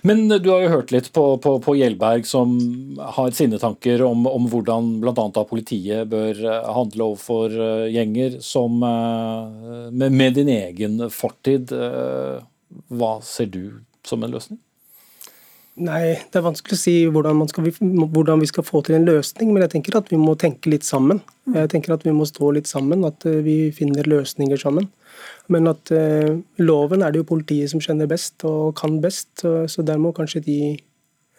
Men 0.04 0.24
du 0.28 0.48
har 0.50 0.64
jo 0.64 0.72
hørt 0.72 0.90
litt 0.92 1.08
på, 1.14 1.22
på, 1.40 1.52
på 1.62 1.74
Hjelberg, 1.78 2.26
som 2.28 2.56
har 3.16 3.30
sine 3.36 3.60
tanker 3.62 4.02
om, 4.04 4.26
om 4.28 4.48
hvordan 4.50 4.96
bl.a. 5.00 5.44
politiet 5.48 6.08
bør 6.10 6.40
eh, 6.42 6.70
handle 6.74 7.06
overfor 7.12 7.54
eh, 7.54 7.86
gjenger 7.94 8.40
som 8.44 8.82
eh, 8.82 9.86
med, 9.94 10.10
med 10.10 10.34
din 10.40 10.50
egen 10.52 10.98
fortid. 11.14 11.72
eh, 11.72 12.42
Hva 12.90 13.12
ser 13.24 13.48
du 13.54 13.62
som 14.04 14.26
en 14.26 14.34
løsning? 14.34 14.58
Nei, 15.78 16.18
det 16.28 16.36
er 16.40 16.44
vanskelig 16.44 16.76
å 16.76 16.80
si 16.80 16.94
hvordan, 17.08 17.44
skal, 17.48 17.68
hvordan, 17.70 18.40
vi 18.42 18.48
skal 18.50 18.66
få 18.66 18.82
til 18.84 18.98
en 18.98 19.06
løsning, 19.06 19.52
men 19.52 19.62
jeg 19.64 19.72
tenker 19.76 20.00
at 20.00 20.10
vi 20.10 20.18
må 20.20 20.34
tenke 20.38 20.72
litt 20.72 20.84
sammen. 20.84 21.22
Jeg 21.54 21.70
tenker 21.72 21.94
at 21.94 22.04
vi 22.04 22.14
må 22.14 22.26
stå 22.28 22.50
litt 22.56 22.68
sammen, 22.68 23.06
at 23.06 23.24
eh, 23.28 23.38
vi 23.46 23.56
finner 23.74 24.08
løsninger 24.10 24.60
sammen. 24.60 24.90
Men 25.50 25.70
at 25.70 25.90
uh, 25.92 26.36
loven 26.62 27.02
er 27.02 27.12
det 27.12 27.22
jo 27.22 27.30
politiet 27.32 27.72
som 27.72 27.82
kjenner 27.82 28.08
best 28.10 28.44
og 28.48 28.76
kan 28.78 29.00
best, 29.02 29.28
så, 29.42 29.64
så 29.70 29.82
der 29.86 29.98
må 30.00 30.12
kanskje 30.16 30.42
de 30.46 30.58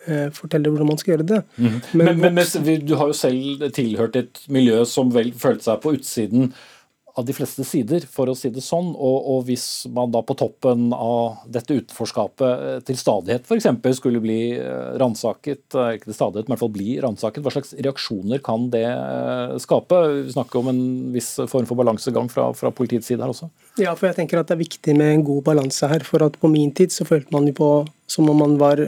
uh, 0.07 0.27
fortelle 0.35 0.71
hvordan 0.71 0.89
man 0.89 0.99
skal 0.99 1.15
gjøre 1.15 1.27
det. 1.29 1.39
Mm. 1.55 1.77
Men, 1.93 2.11
men, 2.19 2.39
men, 2.39 2.83
du 2.87 2.95
har 2.99 3.11
jo 3.11 3.17
selv 3.17 3.63
tilhørt 3.75 4.19
et 4.19 4.43
miljø 4.51 4.83
som 4.89 5.13
vel 5.15 5.31
følte 5.37 5.69
seg 5.69 5.81
på 5.83 5.95
utsiden 5.97 6.51
av 7.19 7.26
de 7.28 7.34
fleste 7.36 7.63
sider, 7.67 8.06
for 8.08 8.30
å 8.32 8.36
si 8.38 8.50
det 8.54 8.63
sånn. 8.63 8.93
Og, 8.95 9.17
og 9.34 9.43
hvis 9.50 9.65
man 9.91 10.13
da 10.13 10.21
på 10.24 10.36
toppen 10.39 10.91
av 10.95 11.41
dette 11.52 11.76
utenforskapet 11.76 12.47
eh, 12.52 12.78
til 12.88 13.00
stadighet 13.00 13.47
f.eks. 13.47 13.67
skulle 13.97 14.21
bli 14.24 14.39
eh, 14.56 14.93
ransaket, 15.02 15.65
eh, 15.76 15.97
ikke 15.97 16.12
til 16.12 16.17
stadighet, 16.17 16.47
men 16.47 16.54
i 16.54 16.56
hvert 16.56 16.63
fall 16.63 16.74
bli 16.78 16.95
ransaket, 17.04 17.43
hva 17.43 17.54
slags 17.56 17.76
reaksjoner 17.80 18.43
kan 18.45 18.69
det 18.74 18.86
skape? 19.63 20.00
Vi 20.21 20.36
snakker 20.36 20.62
om 20.62 20.71
en 20.71 20.84
viss 21.15 21.34
form 21.52 21.67
for 21.69 21.80
balansegang 21.80 22.32
fra, 22.32 22.50
fra 22.58 22.71
politiets 22.76 23.12
side 23.12 23.24
her 23.24 23.34
også. 23.34 23.52
Ja, 23.82 23.95
for 23.95 24.10
jeg 24.10 24.19
tenker 24.19 24.41
at 24.41 24.50
det 24.50 24.58
er 24.58 24.63
viktig 24.63 24.95
med 24.97 25.15
en 25.15 25.26
god 25.28 25.45
balanse 25.52 25.89
her. 25.91 26.06
For 26.08 26.24
at 26.26 26.39
på 26.39 26.52
min 26.52 26.71
tid 26.76 26.93
så 26.95 27.08
følte 27.08 27.34
man 27.36 27.50
jo 27.50 27.58
på 27.58 27.71
som 28.12 28.30
om 28.32 28.39
man 28.43 28.58
var 28.62 28.88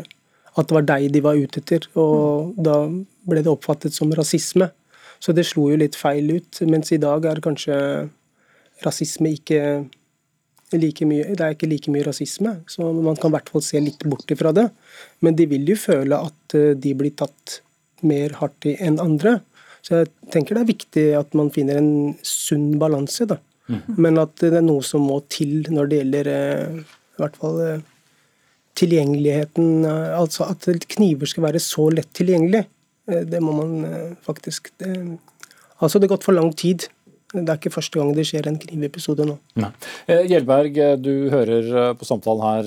at 0.54 0.70
det 0.70 0.76
var 0.76 0.86
deg 0.86 1.10
de 1.14 1.22
var 1.26 1.40
ute 1.40 1.62
etter. 1.64 1.88
Og 2.00 2.56
da 2.62 2.86
ble 3.28 3.44
det 3.44 3.52
oppfattet 3.52 3.96
som 3.96 4.12
rasisme. 4.16 4.70
Så 5.24 5.32
det 5.36 5.46
slo 5.48 5.70
jo 5.72 5.80
litt 5.80 5.96
feil 5.96 6.32
ut. 6.36 6.60
Mens 6.68 6.92
i 6.92 7.00
dag 7.02 7.24
er 7.30 7.44
kanskje 7.44 7.76
rasisme 8.84 9.32
ikke 9.38 9.62
like 10.74 11.06
mye 11.06 11.36
Det 11.38 11.46
er 11.46 11.54
ikke 11.54 11.70
like 11.70 11.92
mye 11.94 12.06
rasisme, 12.08 12.56
så 12.66 12.88
man 12.96 13.18
kan 13.20 13.30
i 13.30 13.36
hvert 13.36 13.52
fall 13.54 13.62
se 13.62 13.78
litt 13.78 14.04
bort 14.10 14.32
ifra 14.34 14.50
det. 14.56 14.68
Men 15.22 15.38
de 15.38 15.46
vil 15.52 15.68
jo 15.70 15.78
føle 15.78 16.18
at 16.18 16.56
eh, 16.58 16.74
de 16.74 16.96
blir 16.98 17.14
tatt 17.14 17.60
mer 18.02 18.34
hardt 18.40 18.66
i 18.66 18.74
enn 18.82 18.98
andre. 18.98 19.38
Så 19.86 20.02
jeg 20.02 20.10
tenker 20.34 20.58
det 20.58 20.64
er 20.64 20.72
viktig 20.72 21.06
at 21.20 21.38
man 21.38 21.52
finner 21.54 21.78
en 21.78 22.16
sunn 22.26 22.80
balanse, 22.82 23.28
da. 23.30 23.38
Mm. 23.70 23.82
Men 24.02 24.20
at 24.24 24.34
det 24.42 24.58
er 24.60 24.66
noe 24.66 24.84
som 24.84 25.06
må 25.08 25.22
til 25.32 25.62
når 25.72 25.92
det 25.92 26.00
gjelder 26.02 26.32
eh, 26.34 26.82
i 26.82 27.22
hvert 27.22 27.38
fall 27.40 27.62
eh, 27.68 27.86
tilgjengeligheten. 28.82 29.86
Altså 30.18 30.50
at 30.50 30.66
kniver 30.96 31.30
skal 31.30 31.52
være 31.52 31.62
så 31.62 31.92
lett 31.94 32.10
tilgjengelig. 32.18 32.66
Det 33.06 33.39
må 33.44 33.52
man 33.52 34.16
faktisk 34.24 34.70
det, 34.80 34.94
Altså, 35.84 36.00
det 36.00 36.08
har 36.08 36.16
gått 36.16 36.28
for 36.28 36.38
lang 36.38 36.52
tid. 36.56 36.88
Det 37.34 37.50
er 37.50 37.58
ikke 37.58 37.74
første 37.74 37.98
gang 37.98 38.12
det 38.13 38.28
skjer 38.30 38.46
en 38.46 38.60
knivepisode 38.62 39.26
nå. 39.26 39.39
Nei. 39.58 39.72
Eh, 40.06 40.22
Gjelberg, 40.30 40.76
eh, 40.78 40.94
du 41.02 41.34
hører 41.34 41.66
eh, 41.66 41.98
på 41.98 42.06
samtalen 42.06 42.44
her 42.46 42.62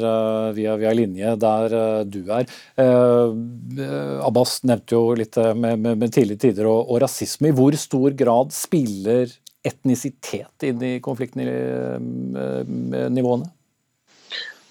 via, 0.56 0.74
via 0.80 0.90
linje 0.96 1.36
der 1.38 1.76
du 2.10 2.26
er. 2.34 2.50
Abbas 4.26 4.64
nevnte 4.66 4.98
jo 4.98 5.14
litt 5.18 5.36
med, 5.54 5.78
med, 5.78 5.98
med 6.02 6.10
tidligere 6.10 6.42
tider 6.48 6.66
og, 6.70 6.80
og, 6.82 6.98
rasisme. 7.04 7.48
I 7.52 7.56
hvor 7.56 7.74
stor 7.78 8.10
grad 8.18 8.48
spiller 8.54 9.30
etnisitet 9.66 10.62
inn 10.66 10.82
i 10.82 11.00
konfliktnivåene? 11.02 13.46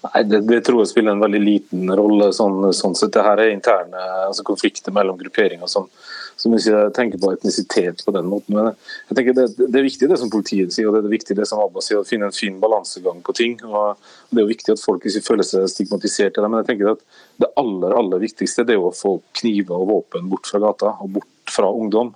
Nei, 0.06 0.22
det, 0.28 0.40
det, 0.48 0.60
tror 0.66 0.82
jeg 0.82 0.90
spiller 0.90 1.14
en 1.14 1.22
veldig 1.22 1.40
liten 1.40 1.90
rolle. 1.98 2.30
sånn, 2.34 2.72
sånn 2.76 2.96
sett. 2.98 3.14
Det 3.14 3.24
her 3.24 3.40
er 3.42 3.52
interne 3.54 4.02
altså 4.26 4.44
konflikter 4.46 4.94
mellom 4.94 5.18
grupperinger 5.20 5.70
som, 5.70 5.88
som 6.36 6.54
ikke 6.56 6.82
tenker 6.96 7.20
på 7.22 7.32
etnisitet 7.32 8.04
på 8.04 8.14
den 8.14 8.28
måten. 8.30 8.56
Men 8.56 8.72
jeg 9.08 9.18
tenker 9.18 9.38
det, 9.38 9.46
det, 9.60 9.70
er 9.72 9.86
viktig 9.86 10.10
det 10.10 10.18
som 10.20 10.32
politiet 10.32 10.74
sier, 10.74 10.90
og 10.90 10.96
det 10.98 11.04
er 11.04 11.16
viktig 11.16 11.38
det 11.38 11.48
som 11.48 11.62
Abba 11.64 11.84
sier, 11.84 12.02
å 12.02 12.08
finne 12.08 12.28
en 12.30 12.36
fin 12.36 12.58
balansegang 12.62 13.22
på 13.26 13.36
ting. 13.38 13.56
og 13.64 13.96
Det 14.30 14.40
er 14.40 14.44
jo 14.44 14.52
viktig 14.52 14.76
at 14.76 14.84
folk 14.84 15.08
ikke 15.08 15.24
føler 15.30 15.48
seg 15.48 15.70
stigmatisert. 15.72 16.42
Men 16.44 16.60
jeg 16.60 16.70
tenker 16.72 16.92
at 16.94 17.08
det 17.42 17.52
aller 17.60 17.96
aller 17.96 18.22
viktigste 18.26 18.66
det 18.68 18.76
er 18.76 18.84
å 18.84 18.94
få 18.94 19.18
kniver 19.40 19.80
og 19.80 19.90
våpen 19.94 20.30
bort 20.32 20.50
fra 20.50 20.62
gata 20.62 20.94
og 21.00 21.18
bort 21.18 21.56
fra 21.56 21.72
ungdom. 21.72 22.14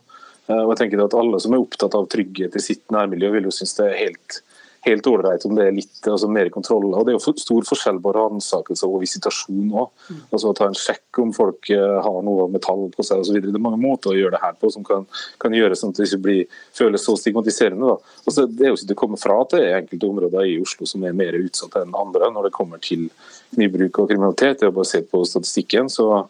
Eh, 0.51 0.63
og 0.63 0.75
jeg 0.75 0.85
tenker 0.85 1.05
at 1.05 1.17
Alle 1.17 1.41
som 1.43 1.55
er 1.55 1.63
opptatt 1.63 1.97
av 1.97 2.09
trygghet 2.11 2.57
i 2.57 2.63
sitt 2.63 2.87
nærmiljø, 2.93 3.35
vil 3.37 3.51
jo 3.51 3.55
synes 3.55 3.77
det 3.79 3.89
er 3.89 4.01
helt 4.05 4.41
helt 4.87 5.07
ålreit 5.07 5.45
om 5.45 5.55
det 5.57 5.67
er 5.67 5.75
litt 5.77 6.09
altså 6.09 6.29
mer 6.33 6.49
kontroll. 6.53 6.89
Og 6.95 7.05
Det 7.05 7.13
er 7.13 7.19
jo 7.19 7.35
stor 7.43 7.67
forskjell 7.69 8.01
på 8.03 8.13
ransakelse 8.17 8.89
og 8.89 9.03
visitasjon 9.03 9.75
òg. 9.75 9.91
Mm. 10.09 10.21
Altså, 10.31 10.53
ta 10.57 10.69
en 10.71 10.79
sjekk 10.79 11.21
om 11.23 11.33
folk 11.37 11.71
eh, 11.75 11.97
har 12.07 12.21
noe 12.27 12.49
metall 12.53 12.87
på 12.95 13.05
seg 13.07 13.25
osv. 13.25 13.41
Det 13.45 13.53
er 13.53 13.63
mange 13.63 13.81
måter 13.83 14.13
å 14.13 14.17
gjøre 14.17 14.37
det 14.37 14.43
her 14.45 14.57
på 14.61 14.73
som 14.73 14.87
kan, 14.87 15.07
kan 15.43 15.57
gjøre 15.57 15.77
sånn 15.77 15.93
at 15.93 16.01
det 16.01 16.09
ikke 16.09 16.23
blir, 16.27 16.61
føles 16.77 17.05
så 17.05 17.17
stigmatiserende. 17.21 17.93
Da. 17.93 18.15
Altså, 18.25 18.47
det 18.49 18.67
er 18.67 18.73
jo 18.73 18.79
ikke 18.79 18.93
det 18.93 19.01
kommer 19.05 19.21
fra 19.21 19.41
at 19.45 19.57
det 19.57 19.65
er 19.67 19.81
enkelte 19.83 20.13
områder 20.15 20.49
i 20.49 20.61
Oslo 20.63 20.89
som 20.89 21.05
er 21.05 21.17
mer 21.17 21.37
utsatt 21.41 21.77
enn 21.83 21.97
andre 21.99 22.33
når 22.33 22.49
det 22.49 22.57
kommer 22.57 22.81
til 22.85 23.09
knivbruk 23.55 24.03
og 24.05 24.13
kriminalitet. 24.13 24.63
Det 24.63 24.71
er 24.71 24.77
bare 24.77 24.89
å 24.89 24.95
se 24.95 25.03
på 25.05 25.25
statistikken. 25.29 25.93
så 25.93 26.25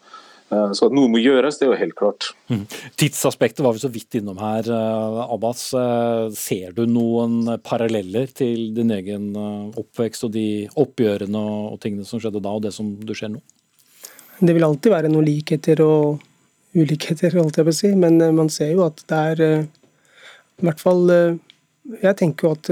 så 0.51 0.87
at 0.89 0.95
noe 0.95 1.07
må 1.11 1.21
gjøres, 1.21 1.57
det 1.59 1.67
er 1.67 1.69
jo 1.71 1.79
helt 1.79 1.95
klart. 1.95 2.25
Mm. 2.51 2.65
Tidsaspektet 2.99 3.63
var 3.63 3.75
vi 3.75 3.83
så 3.83 3.91
vidt 3.91 4.17
innom 4.19 4.39
her. 4.41 4.67
Eh, 4.67 5.19
Abbas, 5.31 5.69
eh, 5.77 6.25
ser 6.35 6.73
du 6.75 6.83
noen 6.91 7.53
paralleller 7.63 8.27
til 8.35 8.73
din 8.75 8.91
egen 8.91 9.29
oppvekst 9.79 10.27
og 10.27 10.33
de 10.35 10.67
oppgjørene 10.75 11.43
og 11.71 11.77
tingene 11.83 12.07
som 12.07 12.19
skjedde 12.19 12.43
da, 12.43 12.51
og 12.51 12.65
det 12.65 12.73
som 12.75 12.89
du 12.99 13.13
ser 13.15 13.31
nå? 13.31 13.39
Det 14.41 14.55
vil 14.57 14.65
alltid 14.67 14.91
være 14.91 15.11
noen 15.13 15.29
likheter 15.29 15.83
og 15.85 16.23
ulikheter, 16.75 17.37
holdt 17.37 17.61
jeg 17.61 17.67
på 17.67 17.71
å 17.71 17.79
si. 17.79 17.91
Men 17.95 18.19
man 18.35 18.51
ser 18.51 18.73
jo 18.73 18.83
at 18.87 19.03
det 19.07 19.21
er 19.35 19.45
I 19.51 20.65
hvert 20.67 20.79
fall 20.79 21.07
Jeg 21.09 22.15
tenker 22.19 22.47
jo 22.47 22.51
at 22.53 22.69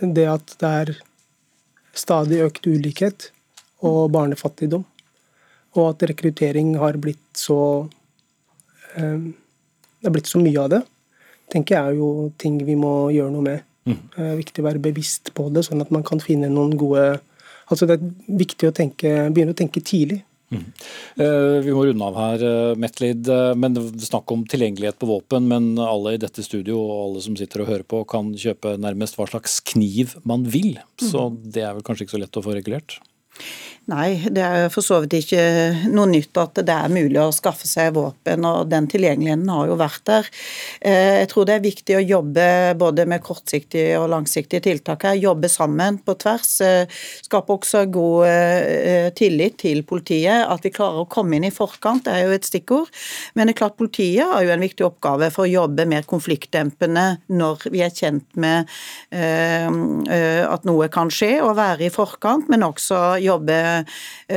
det 0.00 0.26
at 0.28 0.56
det 0.60 0.70
er 0.82 0.94
stadig 1.96 2.40
økt 2.44 2.66
ulikhet 2.66 3.30
og 3.86 4.10
barnefattigdom 4.12 4.84
og 5.78 5.92
at 5.92 6.06
rekruttering 6.10 6.74
har 6.80 6.98
blitt 7.02 7.38
så 7.38 7.88
eh, 8.96 9.30
Det 10.00 10.08
er 10.08 10.14
blitt 10.14 10.30
så 10.30 10.40
mye 10.40 10.62
av 10.62 10.70
det, 10.72 10.80
tenker 11.52 11.76
jeg 11.76 11.92
er 11.92 11.98
jo 11.98 12.30
ting 12.40 12.56
vi 12.64 12.76
må 12.78 13.10
gjøre 13.12 13.34
noe 13.34 13.44
med. 13.44 13.66
Mm. 13.88 14.00
Det 14.14 14.30
er 14.30 14.38
viktig 14.38 14.62
å 14.62 14.68
være 14.68 14.82
bevisst 14.82 15.32
på 15.36 15.48
det, 15.52 15.66
sånn 15.66 15.82
at 15.84 15.92
man 15.92 16.04
kan 16.06 16.22
finne 16.22 16.52
noen 16.52 16.76
gode 16.80 17.20
Altså 17.70 17.86
Det 17.86 18.00
er 18.00 18.34
viktig 18.34 18.66
å 18.66 18.74
tenke, 18.74 19.10
begynne 19.30 19.52
å 19.54 19.58
tenke 19.58 19.78
tidlig. 19.86 20.16
Mm. 20.50 20.64
Eh, 21.22 21.58
vi 21.62 21.70
må 21.70 21.84
runde 21.86 22.02
av 22.02 22.16
her, 22.18 22.42
eh, 22.42 22.78
Metlid. 22.82 23.28
Men 23.54 23.76
Snakk 24.02 24.32
om 24.34 24.42
tilgjengelighet 24.42 24.98
på 24.98 25.06
våpen. 25.06 25.46
Men 25.46 25.78
alle 25.78 26.16
i 26.16 26.18
dette 26.18 26.42
studio 26.42 26.80
og 26.80 26.90
alle 27.04 27.22
som 27.22 27.36
sitter 27.38 27.62
og 27.62 27.70
hører 27.70 27.86
på, 27.86 28.02
kan 28.10 28.32
kjøpe 28.34 28.74
nærmest 28.74 29.14
hva 29.14 29.28
slags 29.30 29.60
kniv 29.62 30.16
man 30.26 30.42
vil. 30.42 30.80
Så 30.98 31.30
mm. 31.30 31.38
det 31.54 31.62
er 31.62 31.76
vel 31.78 31.86
kanskje 31.86 32.08
ikke 32.08 32.16
så 32.18 32.22
lett 32.24 32.40
å 32.40 32.42
få 32.42 32.56
regulert? 32.58 32.98
Nei, 33.88 34.20
det 34.28 34.42
er 34.44 34.68
for 34.70 34.84
så 34.84 34.98
vidt 35.02 35.14
ikke 35.22 35.40
noe 35.90 36.06
nytt 36.10 36.36
at 36.38 36.60
det 36.62 36.74
er 36.74 36.92
mulig 36.92 37.16
å 37.18 37.32
skaffe 37.32 37.66
seg 37.66 37.94
våpen, 37.96 38.44
og 38.44 38.68
den 38.70 38.86
tilgjengeligheten 38.90 39.48
har 39.50 39.70
jo 39.70 39.78
vært 39.80 40.04
der. 40.06 40.28
Eh, 40.84 41.16
jeg 41.22 41.30
tror 41.32 41.48
det 41.48 41.56
er 41.56 41.64
viktig 41.64 41.96
å 41.96 42.02
jobbe 42.04 42.44
både 42.78 43.06
med 43.10 43.24
kortsiktige 43.24 43.96
og 43.98 44.10
langsiktige 44.12 44.62
tiltak 44.68 45.06
her. 45.08 45.16
Jobbe 45.18 45.48
sammen 45.50 45.98
på 46.04 46.14
tvers. 46.20 46.52
Eh, 46.62 47.00
skape 47.24 47.56
også 47.56 47.86
god 47.90 48.28
eh, 48.28 49.08
tillit 49.16 49.58
til 49.64 49.82
politiet. 49.88 50.44
At 50.44 50.62
vi 50.66 50.74
klarer 50.76 51.02
å 51.02 51.08
komme 51.10 51.40
inn 51.40 51.48
i 51.48 51.52
forkant, 51.54 52.04
det 52.06 52.14
er 52.14 52.28
jo 52.28 52.36
et 52.36 52.46
stikkord. 52.46 52.92
Men 53.34 53.48
det 53.48 53.56
er 53.56 53.60
klart 53.64 53.80
politiet 53.80 54.28
har 54.28 54.44
jo 54.44 54.54
en 54.54 54.66
viktig 54.66 54.86
oppgave 54.86 55.32
for 55.34 55.48
å 55.48 55.50
jobbe 55.50 55.88
mer 55.88 56.06
konfliktdempende 56.10 57.06
når 57.32 57.66
vi 57.72 57.82
er 57.82 57.94
kjent 57.94 58.28
med 58.38 58.68
at 59.10 60.66
noe 60.68 60.86
kan 60.92 61.10
skje, 61.12 61.32
og 61.42 61.56
være 61.58 61.86
i 61.88 61.92
forkant, 61.92 62.48
men 62.52 62.62
også 62.66 63.00
jobbe 63.22 63.58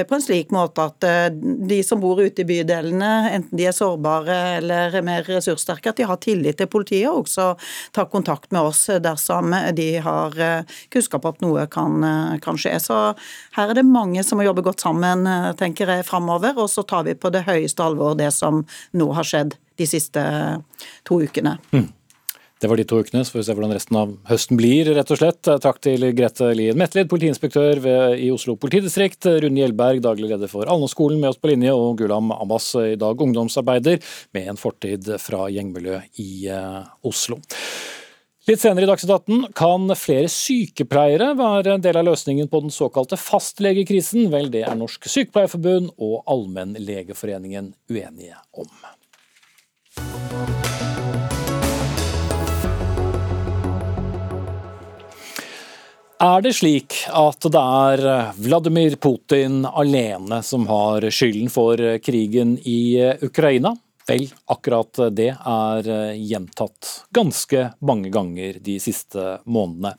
på 0.08 0.16
en 0.16 0.24
slik 0.24 0.52
måte 0.54 0.86
at 0.90 1.08
eh, 1.08 1.28
de 1.70 1.80
som 1.86 2.02
bor 2.02 2.22
ute 2.22 2.44
i 2.44 2.48
bydelene, 2.48 3.12
enten 3.34 3.58
de 3.58 3.68
er 3.70 3.76
sårbare 3.76 4.40
eller 4.60 5.00
mer 5.06 5.26
ressurssterke, 5.28 5.94
at 5.94 6.02
de 6.02 6.08
har 6.10 6.22
tillit 6.24 6.60
til 6.60 6.70
politiet 6.72 7.10
og 7.10 7.24
også 7.24 7.54
tar 7.96 8.10
kontakt 8.12 8.52
med 8.56 8.70
oss 8.70 8.86
dersom 9.04 9.56
de 9.78 9.90
har 10.04 10.38
eh, 10.40 10.78
kunnskap 10.94 11.26
om 11.26 11.34
at 11.34 11.44
noe 11.46 11.66
kan, 11.72 12.06
kan 12.44 12.60
skje. 12.60 12.76
Så 12.84 13.00
her 13.58 13.72
er 13.72 13.80
det 13.80 13.88
mange 13.88 14.24
som 14.26 14.40
må 14.40 14.48
jobbe 14.48 14.66
godt 14.66 14.84
sammen, 14.84 15.26
tenker 15.60 15.90
jeg, 15.90 16.06
framover. 16.08 16.58
Og 16.60 16.70
så 16.72 16.84
tar 16.88 17.06
vi 17.08 17.16
på 17.18 17.32
det 17.34 17.46
høyeste 17.48 17.86
alvor 17.86 18.18
det 18.20 18.32
som 18.36 18.64
nå 18.98 19.10
har 19.18 19.28
skjedd 19.28 19.58
de 19.80 19.88
siste 19.90 20.24
to 21.08 21.22
ukene. 21.24 21.58
Mm. 21.74 21.90
Det 22.64 22.70
var 22.72 22.80
de 22.80 22.84
to 22.88 23.02
ukene, 23.04 23.26
så 23.28 23.34
får 23.34 23.42
vi 23.42 23.44
se 23.44 23.54
hvordan 23.58 23.74
resten 23.76 23.98
av 24.00 24.12
høsten 24.30 24.56
blir, 24.56 24.88
rett 24.96 25.10
og 25.12 25.18
slett. 25.20 25.42
Takk 25.66 25.82
til 25.84 26.06
Grete 26.16 26.48
Lien 26.56 26.78
Metlid, 26.80 27.10
politiinspektør 27.12 27.82
ved, 27.84 28.16
i 28.24 28.30
Oslo 28.32 28.56
politidistrikt, 28.56 29.28
Rune 29.44 29.60
Gjelberg, 29.60 30.00
daglig 30.06 30.30
leder 30.30 30.48
for 30.48 30.72
Alnaskolen 30.72 31.20
med 31.20 31.34
oss 31.34 31.42
på 31.44 31.52
linje, 31.52 31.74
og 31.76 32.00
Gulam 32.00 32.32
Abbas, 32.32 32.70
i 32.80 32.96
dag 32.96 33.20
ungdomsarbeider 33.28 34.00
med 34.32 34.48
en 34.54 34.62
fortid 34.62 35.12
fra 35.20 35.52
gjengmiljøet 35.52 36.24
i 36.24 36.48
uh, 36.56 36.88
Oslo. 37.04 37.42
Litt 38.48 38.64
senere 38.64 38.88
i 38.88 38.92
Dagsnytt 38.94 39.12
18 39.12 39.52
kan 39.60 39.92
flere 40.00 40.32
sykepleiere 40.32 41.34
være 41.36 41.76
en 41.76 41.84
del 41.84 42.00
av 42.00 42.08
løsningen 42.14 42.48
på 42.48 42.64
den 42.64 42.72
såkalte 42.72 43.20
fastlegekrisen. 43.20 44.32
Vel, 44.32 44.48
det 44.56 44.64
er 44.70 44.80
Norsk 44.80 45.12
Sykepleierforbund 45.12 45.98
og 46.00 46.22
Allmennlegeforeningen 46.32 47.74
uenige 47.92 48.40
om. 48.56 48.72
Er 56.24 56.40
det 56.40 56.54
slik 56.56 56.96
at 57.12 57.44
det 57.52 57.60
er 57.60 58.02
Vladimir 58.40 58.94
Putin 58.96 59.66
alene 59.68 60.38
som 60.46 60.64
har 60.70 61.04
skylden 61.12 61.50
for 61.52 61.82
krigen 62.00 62.54
i 62.64 62.96
Ukraina? 63.26 63.74
Vel, 64.08 64.30
akkurat 64.48 65.02
det 65.12 65.34
er 65.36 65.90
gjentatt 66.16 66.94
ganske 67.12 67.66
mange 67.84 68.14
ganger 68.14 68.62
de 68.64 68.78
siste 68.80 69.42
månedene. 69.44 69.98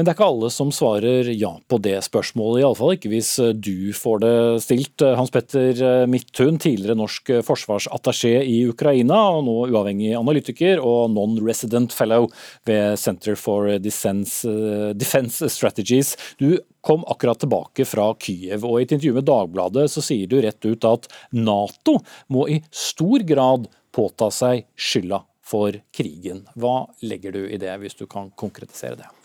Men 0.00 0.06
det 0.06 0.14
er 0.14 0.16
ikke 0.16 0.26
alle 0.30 0.48
som 0.48 0.70
svarer 0.72 1.26
ja 1.36 1.50
på 1.68 1.76
det 1.84 1.98
spørsmålet, 2.06 2.62
iallfall 2.62 2.94
ikke 2.94 3.10
hvis 3.12 3.34
du 3.60 3.90
får 3.92 4.22
det 4.22 4.30
stilt. 4.64 5.04
Hans 5.18 5.28
Petter 5.34 6.06
Midthun, 6.08 6.56
tidligere 6.56 6.96
norsk 6.96 7.28
forsvarsattaché 7.44 8.30
i 8.48 8.62
Ukraina, 8.70 9.18
og 9.34 9.44
nå 9.44 9.58
uavhengig 9.66 10.14
analytiker 10.16 10.80
og 10.80 11.12
non-resident 11.12 11.92
fellow 11.92 12.30
ved 12.64 12.96
Center 12.96 13.36
for 13.36 13.68
Defense 13.84 15.52
Strategies. 15.52 16.14
Du 16.40 16.56
kom 16.80 17.04
akkurat 17.04 17.44
tilbake 17.44 17.84
fra 17.84 18.08
Kyiv, 18.16 18.64
og 18.64 18.80
i 18.80 18.88
et 18.88 18.96
intervju 18.96 19.20
med 19.20 19.28
Dagbladet 19.28 19.84
så 19.92 20.00
sier 20.08 20.32
du 20.32 20.40
rett 20.40 20.64
ut 20.64 20.88
at 20.94 21.12
Nato 21.36 21.98
må 22.32 22.48
i 22.48 22.62
stor 22.72 23.28
grad 23.28 23.68
påta 23.92 24.32
seg 24.32 24.64
skylda 24.80 25.26
for 25.44 25.76
krigen. 25.92 26.46
Hva 26.56 26.86
legger 27.04 27.36
du 27.36 27.42
i 27.44 27.60
det, 27.60 27.76
hvis 27.84 28.00
du 28.00 28.06
kan 28.08 28.32
konkretisere 28.32 29.02
det? 29.04 29.16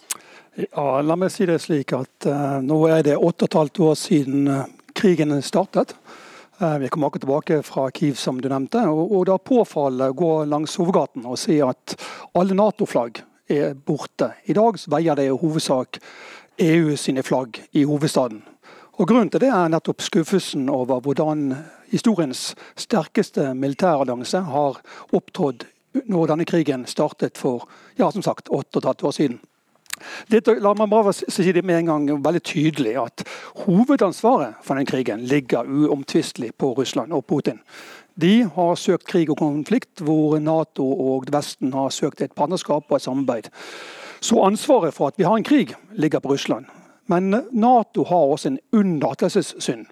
Ja, 0.55 1.01
La 1.03 1.17
meg 1.19 1.33
si 1.33 1.43
det 1.43 1.57
slik 1.59 1.91
at 1.91 2.25
uh, 2.31 2.61
nå 2.63 2.77
er 2.87 3.01
det 3.03 3.17
åtte 3.19 3.43
og 3.43 3.49
et 3.49 3.57
halvt 3.59 3.79
år 3.83 3.95
siden 3.99 4.45
uh, 4.47 4.61
krigen 4.95 5.33
startet. 5.43 5.91
Uh, 6.61 6.77
vi 6.79 6.87
kommer 6.87 7.09
akkurat 7.09 7.25
tilbake 7.25 7.57
fra 7.67 7.89
Kiev, 7.91 8.13
som 8.15 8.37
du 8.39 8.47
nevnte. 8.47 8.79
og, 8.87 9.11
og 9.11 9.25
Da 9.27 9.35
påfaller 9.35 10.13
å 10.13 10.15
gå 10.15 10.29
langs 10.47 10.77
hovedgaten 10.79 11.25
og 11.27 11.35
si 11.41 11.57
at 11.59 11.97
alle 12.39 12.55
Nato-flagg 12.55 13.19
er 13.51 13.73
borte. 13.75 14.29
I 14.47 14.55
dag 14.55 14.79
veier 14.93 15.19
det 15.19 15.25
i 15.27 15.33
hovedsak 15.35 15.99
EU 16.63 16.95
sine 16.95 17.23
flagg 17.27 17.59
i 17.75 17.83
hovedstaden. 17.83 18.39
Og 18.95 19.09
Grunnen 19.09 19.33
til 19.33 19.43
det 19.43 19.49
er 19.51 19.73
nettopp 19.73 20.05
skuffelsen 20.05 20.69
over 20.71 21.01
hvordan 21.03 21.49
historiens 21.91 22.53
sterkeste 22.79 23.49
militærallianse 23.59 24.39
har 24.53 24.79
opptrådt 25.11 25.67
når 26.07 26.31
denne 26.31 26.47
krigen 26.47 26.87
startet 26.87 27.35
for 27.35 27.67
ja, 27.99 28.07
som 28.07 28.23
sagt, 28.23 28.47
åtte 28.47 28.79
og 28.79 28.85
et 28.85 28.89
halvt 28.93 29.05
år 29.11 29.17
siden. 29.19 29.37
Dette, 30.31 30.57
la 30.59 30.73
meg 30.77 30.89
bare 30.91 31.13
si 31.15 31.51
det 31.55 31.63
med 31.65 31.79
en 31.79 31.91
gang 31.91 32.23
veldig 32.25 32.41
tydelig 32.43 32.95
at 32.99 33.23
Hovedansvaret 33.65 34.59
for 34.63 34.75
den 34.75 34.87
krigen 34.89 35.25
ligger 35.29 35.67
uomtvistelig 35.67 36.53
på 36.59 36.73
Russland 36.77 37.13
og 37.15 37.25
Putin. 37.29 37.61
De 38.15 38.45
har 38.55 38.75
søkt 38.79 39.07
krig 39.07 39.29
og 39.29 39.39
konflikt, 39.41 39.99
hvor 39.99 40.39
Nato 40.39 40.85
og 40.87 41.27
Vesten 41.31 41.73
har 41.75 41.91
søkt 41.91 42.21
et 42.23 42.35
partnerskap 42.35 42.87
og 42.89 42.95
et 42.95 43.03
samarbeid. 43.03 43.49
Så 44.23 44.39
ansvaret 44.43 44.95
for 44.95 45.11
at 45.11 45.19
vi 45.19 45.27
har 45.27 45.35
en 45.35 45.43
krig, 45.43 45.75
ligger 45.91 46.19
på 46.19 46.31
Russland. 46.31 46.65
Men 47.07 47.35
Nato 47.51 48.03
har 48.03 48.31
også 48.33 48.47
en 48.49 48.59
unnlatelsessynd. 48.73 49.85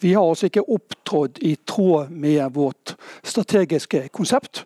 Vi 0.00 0.12
har 0.12 0.24
altså 0.24 0.48
ikke 0.48 0.68
opptrådt 0.68 1.38
i 1.44 1.56
tråd 1.68 2.10
med 2.10 2.50
vårt 2.56 2.96
strategiske 3.24 4.08
konsept. 4.12 4.64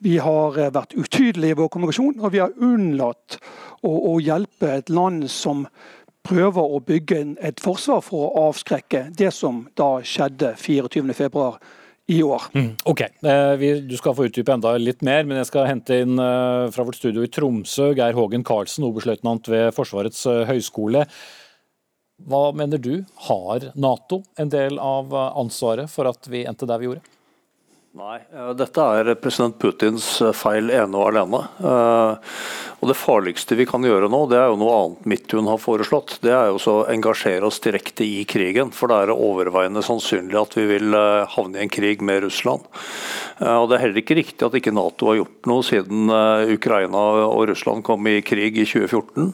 Vi 0.00 0.16
har 0.22 0.56
vært 0.72 0.94
utydelige 0.96 1.54
i 1.54 1.58
vår 1.58 1.68
kommunikasjon, 1.72 2.20
og 2.20 2.32
vi 2.32 2.40
har 2.40 2.54
unnlatt 2.56 3.36
å, 3.84 3.90
å 3.90 4.14
hjelpe 4.22 4.70
et 4.78 4.92
land 4.92 5.26
som 5.32 5.66
prøver 6.26 6.74
å 6.76 6.80
bygge 6.84 7.20
et 7.40 7.60
forsvar 7.62 8.02
for 8.04 8.28
å 8.28 8.48
avskrekke 8.50 9.08
det 9.16 9.32
som 9.34 9.64
da 9.78 9.98
skjedde 10.04 10.54
24.2 10.60 11.46
i 12.10 12.22
år. 12.26 12.48
Mm, 12.54 12.72
ok, 12.84 13.00
eh, 13.00 13.82
Du 13.86 13.96
skal 13.96 14.16
få 14.16 14.26
utdype 14.26 14.52
enda 14.52 14.74
litt 14.78 15.02
mer, 15.06 15.22
men 15.24 15.38
jeg 15.40 15.50
skal 15.50 15.68
hente 15.68 16.00
inn 16.02 16.18
eh, 16.18 16.70
fra 16.74 16.86
vårt 16.86 16.98
studio 16.98 17.22
i 17.22 17.30
Tromsø 17.30 17.92
Geir 17.94 18.18
Hågen 18.18 18.44
Karlsen, 18.46 18.86
oberstløytnant 18.88 19.46
ved 19.52 19.70
Forsvarets 19.76 20.24
eh, 20.26 20.42
høgskole. 20.48 21.04
Hva 22.30 22.42
mener 22.52 22.82
du, 22.82 23.04
har 23.28 23.70
Nato 23.80 24.20
en 24.36 24.50
del 24.52 24.76
av 24.82 25.14
ansvaret 25.14 25.88
for 25.88 26.10
at 26.10 26.26
vi 26.28 26.42
endte 26.44 26.68
der 26.68 26.82
vi 26.82 26.90
gjorde? 26.90 27.19
Nei, 27.98 28.20
dette 28.54 28.82
er 29.00 29.08
president 29.18 29.56
Putins 29.58 30.04
feil 30.38 30.70
ene 30.70 30.94
og 30.94 31.08
alene. 31.08 31.40
Og 32.80 32.88
Det 32.88 32.96
farligste 32.96 33.56
vi 33.58 33.66
kan 33.68 33.84
gjøre 33.84 34.08
nå, 34.08 34.22
det 34.30 34.38
er 34.40 34.46
jo 34.48 34.56
noe 34.60 34.76
annet 34.78 35.08
Midtun 35.12 35.48
har 35.50 35.60
foreslått. 35.60 36.14
Det 36.24 36.32
er 36.32 36.48
jo 36.48 36.60
å 36.72 36.76
engasjere 36.88 37.44
oss 37.44 37.60
direkte 37.60 38.06
i 38.06 38.22
krigen. 38.24 38.72
For 38.72 38.88
det 38.88 39.02
er 39.02 39.12
overveiende 39.12 39.82
sannsynlig 39.84 40.38
at 40.40 40.56
vi 40.56 40.64
vil 40.70 40.96
eh, 40.96 41.28
havne 41.34 41.60
i 41.60 41.66
en 41.66 41.72
krig 41.72 42.00
med 42.00 42.22
Russland. 42.24 42.64
Eh, 43.36 43.52
og 43.52 43.68
Det 43.68 43.76
er 43.76 43.84
heller 43.84 44.00
ikke 44.00 44.16
riktig 44.16 44.46
at 44.46 44.56
ikke 44.56 44.72
Nato 44.72 45.10
har 45.10 45.18
gjort 45.20 45.50
noe 45.50 45.66
siden 45.66 46.08
eh, 46.16 46.54
Ukraina 46.56 47.04
og 47.26 47.44
Russland 47.52 47.84
kom 47.84 48.08
i 48.08 48.22
krig 48.24 48.56
i 48.56 48.64
2014. 48.64 49.28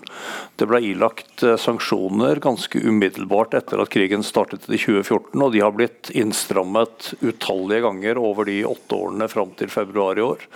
Det 0.59 0.67
ble 0.67 0.83
ilagt 0.89 1.47
sanksjoner 1.63 2.43
ganske 2.43 2.83
umiddelbart 2.83 3.55
etter 3.55 3.79
at 3.79 3.93
krigen 3.95 4.27
startet 4.27 4.67
i 4.67 4.81
2014, 4.81 5.37
og 5.39 5.55
de 5.55 5.63
har 5.63 5.75
blitt 5.77 6.11
innstrammet 6.17 7.13
utallige 7.21 7.85
ganger 7.87 8.19
over 8.19 8.46
de 8.47 8.63
åtte 8.69 8.97
årene 8.97 9.29
fram 9.31 9.53
til 9.59 9.71
februar 9.73 10.19
i 10.19 10.25
år. 10.25 10.47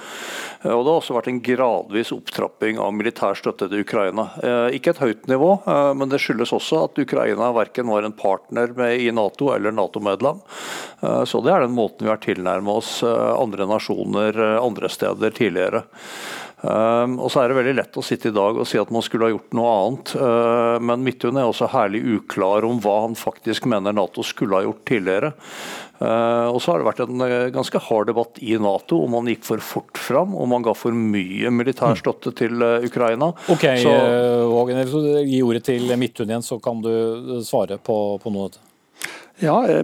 Og 0.61 0.83
Det 0.85 0.91
har 0.91 0.99
også 0.99 1.17
vært 1.17 1.31
en 1.31 1.41
gradvis 1.41 2.11
opptrapping 2.13 2.81
av 2.83 2.93
militær 2.93 3.39
støtte 3.39 3.69
til 3.71 3.81
Ukraina. 3.85 4.27
Eh, 4.45 4.77
ikke 4.77 4.93
et 4.93 5.01
høyt 5.01 5.31
nivå, 5.31 5.55
eh, 5.65 5.93
men 5.97 6.13
det 6.13 6.21
skyldes 6.21 6.53
også 6.53 6.85
at 6.85 7.01
Ukraina 7.01 7.49
verken 7.57 7.89
var 7.89 8.05
en 8.05 8.17
partner 8.17 8.75
med 8.77 9.01
i 9.01 9.09
Nato 9.15 9.55
eller 9.55 9.73
Nato-medlem. 9.73 10.43
Eh, 11.01 11.25
så 11.25 11.41
det 11.41 11.55
er 11.55 11.65
den 11.65 11.79
måten 11.79 12.05
vi 12.05 12.13
har 12.13 12.21
tilnærmet 12.21 12.77
oss 12.77 13.01
andre 13.03 13.67
nasjoner 13.67 14.37
andre 14.61 14.89
steder 14.93 15.33
tidligere. 15.35 15.85
Um, 16.61 17.15
og 17.25 17.31
så 17.33 17.41
er 17.41 17.49
det 17.49 17.57
veldig 17.57 17.73
lett 17.79 17.97
å 17.97 18.03
sitte 18.05 18.29
i 18.29 18.35
dag 18.37 18.59
og 18.61 18.67
si 18.69 18.77
at 18.77 18.91
man 18.93 19.05
skulle 19.05 19.31
ha 19.31 19.33
gjort 19.33 19.55
noe 19.57 19.71
annet. 19.79 20.11
Uh, 20.13 20.77
men 20.85 21.07
Midthun 21.07 21.39
er 21.41 21.49
også 21.49 21.71
herlig 21.73 22.03
uklar 22.19 22.67
om 22.69 22.83
hva 22.85 22.99
han 23.07 23.17
faktisk 23.17 23.69
mener 23.71 23.97
Nato 23.97 24.25
skulle 24.27 24.59
ha 24.59 24.67
gjort 24.67 24.83
tidligere. 24.91 25.33
Uh, 26.01 26.49
og 26.49 26.63
så 26.65 26.73
har 26.73 26.81
det 26.81 26.87
vært 26.89 27.03
en 27.05 27.21
uh, 27.21 27.51
ganske 27.53 27.83
hard 27.91 28.09
debatt 28.09 28.39
i 28.41 28.55
Nato 28.57 29.03
om 29.05 29.13
man 29.19 29.29
gikk 29.29 29.45
for 29.45 29.61
fort 29.61 30.01
fram, 30.01 30.33
om 30.33 30.49
man 30.49 30.65
ga 30.65 30.73
for 30.73 30.97
mye 30.97 31.53
militær 31.53 31.93
mm. 31.93 32.01
støtte 32.01 32.33
til 32.39 32.65
Ukraina. 32.89 33.35
Ok, 33.53 33.67
så, 33.85 33.93
Hågen, 34.49 34.81
Gi 35.29 35.43
ordet 35.45 35.67
til 35.69 35.93
Midtun 36.01 36.33
igjen, 36.33 36.47
så 36.47 36.57
kan 36.63 36.81
du 36.81 36.91
svare 37.45 37.77
på, 37.77 38.01
på 38.23 38.33
noe 38.33 38.49
av 38.49 38.53
dette. 38.55 38.70
Ja, 39.41 39.67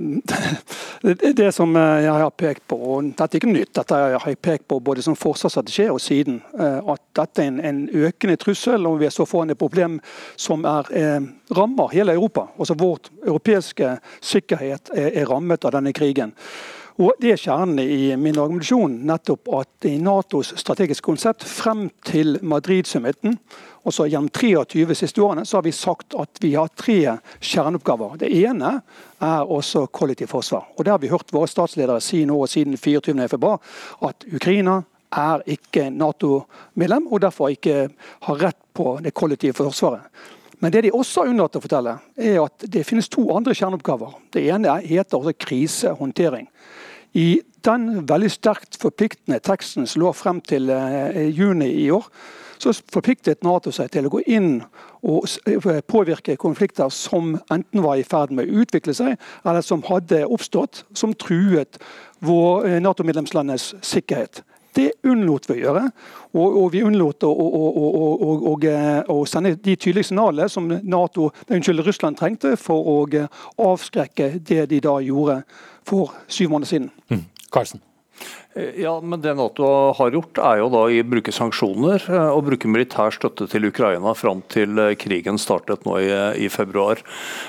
Det, 1.37 1.53
som 1.53 1.77
eh, 1.77 1.83
jeg 2.03 2.13
har 2.13 2.31
pekt 2.31 2.65
på, 2.67 2.77
og 2.77 3.11
dette 3.13 3.37
er 3.37 3.41
ikke 3.41 3.53
nytt, 3.53 3.73
dette 3.77 3.95
har 3.95 4.25
jeg 4.27 4.39
pekt 4.43 4.65
på 4.69 4.79
både 4.83 5.05
som 5.05 5.15
forsvarsstrategi 5.17 5.87
og 5.93 6.01
siden, 6.03 6.41
eh, 6.59 6.79
at 6.93 7.03
dette 7.21 7.45
er 7.45 7.51
en, 7.53 7.61
en 7.61 7.83
økende 8.09 8.37
trussel, 8.41 8.89
og 8.89 8.99
vi 9.03 9.11
så 9.13 9.27
foran 9.29 9.53
et 9.53 9.61
problem 9.61 10.01
som 10.41 10.65
er, 10.67 10.91
eh, 10.97 11.29
rammer 11.57 11.93
hele 11.93 12.17
Europa. 12.17 12.49
Også 12.59 12.75
Vårt 12.81 13.11
europeiske 13.23 13.93
sikkerhet 14.21 14.91
er, 14.97 15.13
er 15.13 15.31
rammet 15.31 15.65
av 15.65 15.77
denne 15.77 15.95
krigen. 15.97 16.35
Og 16.97 17.13
Det 17.21 17.35
er 17.35 17.41
kjernen 17.41 17.77
i 17.83 18.15
min 18.17 18.39
argumentasjon. 18.41 18.95
Nettopp 19.05 19.51
at 19.53 19.85
i 19.85 19.99
Natos 20.01 20.55
strategiske 20.57 21.05
konsept 21.05 21.45
frem 21.45 21.91
til 22.09 22.39
Madrid-summiten, 22.41 23.37
også 23.87 24.07
gjennom 24.09 24.31
23 24.33 24.97
siste 24.97 25.21
årene, 25.23 25.45
så 25.45 25.59
har 25.59 25.67
vi 25.67 25.75
sagt 25.77 26.17
at 26.19 26.41
vi 26.41 26.55
har 26.57 26.73
tre 26.73 27.19
kjerneoppgaver. 27.45 28.17
Det 28.23 28.31
ene 28.33 28.79
er 29.21 29.53
også 29.53 29.85
kollektivt 29.93 30.33
forsvar. 30.33 30.65
Og 30.79 30.85
Det 30.85 30.91
har 30.91 30.99
vi 30.99 31.13
hørt 31.13 31.33
våre 31.37 31.51
statsledere 31.53 32.01
si 32.01 32.25
nå 32.25 32.41
siden 32.47 32.75
24.2, 32.81 33.53
at 34.09 34.27
Ukraina 34.33 34.81
er 35.13 35.45
ikke 35.47 35.91
Nato-medlem, 35.91 37.13
og 37.13 37.21
derfor 37.21 37.53
ikke 37.53 37.91
har 38.27 38.41
rett 38.41 38.59
på 38.73 38.99
det 39.05 39.15
kollektive 39.15 39.53
forsvaret. 39.53 40.09
Men 40.61 40.73
det 40.73 40.87
de 40.87 40.97
også 40.97 41.23
har 41.23 41.31
unnlatt 41.31 41.57
å 41.57 41.61
fortelle, 41.61 41.99
er 42.17 42.41
at 42.41 42.65
det 42.73 42.87
finnes 42.89 43.09
to 43.13 43.29
andre 43.37 43.53
kjerneoppgaver. 43.55 44.17
Det 44.33 44.49
ene 44.49 44.81
heter 44.81 45.21
også 45.21 45.37
krisehåndtering. 45.37 46.49
I 47.17 47.41
den 47.65 48.05
veldig 48.09 48.29
sterkt 48.35 48.77
forpliktende 48.81 49.41
teksten 49.41 49.89
som 49.89 50.03
lå 50.05 50.13
frem 50.15 50.43
til 50.45 50.69
eh, 50.71 51.31
juni 51.33 51.71
i 51.87 51.89
år, 51.95 52.05
så 52.61 52.73
forpliktet 52.93 53.45
Nato 53.45 53.73
seg 53.75 53.91
til 53.93 54.09
å 54.09 54.13
gå 54.13 54.23
inn 54.33 54.61
og 55.07 55.27
eh, 55.49 55.81
påvirke 55.89 56.37
konflikter 56.41 56.93
som 56.93 57.35
enten 57.53 57.85
var 57.85 58.01
i 58.01 58.07
ferd 58.07 58.33
med 58.37 58.49
å 58.49 58.63
utvikle 58.63 58.95
seg, 58.97 59.17
eller 59.45 59.65
som 59.65 59.85
hadde 59.89 60.25
oppstått, 60.29 60.85
som 60.97 61.15
truet 61.17 61.81
eh, 61.81 62.79
Nato-medlemslandenes 62.85 63.75
sikkerhet. 63.85 64.43
Det 64.77 64.91
unnlot 65.09 65.49
vi 65.49 65.57
å 65.57 65.59
gjøre. 65.61 65.85
Og, 66.37 66.59
og 66.63 66.71
vi 66.75 66.83
unnlot 66.85 67.25
å, 67.25 67.33
å, 67.33 68.53
å, 69.15 69.19
sende 69.29 69.55
de 69.57 69.77
tydelige 69.77 70.11
signalene 70.11 70.51
som 70.53 70.69
NATO, 70.69 71.31
unnskyld, 71.49 71.85
Russland 71.87 72.21
trengte 72.21 72.57
for 72.61 72.93
å 72.93 72.99
avskrekke 73.71 74.35
det 74.39 74.67
de 74.73 74.83
da 74.85 74.99
gjorde 75.01 75.41
for 75.87 76.13
syv 76.29 76.53
måneder 76.53 76.75
siden. 76.75 76.91
Mm. 77.09 77.25
Eh, 78.57 78.81
ja, 78.83 79.01
men 79.01 79.21
Det 79.21 79.35
Nato 79.37 79.67
har 79.97 80.15
gjort, 80.15 80.39
er 80.41 80.61
jo 80.63 80.69
da 80.73 80.85
å 80.89 81.05
bruke 81.07 81.35
sanksjoner 81.35 82.07
eh, 82.09 82.31
og 82.33 82.47
bruke 82.49 82.71
militær 82.71 83.13
støtte 83.15 83.49
til 83.53 83.69
Ukraina 83.69 84.15
fram 84.17 84.43
til 84.53 84.79
eh, 84.81 84.95
krigen 84.99 85.41
startet 85.41 85.85
nå 85.87 85.99
i, 86.01 86.11
i, 86.47 86.49
februar. 86.53 87.03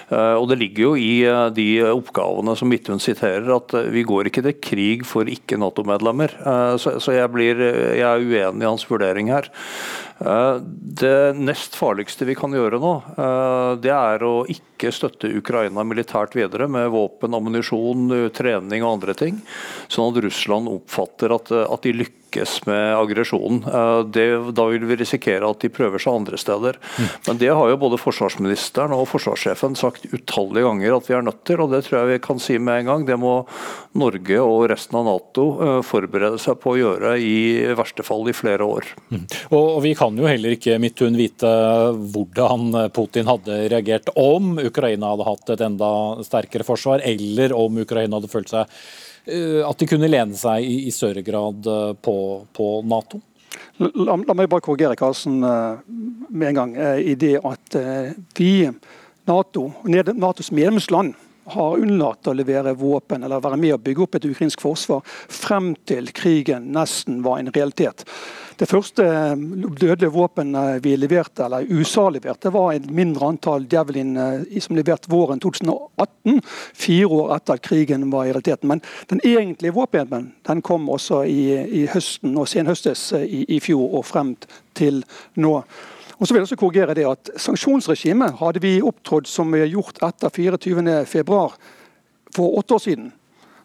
Og 0.09 0.47
Det 0.49 0.57
ligger 0.59 0.83
jo 0.83 0.91
i 0.99 1.13
de 1.55 1.67
oppgavene 1.87 2.55
som 2.57 2.69
Midtun 2.71 2.99
siterer, 3.01 3.47
at 3.53 3.73
vi 3.93 4.03
går 4.07 4.29
ikke 4.29 4.43
til 4.45 4.57
krig 4.59 5.05
for 5.07 5.29
ikke-Nato-medlemmer. 5.29 6.33
Så, 6.81 6.97
så 7.03 7.13
jeg, 7.15 7.29
blir, 7.31 7.61
jeg 7.61 8.03
er 8.03 8.23
uenig 8.23 8.65
i 8.65 8.69
hans 8.69 8.85
vurdering 8.89 9.31
her. 9.31 9.49
Det 10.17 11.33
nest 11.37 11.75
farligste 11.77 12.25
vi 12.25 12.35
kan 12.37 12.53
gjøre 12.55 12.79
nå, 12.81 12.93
det 13.83 13.91
er 13.93 14.23
å 14.25 14.31
ikke 14.49 14.89
støtte 14.95 15.29
Ukraina 15.37 15.83
militært 15.85 16.33
videre 16.37 16.65
med 16.71 16.89
våpen, 16.93 17.35
ammunisjon, 17.37 18.31
trening 18.33 18.81
og 18.81 18.95
andre 18.97 19.13
ting, 19.17 19.37
sånn 19.93 20.09
at 20.09 20.23
Russland 20.25 20.71
oppfatter 20.73 21.35
at, 21.37 21.53
at 21.53 21.85
de 21.85 21.93
lykkes 22.01 22.26
lykkes 22.37 22.65
med 22.65 22.95
aggresjonen. 22.95 23.63
Eh, 23.63 24.51
da 24.51 24.65
vil 24.65 24.85
vi 24.85 24.95
risikere 24.95 25.47
at 25.49 25.61
de 25.61 25.69
prøver 25.69 25.99
seg 25.99 26.13
andre 26.13 26.37
steder. 26.37 26.77
Mm. 26.97 27.07
Men 27.27 27.37
det 27.37 27.49
har 27.49 27.69
jo 27.69 27.77
både 27.77 27.97
forsvarsministeren 27.97 28.93
og 28.93 29.07
forsvarssjefen 29.09 29.75
sagt 29.75 30.05
utallige 30.13 30.65
ganger 30.65 30.97
at 30.97 31.09
vi 31.09 31.15
er 31.15 31.25
nødt 31.25 31.43
til, 31.45 31.61
og 31.61 31.71
det 31.71 31.83
tror 31.85 31.99
jeg 32.01 32.11
vi 32.13 32.19
kan 32.23 32.39
si 32.39 32.57
med 32.57 32.81
en 32.81 32.91
gang. 32.91 33.05
Det 33.07 33.17
må 33.19 33.45
Norge 33.97 34.39
og 34.41 34.69
resten 34.69 34.97
av 34.99 35.07
Nato 35.07 35.47
eh, 35.61 35.81
forberede 35.85 36.39
seg 36.41 36.59
på 36.61 36.75
å 36.75 36.79
gjøre, 36.79 37.17
i 37.17 37.73
verste 37.77 38.05
fall 38.05 38.27
i 38.29 38.35
flere 38.35 38.65
år. 38.65 38.93
Mm. 39.09 39.25
Og, 39.51 39.81
Vi 39.87 39.93
kan 39.95 40.17
jo 40.17 40.27
heller 40.27 40.55
ikke 40.55 40.79
Midthun 40.81 41.17
vite 41.17 41.49
hvordan 42.13 42.89
Putin 42.93 43.29
hadde 43.29 43.67
reagert 43.71 44.09
om 44.17 44.57
Ukraina 44.59 45.13
hadde 45.13 45.27
hatt 45.27 45.51
et 45.53 45.63
enda 45.63 45.89
sterkere 46.25 46.65
forsvar, 46.67 47.03
eller 47.05 47.53
om 47.55 47.77
Ukraina 47.83 48.17
hadde 48.17 48.31
følt 48.31 48.51
seg 48.51 48.67
at 49.67 49.79
de 49.79 49.87
kunne 49.89 50.09
lene 50.09 50.37
seg 50.37 50.65
i, 50.65 50.87
i 50.87 50.93
større 50.93 51.23
grad 51.25 51.67
eh, 51.67 51.93
på, 52.01 52.17
på 52.55 52.67
Nato? 52.87 53.21
La, 53.81 54.15
la, 54.15 54.35
meg 54.37 54.49
bare 54.49 54.63
korrigere 54.65 54.97
Karlsen 54.99 55.41
eh, 55.45 55.85
med 56.29 56.51
en 56.51 56.59
gang 56.61 56.75
i 56.99 57.15
det 57.19 57.37
at 57.45 57.77
vi, 58.37 58.67
Nato, 59.27 59.69
Natos 59.87 60.51
medlemsland, 60.55 61.15
har 61.53 61.77
unnlatt 61.77 62.27
å 62.27 62.35
levere 62.35 62.75
våpen 62.77 63.23
eller 63.23 63.43
være 63.43 63.59
med 63.61 63.75
å 63.75 63.81
bygge 63.81 64.03
opp 64.03 64.17
et 64.17 64.27
ukrainsk 64.27 64.63
forsvar 64.63 65.01
frem 65.05 65.73
til 65.87 66.11
krigen 66.15 66.71
nesten 66.75 67.21
var 67.25 67.39
en 67.39 67.51
realitet. 67.55 68.05
Det 68.57 68.65
første 68.65 69.03
eh, 69.05 69.35
dødelige 69.37 70.09
våpenet 70.15 70.81
vi 70.83 70.95
leverte, 70.97 71.45
eller 71.45 71.67
USA 71.69 72.07
leverte, 72.09 72.49
var 72.53 72.71
et 72.73 72.87
mindre 72.89 73.29
antall 73.29 73.67
Javelin 73.69 74.15
eh, 74.17 74.61
som 74.63 74.75
leverte 74.77 75.11
våren 75.13 75.41
2018, 75.43 76.41
fire 76.73 77.09
år 77.19 77.35
etter 77.35 77.57
at 77.57 77.65
krigen 77.67 78.07
var 78.09 78.25
i 78.25 78.31
realiteten. 78.31 78.71
Men 78.71 78.81
den 79.11 79.21
egentlige 79.23 79.75
våpenen 79.77 80.31
den 80.49 80.63
kom 80.65 80.89
også 80.89 81.21
i, 81.29 81.43
i 81.83 81.85
høsten 81.91 82.33
og 82.37 82.49
senhøstes 82.49 83.11
eh, 83.19 83.27
i, 83.27 83.43
i 83.57 83.61
fjor 83.61 83.99
og 83.99 84.07
frem 84.09 84.33
til 84.77 85.03
nå. 85.37 85.59
Og 86.17 86.25
så 86.25 86.33
vil 86.33 86.41
jeg 86.41 86.47
også 86.47 86.59
korrigere 86.59 86.95
det 86.97 87.05
at 87.05 87.29
Sanksjonsregimet 87.37 88.39
hadde 88.39 88.61
vi 88.63 88.79
opptrådt 88.81 89.29
som 89.29 89.53
vi 89.53 89.61
har 89.61 89.69
gjort 89.69 90.01
etter 90.05 90.33
24.2 90.33 91.37
for 92.35 92.57
åtte 92.59 92.77
år 92.77 92.83
siden 92.83 93.11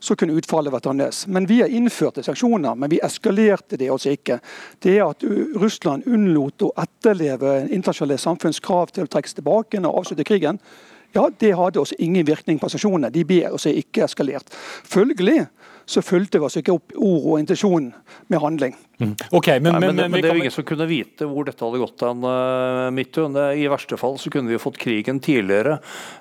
så 0.03 0.17
kunne 0.19 0.35
utfallet 0.35 0.75
vært 0.75 0.89
annerledes. 0.91 1.27
Men 1.31 1.47
vi 1.47 1.61
har 1.63 1.71
innført 1.71 2.19
sanksjoner, 2.27 2.75
men 2.75 2.91
vi 2.91 2.99
eskalerte 3.07 3.79
det 3.79 3.91
altså 3.93 4.17
ikke. 4.17 4.41
Det 4.83 4.97
at 5.05 5.23
Russland 5.63 6.09
unnlot 6.11 6.65
å 6.67 6.73
etterleve 6.83 7.61
internasjonale 7.69 8.19
samfunns 8.19 8.59
krav 8.65 8.91
til 8.91 9.07
å 9.07 9.13
trekke 9.13 9.31
seg 9.31 9.39
tilbake 9.39 9.83
og 9.85 10.01
avslutte 10.01 10.27
krigen, 10.27 10.59
ja, 11.13 11.27
det 11.39 11.53
hadde 11.55 11.81
også 11.81 11.99
ingen 12.03 12.27
virkning 12.27 12.59
på 12.59 12.71
sanksjonene. 12.73 13.13
De 13.13 13.23
ble 13.29 13.45
altså 13.51 13.71
ikke 13.77 14.07
eskalert. 14.09 14.49
Følgelig 14.89 15.45
så 15.87 16.03
fulgte 16.05 16.41
vi 16.41 16.49
altså 16.49 16.63
ikke 16.63 16.77
opp 16.77 16.97
ord 16.97 17.29
og 17.33 17.39
intensjon 17.43 17.93
med 18.33 18.43
handling. 18.43 18.77
Mm. 19.03 19.15
Okay, 19.35 19.59
men, 19.59 19.73
Nei, 19.73 19.81
men, 19.81 19.97
men, 19.97 20.11
men, 20.13 20.21
det 20.23 20.29
er 20.31 20.37
jo 20.37 20.43
ingen 20.45 20.55
som 20.55 20.67
kunne 20.67 20.87
vite 20.87 21.27
hvor 21.27 21.47
dette 21.47 21.65
hadde 21.65 21.81
gått 21.81 22.05
hen, 22.07 22.23
uh, 22.23 22.91
Midtun. 22.95 23.35
I 23.35 23.65
verste 23.71 23.97
fall 23.99 24.19
så 24.21 24.31
kunne 24.31 24.53
vi 24.53 24.61
fått 24.63 24.79
krigen 24.81 25.19
tidligere. 25.23 25.79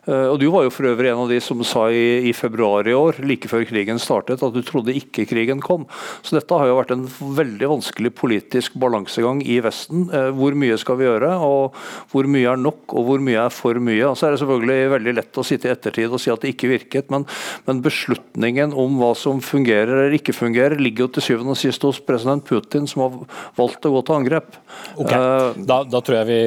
Uh, 0.07 0.31
og 0.31 0.39
Du 0.41 0.47
var 0.53 0.65
jo 0.65 0.73
for 0.73 0.89
øvrig 0.89 1.11
en 1.11 1.21
av 1.25 1.29
de 1.29 1.37
som 1.43 1.61
sa 1.67 1.87
i, 1.93 2.31
i, 2.31 2.33
februar 2.33 2.87
i 2.89 2.95
år, 2.97 3.21
like 3.27 3.51
før 3.51 3.67
krigen 3.69 4.01
startet, 4.01 4.41
at 4.41 4.55
du 4.55 4.61
trodde 4.65 4.95
ikke 4.97 5.27
krigen 5.29 5.61
kom. 5.61 5.85
Så 6.25 6.39
dette 6.39 6.57
har 6.57 6.71
jo 6.71 6.79
vært 6.79 6.95
en 6.95 7.05
veldig 7.37 7.69
vanskelig 7.75 8.13
politisk 8.17 8.79
balansegang 8.81 9.43
i 9.45 9.59
Vesten. 9.63 10.07
Uh, 10.09 10.31
hvor 10.37 10.57
mye 10.57 10.79
skal 10.81 10.97
vi 11.01 11.09
gjøre, 11.09 11.35
og 11.37 11.77
hvor 12.13 12.29
mye 12.31 12.55
er 12.55 12.61
nok, 12.61 12.95
og 12.95 13.09
hvor 13.09 13.21
mye 13.21 13.45
er 13.45 13.53
for 13.53 13.77
mye. 13.77 14.07
Og 14.09 14.17
så 14.17 14.29
er 14.29 14.35
det 14.35 14.41
selvfølgelig 14.41 14.95
veldig 14.95 15.15
lett 15.19 15.41
å 15.41 15.45
sitte 15.45 15.69
i 15.69 15.75
ettertid 15.75 16.09
og 16.09 16.23
si 16.23 16.33
at 16.33 16.41
det 16.41 16.55
ikke 16.55 16.71
virket, 16.71 17.13
men, 17.13 17.27
men 17.67 17.85
beslutningen 17.85 18.73
om 18.73 18.97
hva 19.01 19.13
som 19.17 19.43
fungerer 19.51 19.91
eller 19.91 20.15
ikke 20.17 20.35
fungerer, 20.35 20.79
ligger 20.79 21.05
jo 21.05 21.11
til 21.15 21.25
syvende 21.25 21.55
og 21.55 21.59
sist 21.59 21.83
hos 21.85 21.99
president 22.03 22.45
Putin 22.47 22.87
som 22.89 23.05
har 23.05 23.17
valgt 23.59 23.87
å 23.87 23.93
gå 23.93 24.03
til 24.07 24.17
angrep. 24.17 24.57
Okay. 24.95 25.15
Uh, 25.17 25.61
da, 25.67 25.81
da, 25.87 26.01
tror 26.01 26.21
jeg 26.21 26.29
vi 26.31 26.39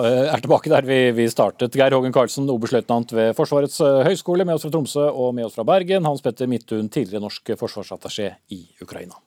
er 0.00 0.44
tilbake 0.44 0.72
der 0.72 0.88
vi, 0.88 1.00
vi 1.16 1.28
startet. 1.32 1.76
Geir 1.76 1.96
Hågen 1.96 2.14
Karlsen, 2.14 2.48
oberstløytnant 2.52 3.14
ved 3.16 3.32
Forsvarets 3.38 3.78
eh, 3.84 4.02
høgskole, 4.06 4.46
med 4.46 4.58
oss 4.58 4.66
fra 4.66 4.72
Tromsø 4.74 5.08
og 5.10 5.34
med 5.36 5.48
oss 5.48 5.56
fra 5.58 5.66
Bergen. 5.68 6.06
Hans 6.08 6.24
Petter 6.24 6.50
Midthun, 6.50 6.90
tidligere 6.92 7.24
norsk 7.26 7.56
forsvarsattaché 7.60 8.32
i 8.54 8.62
Ukraina. 8.82 9.20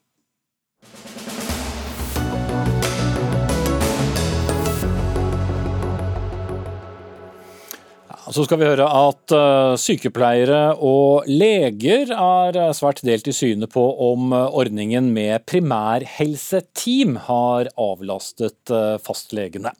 Så 8.29 8.43
skal 8.45 8.59
vi 8.61 8.67
høre 8.69 8.85
at 8.85 9.33
eh, 9.33 9.75
sykepleiere 9.81 10.75
og 10.85 11.25
leger 11.25 12.11
er 12.13 12.59
eh, 12.61 12.73
svært 12.77 13.01
delt 13.01 13.25
i 13.25 13.33
synet 13.33 13.71
på 13.73 13.81
om 14.05 14.35
eh, 14.37 14.43
ordningen 14.53 15.07
med 15.15 15.47
primærhelseteam 15.49 17.17
har 17.25 17.71
avlastet 17.73 18.73
fastlegene. 19.01 19.73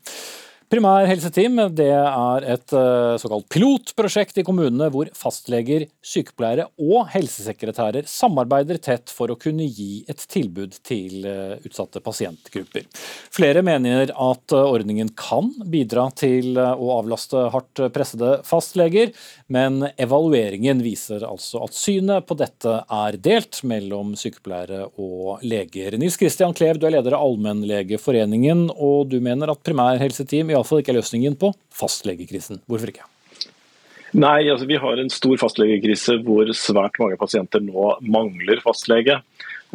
Primærhelseteam 0.69 1.63
det 1.73 1.87
er 1.89 2.43
et 2.53 2.73
eh, 2.77 3.15
såkalt 3.17 3.47
pilotprosjekt 3.49 4.37
i 4.37 4.43
kommunene 4.45 4.91
hvor 4.93 5.07
fastleger, 5.17 5.87
sykepleiere 6.05 6.67
og 6.77 7.07
helsesekretærer 7.09 8.05
samarbeider 8.05 8.77
tett 8.77 9.09
for 9.09 9.33
å 9.33 9.37
kunne 9.41 9.65
gi 9.65 10.03
et 10.05 10.21
tilbud 10.29 10.77
til 10.85 11.25
eh, 11.25 11.55
utsatte 11.65 12.03
pasientgrupper. 12.05 12.85
Flere 13.33 13.63
mener 13.65 14.13
at 14.13 14.53
eh, 14.53 14.67
ordningen 14.75 15.09
kan 15.17 15.49
bidra 15.73 16.03
til 16.13 16.61
å 16.61 16.91
avlaste 16.99 17.47
hardt 17.49 17.81
pressede 17.95 18.35
fastleger, 18.45 19.09
men 19.49 19.87
evalueringen 19.97 20.85
viser 20.85 21.25
altså 21.25 21.63
at 21.65 21.73
synet 21.73 22.29
på 22.29 22.37
dette 22.37 22.75
er 22.85 23.17
delt 23.17 23.63
mellom 23.65 24.13
sykepleiere 24.13 24.85
og 25.01 25.41
leger. 25.41 25.97
Nils 25.97 26.21
Christian 26.21 26.53
Klev, 26.53 26.77
du 26.77 26.85
er 26.85 26.99
leder 26.99 27.17
av 27.17 27.25
Allmennlegeforeningen, 27.25 28.67
og 28.77 29.09
du 29.09 29.17
mener 29.17 29.49
at 29.49 29.65
primærhelseteam 29.65 30.53
i 30.53 30.58
iallfall 30.59 30.83
ikke 30.83 30.93
er 30.93 30.99
løsningen 30.99 31.37
på 31.39 31.53
fastlegekrisen. 31.75 32.61
Hvorfor 32.69 32.91
ikke? 32.91 33.07
Nei, 34.17 34.49
altså 34.49 34.65
Vi 34.65 34.77
har 34.81 34.97
en 34.97 35.11
stor 35.13 35.37
fastlegekrise 35.37 36.17
hvor 36.25 36.49
svært 36.57 36.97
mange 37.01 37.17
pasienter 37.19 37.61
nå 37.61 37.91
mangler 38.01 38.61
fastlege. 38.63 39.19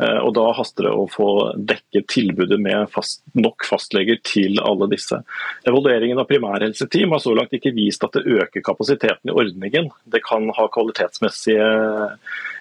Eh, 0.02 0.18
og 0.18 0.32
Da 0.34 0.48
haster 0.58 0.88
det 0.88 0.92
å 0.94 1.06
få 1.10 1.28
dekket 1.54 2.08
tilbudet 2.10 2.58
med 2.60 2.88
fast, 2.90 3.22
nok 3.38 3.66
fastleger 3.68 4.18
til 4.26 4.58
alle 4.62 4.88
disse. 4.90 5.20
Evalueringen 5.68 6.18
av 6.18 6.28
primærhelseteam 6.30 7.14
har 7.14 7.22
så 7.22 7.34
langt 7.36 7.54
ikke 7.54 7.74
vist 7.76 8.02
at 8.06 8.16
det 8.16 8.24
øker 8.26 8.64
kapasiteten 8.64 9.30
i 9.30 9.34
ordningen. 9.34 9.90
Det 10.10 10.24
kan 10.26 10.48
ha 10.56 10.66
kvalitetsmessige 10.74 11.68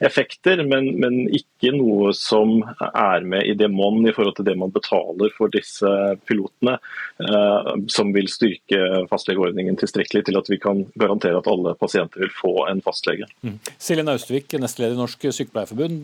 effekter, 0.03 0.61
men, 0.67 0.91
men 1.01 1.23
ikke 1.33 1.73
noe 1.73 2.11
som 2.17 2.59
er 2.93 3.25
med 3.25 3.47
i 3.49 3.55
det 3.57 3.71
monn 3.73 4.03
i 4.05 4.13
forhold 4.13 4.37
til 4.37 4.47
det 4.47 4.57
man 4.59 4.73
betaler 4.73 5.33
for 5.37 5.51
disse 5.53 5.89
pilotene, 6.27 6.77
eh, 7.23 7.73
som 7.93 8.13
vil 8.13 8.29
styrke 8.31 9.07
fastlegeordningen 9.09 9.79
tilstrekkelig 9.79 10.27
til 10.29 10.37
at 10.37 10.53
vi 10.53 10.61
kan 10.61 10.85
garantere 10.99 11.39
at 11.39 11.49
alle 11.49 11.73
pasienter 11.79 12.27
vil 12.27 12.33
få 12.37 12.53
en 12.69 12.83
fastlege. 12.85 13.25
Mm. 13.41 13.57
Silje 13.81 14.05
Naustvik, 14.05 14.53
nestleder 14.61 14.93
i 14.93 15.01
Norsk 15.01 15.25
Sykepleierforbund. 15.33 15.99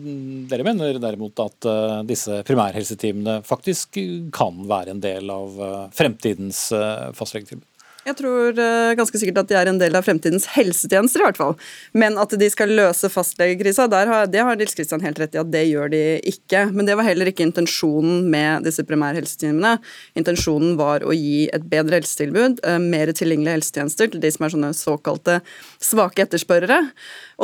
Dere 0.50 0.66
mener 0.66 0.98
derimot 0.98 1.19
derimot 1.20 1.40
at 1.44 1.68
uh, 1.68 2.02
disse 2.06 2.42
primærhelseteamene 2.48 3.40
faktisk 3.44 3.98
kan 4.32 4.62
være 4.68 4.94
en 4.94 5.02
del 5.02 5.30
av 5.30 5.60
uh, 5.60 5.90
fremtidens 5.92 6.70
uh, 6.72 7.12
fastlegetilbud? 7.16 7.66
Jeg 8.00 8.16
tror 8.16 8.56
uh, 8.56 8.94
ganske 8.96 9.18
sikkert 9.20 9.42
at 9.42 9.50
de 9.50 9.56
er 9.60 9.68
en 9.68 9.78
del 9.80 9.96
av 9.98 10.06
fremtidens 10.06 10.46
helsetjenester, 10.54 11.20
i 11.20 11.26
hvert 11.26 11.40
fall. 11.40 11.56
Men 11.92 12.16
at 12.20 12.32
de 12.40 12.46
skal 12.48 12.72
løse 12.72 13.10
fastlegekrisa, 13.12 13.84
det 13.90 14.40
har 14.40 14.56
Nils 14.56 14.76
Kristian 14.76 15.04
helt 15.04 15.20
rett 15.20 15.36
i 15.36 15.40
at 15.42 15.50
det 15.52 15.66
gjør 15.68 15.92
de 15.92 16.02
ikke. 16.30 16.64
Men 16.72 16.88
det 16.88 16.96
var 16.96 17.04
heller 17.04 17.28
ikke 17.28 17.44
intensjonen 17.44 18.24
med 18.32 18.64
disse 18.64 18.86
primærhelseteamene. 18.88 19.74
Intensjonen 20.16 20.78
var 20.80 21.04
å 21.04 21.12
gi 21.12 21.50
et 21.52 21.66
bedre 21.68 22.00
helsetilbud, 22.00 22.62
uh, 22.64 22.78
mer 22.80 23.12
tilgjengelige 23.12 23.58
helsetjenester 23.58 24.14
til 24.14 24.24
de 24.24 24.32
som 24.32 24.48
er 24.48 24.54
sånne 24.56 24.72
såkalte 24.78 25.36
svake 25.84 26.24
etterspørrere. 26.24 26.80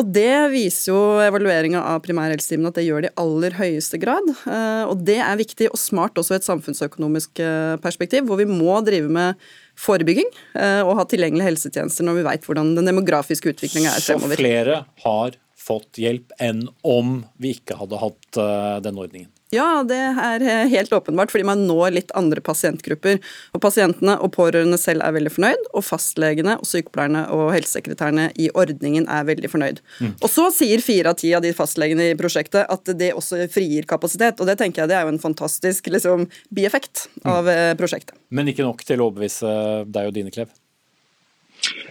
Og 0.00 0.08
det 0.16 0.48
viser 0.56 0.94
jo 0.94 1.02
evalueringa 1.24 1.84
av 1.92 2.00
primærhelseteamene 2.06 2.72
at 2.72 2.80
det 2.80 2.86
gjør 2.88 3.04
de 3.04 3.12
i 3.12 3.16
aller 3.20 3.60
høyeste 3.60 4.00
grad. 4.00 4.32
Uh, 4.48 4.88
og 4.88 5.04
det 5.04 5.20
er 5.20 5.36
viktig 5.44 5.68
og 5.68 5.76
smart 5.80 6.16
også 6.16 6.38
i 6.38 6.40
et 6.40 6.48
samfunnsøkonomisk 6.48 7.44
perspektiv, 7.84 8.24
hvor 8.24 8.40
vi 8.40 8.48
må 8.48 8.80
drive 8.86 9.12
med 9.12 9.36
forebygging 9.80 10.28
eh, 10.56 10.82
og 10.82 10.96
ha 11.00 11.06
tilgjengelige 11.08 11.50
helsetjenester 11.50 12.06
når 12.06 12.20
vi 12.20 12.26
vet 12.30 12.48
hvordan 12.48 12.74
den 12.78 12.90
demografiske 12.90 13.52
utviklinga 13.52 13.92
er 13.92 14.04
fremover. 14.04 14.36
Så 14.38 14.44
flere 14.44 14.82
har 15.04 15.38
fått 15.66 16.00
hjelp 16.00 16.34
enn 16.42 16.66
om 16.86 17.18
vi 17.42 17.56
ikke 17.56 17.78
hadde 17.80 18.00
hatt 18.00 18.28
denne 18.36 18.84
den 18.86 19.00
ordningen? 19.02 19.32
Ja, 19.54 19.84
det 19.86 19.98
er 19.98 20.42
eh, 20.42 20.64
helt 20.72 20.92
åpenbart, 20.92 21.30
fordi 21.30 21.46
man 21.46 21.62
når 21.68 21.92
litt 21.94 22.10
andre 22.18 22.42
pasientgrupper. 22.42 23.20
Og 23.54 23.62
Pasientene 23.62 24.16
og 24.18 24.32
pårørende 24.34 24.78
selv 24.80 25.04
er 25.06 25.14
veldig 25.14 25.32
fornøyd, 25.36 25.68
og 25.70 25.84
fastlegene 25.86 26.56
og 26.58 26.66
sykepleierne 26.66 27.22
og 27.34 27.52
helsesekretærene 27.54 28.28
i 28.42 28.48
ordningen 28.58 29.06
er 29.06 29.28
veldig 29.28 29.52
fornøyd. 29.52 29.80
Mm. 30.02 30.12
Og 30.18 30.32
Så 30.32 30.48
sier 30.56 30.82
fire 30.82 31.14
av 31.14 31.20
ti 31.22 31.30
av 31.36 31.46
de 31.46 31.54
fastlegene 31.54 32.10
i 32.10 32.18
prosjektet 32.18 32.66
at 32.66 32.92
det 32.98 33.12
også 33.14 33.46
frigir 33.52 33.86
kapasitet. 33.86 34.40
og 34.40 34.50
Det 34.50 34.58
tenker 34.58 34.82
jeg 34.82 34.90
det 34.90 34.98
er 34.98 35.06
jo 35.06 35.14
en 35.14 35.22
fantastisk 35.22 35.86
liksom, 35.94 36.26
bieffekt 36.50 37.06
av 37.22 37.46
mm. 37.46 37.78
prosjektet. 37.78 38.18
Men 38.34 38.50
ikke 38.50 38.66
nok 38.66 38.82
til 38.86 38.98
å 38.98 39.10
overbevise 39.10 39.52
deg 39.86 40.10
og 40.10 40.16
dine, 40.16 40.34
Klev? 40.34 40.50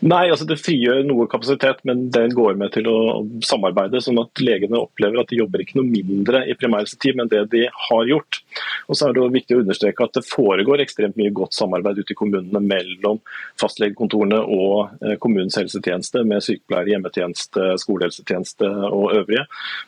Nei, 0.06 0.26
altså 0.30 0.46
det 0.48 0.60
frigjør 0.62 1.04
noe 1.08 1.28
kapasitet, 1.32 1.82
men 1.88 2.08
den 2.14 2.36
går 2.38 2.58
med 2.60 2.74
til 2.76 2.88
å 2.92 2.98
samarbeide. 3.46 4.02
Sånn 4.04 4.22
at 4.22 4.44
legene 4.44 4.82
opplever 4.84 5.22
at 5.22 5.32
de 5.32 5.40
jobber 5.42 5.64
ikke 5.64 5.80
noe 5.80 5.90
mindre 5.90 6.44
i 6.46 6.58
primærhelseteam 6.60 7.24
enn 7.24 7.32
det 7.32 7.46
de 7.54 7.66
har 7.88 8.10
gjort. 8.12 8.42
Og 8.90 8.98
så 8.98 9.08
er 9.08 9.16
det 9.16 9.26
viktig 9.34 9.58
å 9.58 9.64
understreke 9.64 10.06
at 10.06 10.18
det 10.18 10.26
foregår 10.28 10.84
ekstremt 10.84 11.18
mye 11.20 11.34
godt 11.36 11.56
samarbeid 11.58 12.02
ute 12.02 12.14
i 12.14 12.18
kommunene 12.18 12.62
mellom 12.62 13.22
fastlegekontorene 13.62 14.42
og 14.44 15.02
eh, 15.02 15.16
kommunens 15.22 15.58
helsetjeneste, 15.60 16.24
med 16.28 16.44
sykepleiere, 16.46 16.94
hjemmetjeneste, 16.94 17.72
skolehelsetjeneste 17.82 18.70
og 18.90 19.16
øvrige. 19.22 19.46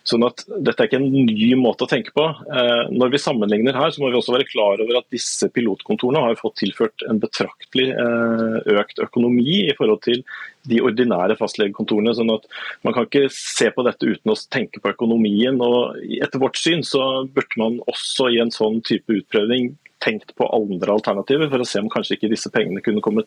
Sånn 0.08 0.26
at 0.28 0.44
dette 0.48 0.84
er 0.84 0.90
ikke 0.90 1.02
en 1.02 1.12
ny 1.12 1.52
måte 1.60 1.86
å 1.86 1.92
tenke 1.92 2.14
på. 2.16 2.26
Eh, 2.28 2.92
når 2.94 3.14
vi 3.14 3.22
sammenligner 3.22 3.78
her, 3.78 3.94
så 3.94 4.04
må 4.04 4.12
vi 4.12 4.20
også 4.20 4.36
være 4.36 4.50
klar 4.50 4.84
over 4.84 5.02
at 5.02 5.10
disse 5.14 5.50
pilotkontorene 5.54 6.26
har 6.26 6.40
fått 6.40 6.60
tilført 6.64 7.06
en 7.10 7.22
betraktelig 7.24 7.90
eh, 7.94 8.60
økt 8.78 9.04
økonomi 9.04 9.64
i 9.68 9.76
forhold 9.78 10.04
til 10.08 10.24
de 10.68 10.82
ordinære 10.84 11.38
fastlegekontorene. 11.40 12.14
sånn 12.16 12.34
at 12.34 12.46
Man 12.84 12.94
kan 12.94 13.08
ikke 13.08 13.32
se 13.34 13.72
på 13.72 13.86
dette 13.88 14.06
uten 14.06 14.32
å 14.32 14.38
tenke 14.52 14.82
på 14.84 14.94
økonomien. 14.94 15.60
og 15.62 15.98
Etter 16.22 16.40
vårt 16.40 16.58
syn 16.58 16.84
så 16.84 17.26
burde 17.28 17.58
man 17.58 17.80
også 17.88 18.32
i 18.34 18.40
en 18.44 18.52
sånn 18.52 18.82
type 18.84 19.10
utprøving 19.10 19.76
tenkt 20.04 20.36
på 20.38 20.46
andre 20.54 20.94
alternativer, 20.94 21.50
for 21.50 21.64
å 21.64 21.66
se 21.68 21.82
om 21.82 21.90
kanskje 21.90 22.18
ikke 22.18 22.30
disse 22.30 22.52
pengene 22.54 22.84
kunne 22.86 23.02
kommet 23.02 23.26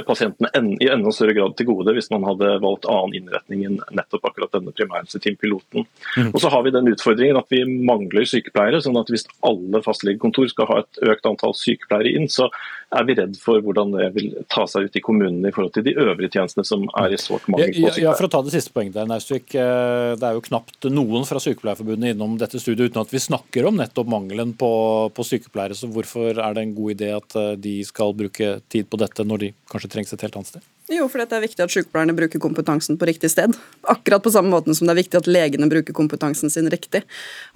pasientene 0.00 0.48
i 0.80 0.88
enda 0.88 1.10
større 1.12 1.34
grad 1.36 1.54
til 1.56 1.66
gode 1.68 1.92
hvis 1.92 2.08
man 2.12 2.24
hadde 2.24 2.54
valgt 2.62 2.86
annen 2.88 3.16
innretning 3.18 3.66
enn 3.66 3.80
nettopp 3.92 4.24
akkurat 4.30 4.54
denne 4.54 4.72
primærhelseteampiloten. 4.72 5.84
Mm. 6.16 6.30
Og 6.32 6.38
så 6.40 6.48
har 6.52 6.64
vi 6.64 6.72
den 6.72 6.88
utfordringen 6.88 7.36
at 7.36 7.52
vi 7.52 7.60
mangler 7.68 8.24
sykepleiere. 8.28 8.80
sånn 8.80 8.96
at 8.96 9.12
hvis 9.12 9.28
alle 9.44 9.82
fastlegekontor 9.84 10.48
skal 10.48 10.70
ha 10.70 10.78
et 10.80 11.02
økt 11.12 11.28
antall 11.28 11.52
sykepleiere 11.58 12.14
inn, 12.16 12.30
så 12.32 12.48
er 12.92 13.06
vi 13.08 13.16
redd 13.18 13.36
for 13.40 13.60
hvordan 13.64 13.92
det 13.96 14.08
vil 14.16 14.30
ta 14.52 14.64
seg 14.70 14.88
ut 14.88 14.96
i 14.96 15.04
kommunene 15.04 15.50
i 15.50 15.54
forhold 15.54 15.74
til 15.76 15.86
de 15.86 15.94
øvrige 15.98 16.32
tjenestene 16.38 16.64
som 16.66 16.86
er 17.02 17.12
i 17.12 17.20
sårt 17.20 17.46
mangel 17.52 17.68
på 17.68 17.76
sykepleiere. 17.76 18.04
Ja, 18.06 18.16
for 18.16 18.28
å 18.28 18.32
ta 18.32 18.42
det 18.46 18.54
siste 18.56 18.72
poenget 18.74 18.96
der, 18.96 19.10
Naustvik. 19.10 19.52
Eh, 19.52 20.14
det 20.16 20.28
er 20.28 20.38
jo 20.38 20.44
knapt 20.48 20.88
noen 20.92 21.28
fra 21.28 21.42
Sykepleierforbundet 21.42 22.16
innom 22.16 22.38
dette 22.40 22.60
studiet 22.62 22.92
uten 22.92 23.04
at 23.04 23.12
vi 23.12 23.22
snakker 23.22 23.68
om 23.68 23.80
nettopp 23.80 24.10
mangelen 24.12 24.56
på, 24.58 24.72
på 25.12 25.28
sykepleiere. 25.28 25.76
Så 25.76 25.90
hvorfor 25.92 26.32
er 26.32 26.56
det 26.56 26.66
en 26.66 26.76
god 26.76 26.96
idé 26.96 27.12
at 27.16 27.38
eh, 27.38 27.54
de 27.60 27.78
skal 27.88 28.16
bruke 28.16 28.54
tid 28.72 28.88
på 28.88 29.00
dette 29.00 29.28
når 29.28 29.46
de 29.46 29.52
kanskje 29.72 29.82
kanskje 29.82 29.92
trengs 29.92 30.12
et 30.14 30.22
helt 30.22 30.36
annet 30.38 30.52
sted? 30.52 30.62
Jo, 30.92 31.06
for 31.08 31.22
det 31.22 31.32
er 31.32 31.44
viktig 31.44 31.62
at 31.64 31.72
sykepleierne 31.72 32.14
bruker 32.16 32.40
kompetansen 32.42 32.98
på 33.00 33.06
riktig 33.08 33.30
sted. 33.32 33.54
Akkurat 33.88 34.24
på 34.24 34.32
samme 34.34 34.52
måten 34.52 34.76
som 34.76 34.88
det 34.88 34.92
er 34.94 35.00
viktig 35.00 35.20
at 35.22 35.28
legene 35.30 35.68
bruker 35.70 35.96
kompetansen 35.96 36.52
sin 36.52 36.68
riktig. 36.72 37.00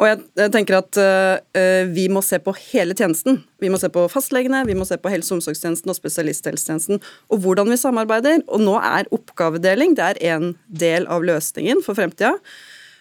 Og 0.01 0.09
jeg, 0.09 0.23
tenker 0.55 0.79
at 0.79 1.01
uh, 1.01 1.83
vi 1.93 2.07
må 2.13 2.23
se 2.25 2.41
på 2.41 2.55
hele 2.71 2.97
tjenesten. 2.97 3.43
Vi 3.61 3.69
må 3.73 3.81
se 3.83 3.91
på 3.93 4.07
fastlegene, 4.13 4.65
vi 4.69 4.77
må 4.79 4.87
se 4.89 4.97
på 5.01 5.13
helse- 5.13 5.35
og 5.35 5.41
omsorgstjenesten 5.41 5.93
og 5.93 5.99
spesialisthelsetjenesten, 5.99 7.03
og 7.29 7.45
hvordan 7.45 7.73
vi 7.73 7.81
samarbeider. 7.81 8.41
Og 8.47 8.65
nå 8.65 8.79
er 8.81 9.11
oppgavedeling 9.13 9.99
det 9.99 10.09
er 10.15 10.23
en 10.37 10.55
del 10.69 11.09
av 11.13 11.27
løsningen 11.27 11.85
for 11.85 11.99
fremtida. 11.99 12.37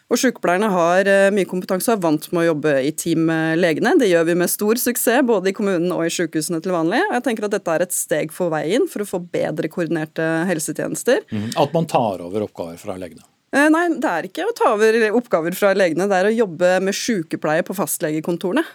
Og 0.05 0.19
Sykepleierne 0.21 0.67
har 0.69 1.07
eh, 1.09 1.31
mye 1.33 1.47
kompetanse 1.49 1.89
og 1.89 1.97
er 1.97 2.03
vant 2.03 2.27
med 2.29 2.43
å 2.43 2.47
jobbe 2.51 2.73
i 2.85 2.91
team 2.93 3.23
med 3.29 3.57
legene. 3.57 3.95
Det 3.97 4.11
gjør 4.11 4.27
vi 4.29 4.37
med 4.37 4.51
stor 4.53 4.77
suksess 4.77 5.25
både 5.25 5.49
i 5.49 5.55
kommunen 5.57 5.89
og 5.95 6.05
i 6.05 6.13
sykehusene 6.13 6.61
til 6.61 6.75
vanlig. 6.75 7.01
Og 7.09 7.15
jeg 7.17 7.25
tenker 7.25 7.47
at 7.47 7.55
Dette 7.57 7.73
er 7.73 7.85
et 7.87 7.95
steg 7.95 8.35
for 8.35 8.53
veien 8.53 8.85
for 8.91 9.01
å 9.01 9.09
få 9.09 9.23
bedre 9.33 9.71
koordinerte 9.71 10.27
helsetjenester. 10.49 11.25
Mm. 11.33 11.49
At 11.57 11.73
man 11.73 11.89
tar 11.89 12.21
over 12.25 12.45
oppgaver 12.45 12.77
fra 12.81 12.99
legene? 13.01 13.25
Eh, 13.55 13.69
nei, 13.71 13.85
det 14.03 14.09
er 14.09 14.25
ikke 14.27 14.43
å 14.49 14.53
ta 14.55 14.73
over 14.73 14.97
oppgaver 15.15 15.55
fra 15.55 15.69
legene, 15.77 16.09
det 16.11 16.17
er 16.17 16.27
å 16.27 16.33
jobbe 16.33 16.73
med 16.83 16.95
sykepleie 16.97 17.63
på 17.63 17.75
fastlegekontorene. 17.77 18.65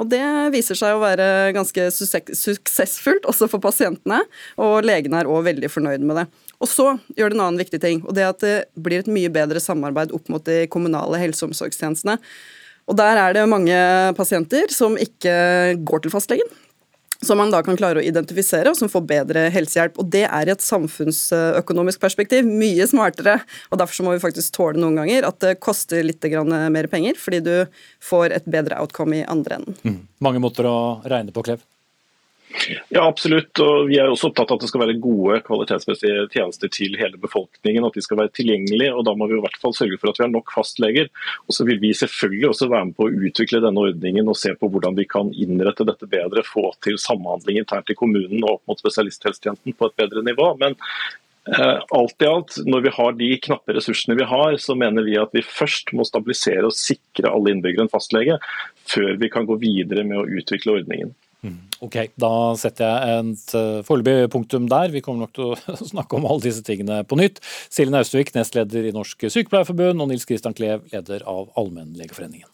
Og 0.00 0.08
det 0.08 0.22
viser 0.54 0.78
seg 0.78 0.96
å 0.96 1.02
være 1.02 1.50
ganske 1.52 1.90
suksessfullt 1.92 3.28
også 3.28 3.50
for 3.52 3.60
pasientene, 3.60 4.22
og 4.56 4.86
legene 4.88 5.20
er 5.20 5.28
òg 5.28 5.44
veldig 5.50 5.68
fornøyd 5.74 6.06
med 6.08 6.22
det. 6.22 6.24
Og 6.56 6.72
så 6.72 6.88
gjør 7.18 7.34
det 7.34 7.36
en 7.36 7.44
annen 7.50 7.60
viktig 7.60 7.82
ting, 7.84 8.00
og 8.06 8.16
det 8.16 8.24
er 8.24 8.32
at 8.32 8.40
det 8.46 8.56
blir 8.80 9.04
et 9.04 9.12
mye 9.12 9.32
bedre 9.34 9.60
samarbeid 9.60 10.16
opp 10.16 10.32
mot 10.32 10.48
de 10.48 10.64
kommunale 10.72 11.20
helse- 11.20 11.44
og 11.44 11.52
omsorgstjenestene. 11.52 12.16
Og 12.88 12.96
der 12.96 13.20
er 13.20 13.36
det 13.36 13.44
mange 13.46 13.76
pasienter 14.16 14.72
som 14.72 14.96
ikke 14.96 15.36
går 15.84 16.06
til 16.06 16.16
fastlegen 16.16 16.48
som 17.24 17.38
man 17.38 17.52
da 17.52 17.60
kan 17.64 17.76
klare 17.76 18.00
å 18.00 18.04
identifisere, 18.04 18.70
og 18.70 18.78
som 18.78 18.90
får 18.90 19.04
bedre 19.08 19.46
helsehjelp. 19.52 19.98
Og 20.00 20.10
Det 20.10 20.24
er 20.26 20.48
i 20.48 20.54
et 20.54 20.64
samfunnsøkonomisk 20.64 22.00
perspektiv 22.00 22.48
mye 22.48 22.86
smartere. 22.88 23.40
og 23.70 23.78
Derfor 23.78 24.04
må 24.04 24.14
vi 24.16 24.22
faktisk 24.24 24.54
tåle 24.56 24.80
noen 24.80 24.96
ganger 24.96 25.28
at 25.28 25.40
det 25.40 25.58
koster 25.60 26.02
litt 26.02 26.24
mer 26.24 26.86
penger, 26.86 27.14
fordi 27.20 27.40
du 27.40 27.66
får 28.00 28.32
et 28.32 28.44
bedre 28.46 28.80
outcome 28.80 29.20
i 29.20 29.26
andre 29.26 29.60
enden. 29.60 29.76
Mm. 29.84 30.00
Mange 30.20 30.40
måter 30.40 30.64
å 30.64 31.02
regne 31.04 31.32
på, 31.32 31.44
Klev? 31.44 31.60
Ja, 32.88 33.04
absolutt. 33.06 33.58
og 33.62 33.88
Vi 33.88 33.98
er 34.00 34.10
også 34.10 34.30
opptatt 34.30 34.50
av 34.50 34.58
at 34.58 34.64
det 34.64 34.70
skal 34.70 34.82
være 34.82 34.96
gode 35.02 35.38
kvalitetsmessige 35.46 36.26
tjenester 36.34 36.70
til 36.72 36.96
hele 36.98 37.20
befolkningen. 37.22 37.86
At 37.86 37.96
de 37.96 38.02
skal 38.04 38.20
være 38.20 38.34
tilgjengelige. 38.36 38.94
og 38.94 39.04
Da 39.06 39.14
må 39.18 39.28
vi 39.30 39.38
i 39.38 39.44
hvert 39.44 39.58
fall 39.62 39.74
sørge 39.76 39.98
for 40.00 40.10
at 40.10 40.20
vi 40.20 40.26
har 40.26 40.32
nok 40.32 40.50
fastleger. 40.54 41.10
Og 41.46 41.56
så 41.56 41.66
vil 41.68 41.80
vi 41.82 41.92
selvfølgelig 41.96 42.50
også 42.50 42.70
være 42.72 42.90
med 42.90 42.98
på 42.98 43.06
å 43.06 43.14
utvikle 43.30 43.62
denne 43.64 43.86
ordningen 43.86 44.30
og 44.30 44.38
se 44.38 44.54
på 44.58 44.70
hvordan 44.70 44.98
vi 44.98 45.06
kan 45.10 45.30
innrette 45.30 45.86
dette 45.88 46.10
bedre. 46.10 46.46
Få 46.46 46.72
til 46.84 46.98
samhandling 47.00 47.62
internt 47.62 47.92
i 47.92 47.98
kommunen 47.98 48.42
og 48.42 48.58
opp 48.58 48.74
mot 48.74 48.82
spesialisthelsetjenesten 48.82 49.78
på 49.78 49.90
et 49.90 49.98
bedre 50.02 50.26
nivå. 50.26 50.50
Men 50.60 50.74
eh, 51.54 51.78
alt 51.78 52.26
i 52.26 52.30
alt, 52.30 52.58
når 52.66 52.86
vi 52.88 52.94
har 52.98 53.16
de 53.22 53.32
knappe 53.46 53.78
ressursene 53.78 54.18
vi 54.18 54.26
har, 54.26 54.58
så 54.58 54.74
mener 54.78 55.06
vi 55.06 55.18
at 55.22 55.34
vi 55.36 55.46
først 55.46 55.94
må 55.94 56.06
stabilisere 56.08 56.66
og 56.66 56.76
sikre 56.76 57.30
alle 57.30 57.54
innbyggere 57.54 57.86
en 57.86 57.94
fastlege, 57.94 58.42
før 58.90 59.14
vi 59.22 59.30
kan 59.32 59.46
gå 59.46 59.60
videre 59.62 60.02
med 60.06 60.18
å 60.18 60.28
utvikle 60.40 60.80
ordningen. 60.80 61.14
Mm. 61.40 61.56
Ok, 61.80 61.96
Da 62.20 62.32
setter 62.60 62.84
jeg 62.84 63.18
et 63.20 63.54
uh, 63.56 63.80
foreløpig 63.86 64.30
punktum 64.34 64.68
der. 64.68 64.92
Vi 64.92 65.00
kommer 65.04 65.24
nok 65.24 65.34
til 65.36 65.54
å 65.54 65.88
snakke 65.94 66.18
om 66.18 66.28
alle 66.28 66.44
disse 66.44 66.64
tingene 66.66 67.00
på 67.08 67.18
nytt. 67.20 67.40
Silje 67.72 67.94
Naustvik, 67.94 68.34
nestleder 68.36 68.90
i 68.90 68.94
Norsk 68.96 69.28
Sykepleierforbund, 69.28 70.02
og 70.02 70.12
Nils 70.12 70.28
Kristian 70.28 70.56
Klev, 70.56 70.84
leder 70.92 71.24
av 71.28 71.48
Allmennlegeforeningen. 71.60 72.48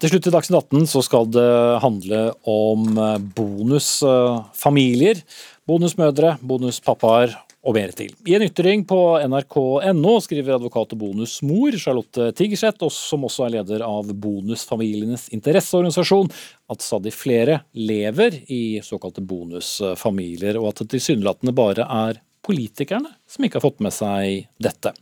Til 0.00 0.14
slutt 0.14 0.30
i 0.30 0.32
Dagsnytt 0.32 0.56
18 0.72 0.86
så 0.88 1.00
skal 1.04 1.26
det 1.28 1.50
handle 1.82 2.20
om 2.48 2.86
eh, 2.96 3.18
bonusfamilier. 3.36 5.20
Bonusmødre, 5.68 6.38
bonuspappaer 6.40 7.34
og 7.60 7.76
mer 7.76 7.92
til. 7.96 8.12
I 8.24 8.36
en 8.38 8.44
ytring 8.46 8.86
på 8.88 8.98
nrk.no 9.20 10.14
skriver 10.24 10.56
advokat 10.56 10.94
og 10.96 11.02
bonusmor 11.02 11.76
Charlotte 11.80 12.30
Tigerseth, 12.38 12.88
som 12.94 13.26
også 13.28 13.46
er 13.46 13.56
leder 13.58 13.84
av 13.84 14.08
Bonusfamilienes 14.22 15.28
interesseorganisasjon, 15.36 16.30
at 16.72 16.84
stadig 16.84 17.12
flere 17.12 17.60
lever 17.76 18.40
i 18.48 18.80
såkalte 18.84 19.24
bonusfamilier, 19.24 20.56
og 20.60 20.72
at 20.72 20.84
det 20.84 20.94
tilsynelatende 20.96 21.56
bare 21.56 21.84
er 21.84 22.22
politikerne 22.46 23.12
som 23.28 23.44
ikke 23.44 23.60
har 23.60 23.68
fått 23.68 23.84
med 23.84 23.92
seg 23.94 24.48
dette. 24.62 24.94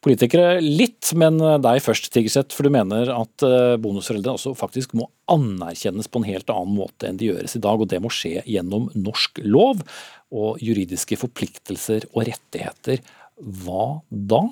Politikere 0.00 0.62
litt, 0.64 1.10
men 1.20 1.36
deg 1.60 1.82
først, 1.84 2.08
Tigerseth, 2.14 2.56
for 2.56 2.64
du 2.64 2.72
mener 2.72 3.10
at 3.12 3.44
eh, 3.44 3.74
bonusforeldre 3.82 4.32
også 4.38 4.54
faktisk 4.56 4.94
må 4.96 5.10
anerkjennes 5.28 6.08
på 6.08 6.22
en 6.22 6.28
helt 6.30 6.48
annen 6.52 6.72
måte 6.78 7.10
enn 7.10 7.20
de 7.20 7.28
gjøres 7.28 7.58
i 7.58 7.60
dag, 7.60 7.76
og 7.76 7.90
det 7.90 8.00
må 8.00 8.08
skje 8.08 8.40
gjennom 8.48 8.88
norsk 8.96 9.42
lov 9.44 9.84
og 10.32 10.62
juridiske 10.64 11.18
forpliktelser 11.20 12.08
og 12.14 12.24
rettigheter. 12.30 13.04
Hva 13.40 14.00
da? 14.08 14.44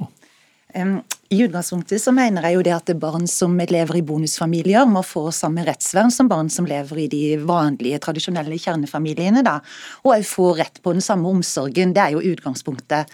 I 0.77 1.39
utgangspunktet 1.47 2.01
så 2.03 2.13
mener 2.13 2.45
jeg 2.45 2.59
jo 2.59 2.65
det 2.67 2.75
at 2.75 2.91
barn 3.01 3.25
som 3.31 3.55
lever 3.57 3.99
i 3.99 4.05
bonusfamilier 4.05 4.85
må 4.89 5.01
få 5.07 5.31
samme 5.33 5.65
rettsvern 5.65 6.13
som 6.13 6.29
barn 6.29 6.51
som 6.53 6.69
lever 6.69 7.07
i 7.07 7.09
de 7.09 7.23
vanlige, 7.41 8.01
tradisjonelle 8.05 8.61
kjernefamiliene. 8.61 9.43
da, 9.45 9.59
Og 10.05 10.13
òg 10.19 10.29
få 10.29 10.53
rett 10.61 10.83
på 10.83 10.93
den 10.93 11.05
samme 11.05 11.29
omsorgen. 11.29 11.95
Det 11.97 12.05
er 12.05 12.17
jo 12.17 12.35
utgangspunktet. 12.35 13.09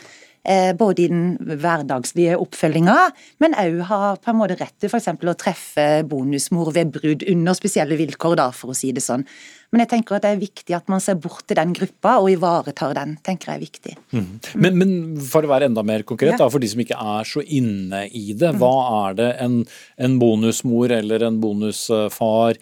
Eh, 0.44 0.74
både 0.76 1.06
i 1.06 1.08
den 1.08 1.38
hverdagslige 1.40 2.36
oppfølginga, 2.36 2.94
men 3.40 3.54
òg 3.56 3.78
har 3.88 4.18
på 4.20 4.28
en 4.28 4.36
måte 4.42 4.58
rett 4.60 4.74
til 4.76 4.90
f.eks. 4.92 5.08
å 5.16 5.36
treffe 5.40 5.86
bonusmor 6.10 6.68
ved 6.76 6.90
brudd 6.92 7.24
under 7.32 7.56
spesielle 7.56 7.96
vilkår, 7.96 8.36
da, 8.42 8.50
for 8.52 8.74
å 8.74 8.76
si 8.76 8.90
det 8.92 9.00
sånn. 9.00 9.24
Men 9.72 9.82
jeg 9.82 9.90
tenker 9.94 10.18
at 10.18 10.26
det 10.26 10.34
er 10.34 10.42
viktig 10.42 10.76
at 10.76 10.92
man 10.92 11.00
ser 11.00 11.16
bort 11.18 11.46
til 11.48 11.56
den 11.56 11.72
gruppa 11.74 12.18
og 12.20 12.28
ivaretar 12.30 12.92
den. 12.94 13.16
tenker 13.24 13.50
jeg 13.50 13.56
er 13.56 13.64
viktig. 13.64 13.96
Mm. 14.12 14.28
Men, 14.60 14.78
men, 14.82 14.94
for 15.24 15.48
å 15.48 15.50
være 15.50 15.70
enda 15.70 15.82
mer 15.82 16.04
konkret, 16.06 16.36
da, 16.38 16.50
for 16.52 16.62
de 16.62 16.70
som 16.70 16.84
ikke 16.84 17.00
er 17.16 17.26
så 17.26 17.42
inne 17.42 18.04
i 18.12 18.36
det. 18.36 18.52
Hva 18.60 18.74
er 19.08 19.18
det 19.18 19.32
en, 19.42 19.62
en 19.96 20.18
bonusmor 20.20 20.92
eller 20.94 21.24
en 21.24 21.40
bonusfar 21.42 22.60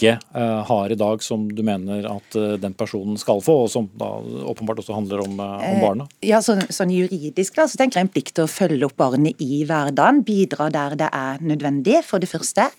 ikke 0.00 0.14
uh, 0.32 0.62
har 0.64 0.92
i 0.92 0.96
dag, 0.96 1.20
som 1.22 1.44
du 1.52 1.60
mener 1.66 2.06
at 2.08 2.36
uh, 2.38 2.54
den 2.60 2.72
personen 2.78 3.18
skal 3.20 3.42
få, 3.44 3.56
og 3.66 3.70
som 3.72 3.88
da 4.00 4.08
åpenbart 4.48 4.80
også 4.80 4.96
handler 4.96 5.20
om, 5.26 5.36
uh, 5.36 5.60
om 5.60 5.82
barna? 5.84 6.06
Ja, 6.24 6.40
så, 6.44 6.56
sånn 6.72 6.94
Juridisk 6.94 7.58
da, 7.58 7.66
så 7.68 7.76
tenker 7.80 8.00
jeg 8.00 8.08
en 8.08 8.12
plikt 8.14 8.34
til 8.38 8.46
å 8.46 8.50
følge 8.50 8.88
opp 8.88 8.96
barnet 9.00 9.40
i 9.44 9.62
hverdagen. 9.68 10.22
Bidra 10.24 10.70
der 10.72 10.96
det 11.00 11.10
er 11.12 11.44
nødvendig, 11.44 12.00
for 12.08 12.22
det 12.22 12.30
første. 12.32 12.70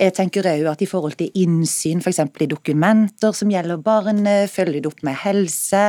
Jeg 0.00 0.16
tenker 0.18 0.50
òg 0.50 0.68
at 0.74 0.82
i 0.82 0.90
forhold 0.90 1.16
til 1.20 1.30
innsyn 1.38 2.02
f.eks. 2.02 2.24
i 2.42 2.50
dokumenter 2.50 3.34
som 3.36 3.54
gjelder 3.54 3.82
barnet, 3.84 4.50
følge 4.52 4.82
det 4.82 4.90
opp 4.90 5.04
med 5.06 5.20
helse. 5.22 5.86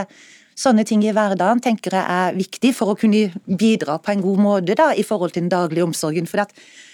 Sånne 0.56 0.86
ting 0.88 1.02
i 1.04 1.12
hverdagen 1.12 1.60
tenker 1.60 1.98
jeg 1.98 2.06
er 2.06 2.36
viktig 2.38 2.72
for 2.78 2.94
å 2.94 3.00
kunne 3.00 3.28
bidra 3.44 3.98
på 4.00 4.14
en 4.14 4.24
god 4.24 4.44
måte 4.44 4.78
da, 4.78 4.94
i 4.96 5.04
forhold 5.04 5.34
til 5.36 5.44
den 5.44 5.52
daglige 5.52 5.84
omsorgen. 5.84 6.30
For 6.30 6.46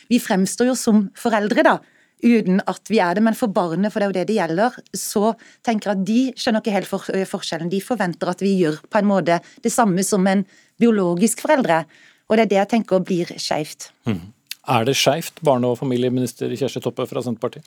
vi 0.09 0.17
fremstår 0.19 0.71
jo 0.71 0.77
som 0.79 1.09
foreldre 1.19 1.67
da, 1.67 1.75
uten 2.23 2.61
at 2.69 2.91
vi 2.91 2.99
er 3.03 3.17
det. 3.17 3.23
Men 3.25 3.37
for 3.37 3.51
barnet, 3.53 3.91
for 3.93 3.99
det 3.99 4.07
er 4.07 4.11
jo 4.11 4.17
det 4.19 4.27
det 4.29 4.37
gjelder, 4.37 4.77
så 4.97 5.33
tenker 5.65 5.91
jeg 5.91 5.99
at 5.99 6.05
de 6.07 6.19
skjønner 6.35 6.63
ikke 6.63 6.75
helt 6.75 6.89
for, 6.89 7.09
eh, 7.13 7.27
forskjellen. 7.27 7.71
De 7.71 7.81
forventer 7.81 8.29
at 8.29 8.41
vi 8.41 8.55
gjør 8.61 8.81
på 8.89 9.01
en 9.01 9.09
måte 9.09 9.41
det 9.61 9.71
samme 9.71 10.03
som 10.03 10.27
en 10.27 10.45
biologisk 10.79 11.41
foreldre. 11.41 11.85
Og 12.29 12.37
det 12.37 12.45
er 12.45 12.51
det 12.51 12.59
jeg 12.61 12.69
tenker 12.69 13.03
blir 13.03 13.25
skeivt. 13.37 13.91
Mm. 14.07 14.33
Er 14.69 14.85
det 14.85 14.95
skeivt, 14.95 15.41
barne- 15.43 15.67
og 15.67 15.79
familieminister 15.79 16.49
Kjersti 16.49 16.81
Toppe 16.81 17.07
fra 17.09 17.21
Senterpartiet? 17.21 17.65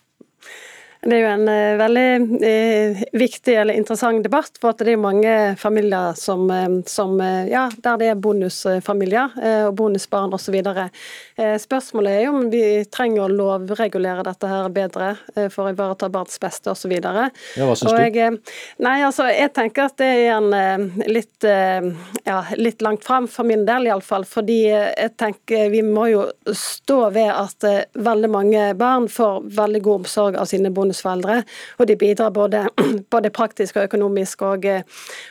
Det 1.04 1.18
er 1.18 1.20
jo 1.20 1.32
en 1.34 1.48
uh, 1.48 1.76
veldig 1.76 2.08
uh, 2.40 3.02
viktig 3.12 3.54
eller 3.60 3.76
interessant 3.76 4.24
debatt, 4.24 4.56
for 4.60 4.72
at 4.72 4.80
det 4.80 4.94
er 4.94 5.00
mange 5.00 5.32
familier 5.60 6.16
som, 6.16 6.46
uh, 6.48 6.80
som 6.88 7.18
ja, 7.20 7.66
der 7.84 7.98
det 8.00 8.08
er 8.10 8.20
bonusfamilier 8.20 9.34
og 9.68 9.74
bonusbarn 9.78 10.32
osv. 10.34 10.56
Spørsmålet 11.60 12.12
er 12.12 12.22
jo 12.24 12.32
om 12.38 12.46
vi 12.50 12.62
trenger 12.90 13.24
å 13.24 13.32
lovregulere 13.32 14.24
dette 14.26 14.48
her 14.48 14.68
bedre 14.74 15.10
for 15.52 15.66
å 15.66 15.72
ivareta 15.74 16.08
barns 16.12 16.38
beste 16.42 16.72
osv. 16.72 16.92
Ja, 16.94 17.28
hva 17.68 17.76
syns 17.78 17.92
du? 17.92 18.38
Nei, 18.84 18.96
altså, 19.06 19.26
jeg 19.30 19.52
tenker 19.56 19.88
at 19.88 19.96
det 20.00 20.08
er 20.24 20.38
en 20.38 20.90
litt, 21.10 21.46
ja, 21.46 22.38
litt 22.58 22.84
langt 22.84 23.06
fram 23.06 23.28
for 23.30 23.46
min 23.48 23.64
del, 23.68 23.88
iallfall. 23.90 24.26
Fordi 24.28 24.58
jeg 24.72 25.12
tenker 25.20 25.70
vi 25.72 25.84
må 25.86 26.08
jo 26.12 26.26
stå 26.50 27.00
ved 27.14 27.30
at 27.32 27.68
veldig 27.94 28.32
mange 28.32 28.66
barn 28.80 29.08
får 29.10 29.48
veldig 29.58 29.84
god 29.84 30.04
omsorg 30.04 30.40
av 30.40 30.50
sine 30.50 30.72
bonusforeldre 30.74 30.93
bonusforeldre. 30.94 31.42
Og 31.78 31.88
de 31.88 31.96
bidrar 31.96 32.30
både, 32.30 32.68
både 33.10 33.30
praktisk 33.30 33.76
og 33.76 33.84
økonomisk, 33.88 34.42
og, 34.42 34.64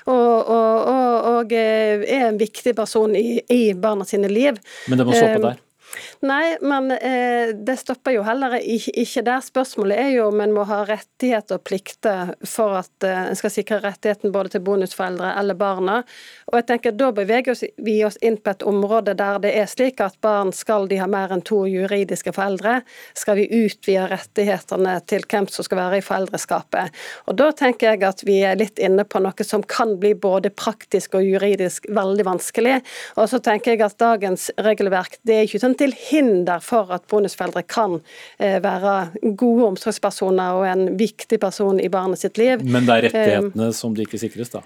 og, 0.05 0.47
og, 0.47 1.21
og, 1.35 1.53
er 1.53 2.29
en 2.29 2.39
viktig 2.39 2.75
person 2.75 3.15
i, 3.15 3.41
i 3.49 3.73
barna 3.73 4.05
sine 4.05 4.27
liv. 4.27 4.57
Men 4.87 4.99
det 4.99 5.07
må 5.07 5.13
stoppe 5.15 5.39
eh, 5.39 5.45
der? 5.49 5.61
Nei, 6.23 6.57
men 6.61 6.91
eh, 6.91 7.53
det 7.55 7.75
stopper 7.81 8.15
jo 8.15 8.23
heller 8.25 8.55
ikke 8.59 9.23
der. 9.25 9.41
Spørsmålet 9.43 9.99
er 9.99 10.11
jo 10.15 10.27
om 10.31 10.41
en 10.43 10.53
må 10.55 10.65
ha 10.69 10.81
rettigheter 10.87 11.59
og 11.59 11.65
plikter 11.67 12.33
for 12.47 12.77
at 12.79 13.07
eh, 13.07 13.31
skal 13.37 13.53
sikre 13.53 13.81
rettigheten 13.83 14.33
både 14.33 14.55
til 14.55 14.63
bonusforeldre 14.65 15.33
eller 15.39 15.57
barna. 15.59 16.01
Og 16.51 16.59
jeg 16.59 16.67
tenker 16.71 16.95
Da 16.97 17.11
beveger 17.15 17.57
vi 17.83 17.97
oss 18.05 18.17
inn 18.21 18.37
på 18.37 18.53
et 18.53 18.63
område 18.67 19.15
der 19.17 19.41
det 19.43 19.53
er 19.59 19.69
slik 19.69 20.01
at 20.03 20.19
barn 20.23 20.53
skal 20.55 20.87
de 20.89 20.99
ha 21.01 21.07
mer 21.09 21.33
enn 21.33 21.43
to 21.45 21.63
juridiske 21.69 22.33
foreldre. 22.35 22.79
Skal 23.17 23.41
vi 23.41 23.49
utvide 23.63 24.07
rettighetene 24.11 24.95
til 25.09 25.25
hvem 25.29 25.49
som 25.51 25.65
skal 25.65 25.81
være 25.81 25.99
i 25.99 26.05
foreldreskapet. 26.05 26.93
Og 27.27 27.37
Da 27.43 27.51
tenker 27.51 27.93
jeg 27.93 28.03
at 28.07 28.23
vi 28.25 28.39
er 28.45 28.59
litt 28.59 28.79
inne 28.79 29.05
på 29.05 29.19
noe 29.23 29.45
som 29.47 29.63
kan 29.63 29.97
bli 29.99 30.13
både 30.15 30.53
praktisk 30.53 31.17
og 31.19 31.27
juridisk 31.27 31.87
veldig 31.91 32.25
vanskelig. 32.27 32.79
Og 33.17 33.27
så 33.31 33.41
tenker 33.43 33.73
jeg 33.73 33.83
at 33.85 33.99
dagens 33.99 34.49
regelverk 34.63 35.19
det 35.27 35.35
er 35.35 35.47
ikke 35.47 35.61
sånn 35.63 35.77
til 35.83 35.95
hinder 36.09 36.63
for 36.63 36.91
at 36.95 37.07
bonusforeldre 37.11 37.65
kan 37.67 37.99
eh, 38.39 38.59
være 38.63 39.33
gode 39.39 39.67
omsorgspersoner 39.73 40.59
og 40.59 40.67
en 40.69 40.95
viktig 40.99 41.39
person 41.43 41.81
i 41.83 41.91
barnet 41.91 42.23
sitt 42.23 42.39
liv. 42.41 42.63
Men 42.63 42.87
det 42.87 42.95
er 42.95 43.09
rettighetene 43.09 43.69
eh, 43.69 43.75
som 43.75 43.95
de 43.95 44.07
ikke 44.07 44.21
sikres, 44.21 44.53
da? 44.53 44.63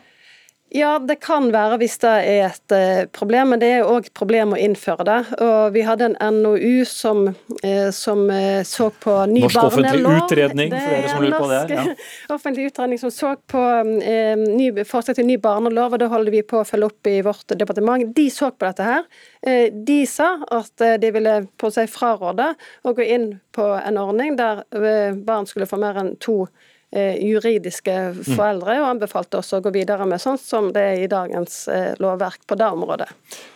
Ja, 0.69 0.97
det 0.99 1.15
kan 1.23 1.47
være 1.53 1.77
hvis 1.79 1.93
det 2.01 2.09
er 2.27 2.49
et 2.49 2.73
uh, 2.75 3.05
problem, 3.15 3.53
men 3.53 3.61
det 3.61 3.69
er 3.77 3.85
òg 3.87 4.09
et 4.09 4.15
problem 4.17 4.51
å 4.51 4.57
innføre 4.59 5.05
det. 5.07 5.19
Og 5.39 5.71
Vi 5.77 5.83
hadde 5.87 6.09
en 6.09 6.41
NOU 6.41 6.83
som, 6.89 7.23
uh, 7.63 7.87
som 7.95 8.25
uh, 8.27 8.59
så 8.67 8.89
på 8.91 9.15
ny 9.31 9.45
norsk 9.45 9.55
barnelov. 9.55 9.71
Norsk 9.71 9.71
offentlig 9.71 10.25
utredning, 10.25 10.75
for 10.75 10.91
dere 10.91 11.13
som 11.13 11.23
lurer 11.23 11.39
på 11.39 11.49
det. 11.53 11.79
Ja. 11.79 11.95
offentlig 12.35 12.67
utredning 12.67 12.99
som 12.99 13.15
så 13.15 13.33
på 13.47 13.63
ny, 13.87 14.69
forslag 14.83 15.15
til 15.15 15.29
ny 15.29 15.39
barnelov, 15.39 15.95
og 15.95 16.03
det 16.03 16.11
holder 16.11 16.35
vi 16.35 16.43
på 16.43 16.59
å 16.59 16.67
følge 16.67 16.91
opp 16.91 17.11
i 17.13 17.17
vårt 17.23 17.55
departement. 17.55 18.03
De 18.17 18.27
så 18.33 18.51
på 18.51 18.67
dette 18.67 18.91
her. 18.91 19.07
De 19.71 19.99
sa 20.09 20.33
at 20.51 20.87
de 20.99 21.11
ville 21.15 21.39
på 21.55 21.71
seg 21.71 21.87
fraråde 21.91 22.51
å 22.83 22.95
gå 22.97 23.07
inn 23.07 23.29
på 23.55 23.71
en 23.77 23.99
ordning 24.01 24.35
der 24.39 24.65
barn 25.23 25.47
skulle 25.47 25.69
få 25.69 25.79
mer 25.79 26.01
enn 26.03 26.17
to 26.19 26.41
Eh, 26.43 26.75
juridiske 26.95 27.93
foreldre, 28.23 28.77
og 28.79 28.87
anbefalte 28.93 29.41
oss 29.41 29.51
å 29.51 29.59
gå 29.59 29.73
videre 29.75 30.05
med 30.07 30.21
sånn 30.23 30.37
som 30.39 30.69
det 30.71 30.83
er 30.93 31.01
i 31.03 31.09
dagens 31.11 31.65
eh, 31.67 31.97
lovverk 31.99 32.45
på 32.47 32.55
det 32.55 32.69
området. 32.71 33.09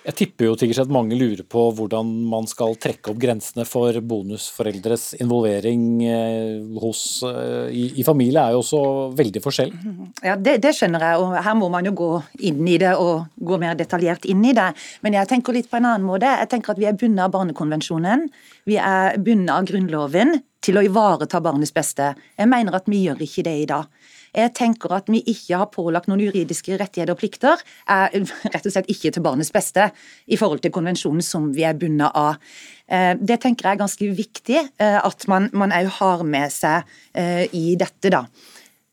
Jeg 0.03 0.17
tipper 0.19 0.49
jo 0.49 0.57
sikkert 0.59 0.83
at 0.83 0.91
mange 0.91 1.15
lurer 1.15 1.45
på 1.47 1.63
hvordan 1.77 2.09
man 2.27 2.49
skal 2.51 2.75
trekke 2.75 3.13
opp 3.13 3.21
grensene 3.21 3.63
for 3.69 3.95
bonusforeldres 4.03 5.13
involvering 5.23 5.85
eh, 6.03 6.59
hos, 6.83 7.23
i, 7.71 7.87
i 8.03 8.05
familie 8.07 8.43
er 8.43 8.57
jo 8.57 8.65
også 8.65 8.83
veldig 9.15 9.45
forskjellig. 9.47 9.95
Ja, 10.27 10.35
det, 10.35 10.57
det, 10.65 10.75
skjønner 10.75 11.07
jeg, 11.07 11.23
og 11.23 11.39
her 11.39 11.57
må 11.57 11.71
man 11.71 11.87
jo 11.87 11.95
gå 11.95 12.11
inn 12.51 12.61
i 12.67 12.77
det 12.81 12.97
og 12.99 13.31
gå 13.39 13.63
mer 13.63 13.79
detaljert 13.79 14.27
inn 14.27 14.43
i 14.43 14.55
det. 14.57 14.73
Men 15.05 15.15
jeg 15.21 15.31
tenker 15.31 15.55
litt 15.55 15.71
på 15.71 15.79
en 15.79 15.87
annen 15.87 16.07
måte. 16.07 16.29
Jeg 16.43 16.51
tenker 16.51 16.75
at 16.75 16.83
vi 16.83 16.91
er 16.91 16.99
bundet 16.99 17.29
av 17.29 17.35
Barnekonvensjonen. 17.37 18.27
Vi 18.67 18.75
er 18.75 19.15
bundet 19.23 19.55
av 19.55 19.71
Grunnloven 19.71 20.41
til 20.61 20.77
å 20.77 20.83
ivareta 20.85 21.41
barnets 21.43 21.73
beste. 21.73 22.13
Jeg 22.37 22.49
mener 22.49 22.77
at 22.77 22.89
vi 22.89 23.03
gjør 23.05 23.21
ikke 23.25 23.45
det 23.47 23.55
i 23.63 23.69
dag. 23.69 23.89
Jeg 24.31 24.53
tenker 24.55 24.93
at 24.95 25.09
vi 25.11 25.19
ikke 25.27 25.57
har 25.59 25.69
pålagt 25.73 26.07
noen 26.07 26.21
juridiske 26.23 26.77
rettigheter 26.79 27.11
og 27.11 27.19
plikter, 27.19 27.59
er 27.91 28.13
rett 28.53 28.67
og 28.67 28.71
slett 28.73 28.91
ikke 28.91 29.11
til 29.11 29.25
barnets 29.25 29.51
beste 29.51 29.89
i 30.31 30.39
forhold 30.39 30.63
til 30.63 30.73
konvensjonen 30.75 31.25
som 31.25 31.49
vi 31.55 31.65
er 31.67 31.75
bundet 31.79 32.15
av. 32.15 32.39
Eh, 32.87 33.13
det 33.19 33.41
tenker 33.43 33.67
jeg 33.67 33.77
er 33.77 33.83
ganske 33.83 34.11
viktig 34.21 34.59
eh, 34.61 34.99
at 35.01 35.27
man 35.27 35.51
òg 35.51 35.91
har 35.99 36.25
med 36.27 36.53
seg 36.53 36.87
eh, 37.11 37.47
i 37.51 37.75
dette. 37.79 38.13
da. 38.13 38.25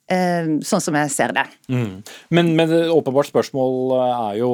Eh, 0.08 0.46
sånn 0.64 0.80
som 0.80 0.96
jeg 0.96 1.10
ser 1.12 1.34
det. 1.36 1.42
Mm. 1.68 2.00
Men, 2.32 2.46
men 2.56 2.70
det 2.70 2.78
åpenbart 2.88 3.28
spørsmål 3.28 3.90
er 3.98 4.38
jo 4.40 4.50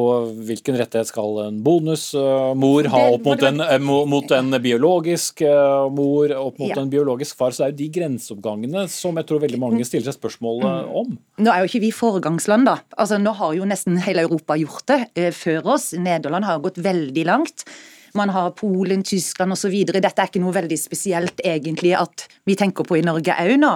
hvilken 0.48 0.74
rettighet 0.80 1.12
skal 1.12 1.36
en 1.44 1.60
bonusmor 1.62 2.88
ha 2.90 3.02
opp 3.12 3.28
mot 3.28 3.44
en, 3.46 3.62
eh, 3.62 3.78
mot 3.78 4.32
en, 4.34 4.56
biologisk 4.64 5.44
eh, 5.46 5.84
mor, 5.94 6.32
opp 6.40 6.58
mot 6.58 6.72
ja. 6.72 6.80
en 6.82 6.90
biologisk 6.90 7.38
far. 7.38 7.54
Så 7.54 7.62
det 7.62 7.68
er 7.68 7.74
jo 7.76 7.80
de 7.84 7.86
grenseoppgangene 8.00 8.82
som 8.90 9.20
jeg 9.20 9.28
tror 9.28 9.44
veldig 9.44 9.60
mange 9.62 9.78
mm. 9.84 9.86
stiller 9.86 10.08
seg 10.08 10.18
spørsmål 10.18 10.58
mm. 10.64 10.88
om. 11.04 11.12
Nå 11.46 11.52
er 11.52 11.62
jo 11.62 11.70
ikke 11.70 11.84
vi 11.84 11.90
foregangsland, 11.94 12.66
da. 12.66 12.80
Altså, 12.98 13.20
nå 13.22 13.34
har 13.38 13.54
jo 13.54 13.68
nesten 13.70 14.00
hele 14.02 14.24
Europa 14.26 14.56
gjort 14.58 14.90
det 14.90 15.28
før 15.38 15.76
oss. 15.76 15.92
Nederland 15.94 16.48
har 16.48 16.64
gått 16.64 16.82
veldig 16.82 17.28
langt. 17.30 17.68
man 18.14 18.30
har 18.30 18.50
Polen, 18.58 19.02
Tyskland 19.06 19.54
osv. 19.54 19.74
Dette 19.86 20.10
er 20.10 20.32
ikke 20.32 20.42
noe 20.42 20.54
veldig 20.54 20.78
spesielt 20.78 21.38
egentlig 21.46 21.94
at 21.98 22.26
vi 22.46 22.58
tenker 22.58 22.86
på 22.86 22.98
i 22.98 23.06
Norge 23.06 23.38
òg 23.38 23.54
nå. 23.62 23.72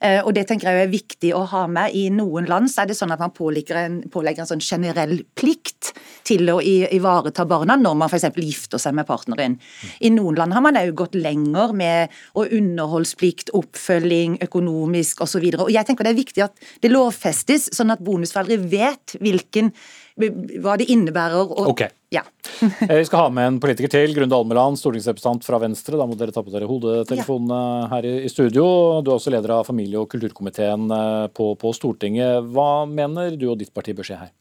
Eh, 0.00 0.20
og 0.24 0.32
Det 0.34 0.46
tenker 0.48 0.70
jeg 0.70 0.86
er 0.86 0.92
viktig 0.92 1.32
å 1.36 1.42
ha 1.50 1.66
med. 1.68 1.94
I 1.96 2.08
noen 2.14 2.48
land 2.48 2.70
så 2.72 2.82
er 2.82 2.90
det 2.90 2.96
sånn 2.96 3.12
at 3.12 3.20
man 3.20 3.34
pålegger 3.36 3.76
en, 3.76 3.98
pålegger 4.12 4.44
en 4.44 4.50
sånn 4.54 4.64
generell 4.64 5.20
plikt 5.36 5.92
til 6.26 6.48
å 6.52 6.58
ivareta 6.64 7.44
barna 7.48 7.76
når 7.76 7.98
man 8.00 8.10
f.eks. 8.10 8.30
gifter 8.40 8.80
seg 8.80 8.96
med 8.96 9.08
partneren. 9.08 9.58
I 10.00 10.12
noen 10.14 10.38
land 10.40 10.56
har 10.56 10.64
man 10.64 10.78
òg 10.80 10.94
gått 10.96 11.18
lenger 11.18 11.74
med 11.76 12.16
å 12.32 12.46
underholdsplikt, 12.46 13.52
oppfølging, 13.56 14.38
økonomisk 14.46 15.24
osv. 15.26 15.50
Jeg 15.68 15.86
tenker 15.88 16.08
det 16.08 16.14
er 16.14 16.22
viktig 16.22 16.46
at 16.48 16.68
det 16.80 16.92
lovfestes, 16.92 17.70
sånn 17.76 17.92
at 17.92 18.04
bonusforeldre 18.04 18.60
vet 18.70 19.18
hvilken 19.20 19.74
hva 20.20 20.76
det 20.80 20.88
innebærer. 20.92 21.44
Og, 21.44 21.74
ok. 21.74 21.88
Ja. 22.10 22.24
Eh, 22.60 22.96
vi 22.96 23.04
skal 23.08 23.22
ha 23.24 23.28
med 23.32 23.46
en 23.46 23.58
politiker 23.62 23.88
til. 23.88 24.12
Grunde 24.12 24.36
Almeland, 24.36 24.76
stortingsrepresentant 24.76 25.46
fra 25.46 25.60
Venstre. 25.62 25.96
Da 25.96 26.04
må 26.04 26.16
dere 26.18 26.34
ta 26.34 26.42
på 26.44 26.52
dere 26.52 26.68
hodetelefonene 26.68 27.88
her 27.88 28.08
i, 28.08 28.28
studio. 28.28 28.64
Du 29.00 29.08
er 29.08 29.16
også 29.16 29.32
leder 29.32 29.54
av 29.54 29.64
familie- 29.68 30.02
og 30.02 30.10
kulturkomiteen 30.12 30.90
eh, 30.92 31.24
på, 31.32 31.54
på 31.56 31.72
Stortinget. 31.76 32.50
Hva 32.52 32.84
mener 32.90 33.38
du 33.40 33.48
og 33.52 33.56
ditt 33.62 33.72
parti 33.72 33.96
bør 33.96 34.10
skje 34.10 34.20
her? 34.26 34.34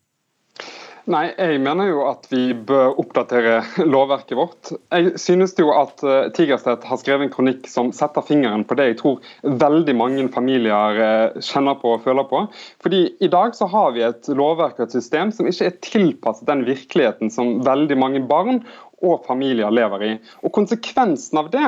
Nei, 1.09 1.31
Jeg 1.41 1.57
mener 1.65 1.87
jo 1.89 2.03
at 2.05 2.27
vi 2.29 2.51
bør 2.53 2.99
oppdatere 3.01 3.63
lovverket 3.93 4.37
vårt. 4.37 4.69
Jeg 4.93 5.15
synes 5.17 5.55
jo 5.57 5.71
at 5.73 6.03
eh, 6.05 6.27
Tigerstedt 6.37 6.85
har 6.85 6.99
skrevet 7.01 7.25
en 7.25 7.33
kronikk 7.33 7.65
som 7.71 7.89
setter 7.97 8.21
fingeren 8.27 8.61
på 8.69 8.77
det 8.77 8.91
jeg 8.91 8.99
tror 8.99 9.31
veldig 9.63 9.95
mange 9.97 10.27
familier 10.35 11.01
eh, 11.01 11.39
kjenner 11.41 11.79
på 11.81 11.95
og 11.95 12.05
føler 12.05 12.29
på. 12.29 12.43
Fordi 12.85 13.01
I 13.25 13.31
dag 13.33 13.57
så 13.57 13.65
har 13.73 13.95
vi 13.97 14.05
et 14.05 14.29
lovverk 14.29 14.77
og 14.77 14.85
et 14.85 14.97
system 14.99 15.33
som 15.33 15.49
ikke 15.49 15.71
er 15.71 15.81
tilpasset 15.87 16.45
den 16.51 16.61
virkeligheten 16.69 17.33
som 17.33 17.57
veldig 17.65 17.97
mange 17.97 18.21
barn 18.29 18.61
og 19.01 19.25
familier 19.25 19.73
lever 19.73 20.05
i. 20.11 20.15
Og 20.45 20.53
Konsekvensen 20.53 21.41
av 21.41 21.49
det 21.55 21.65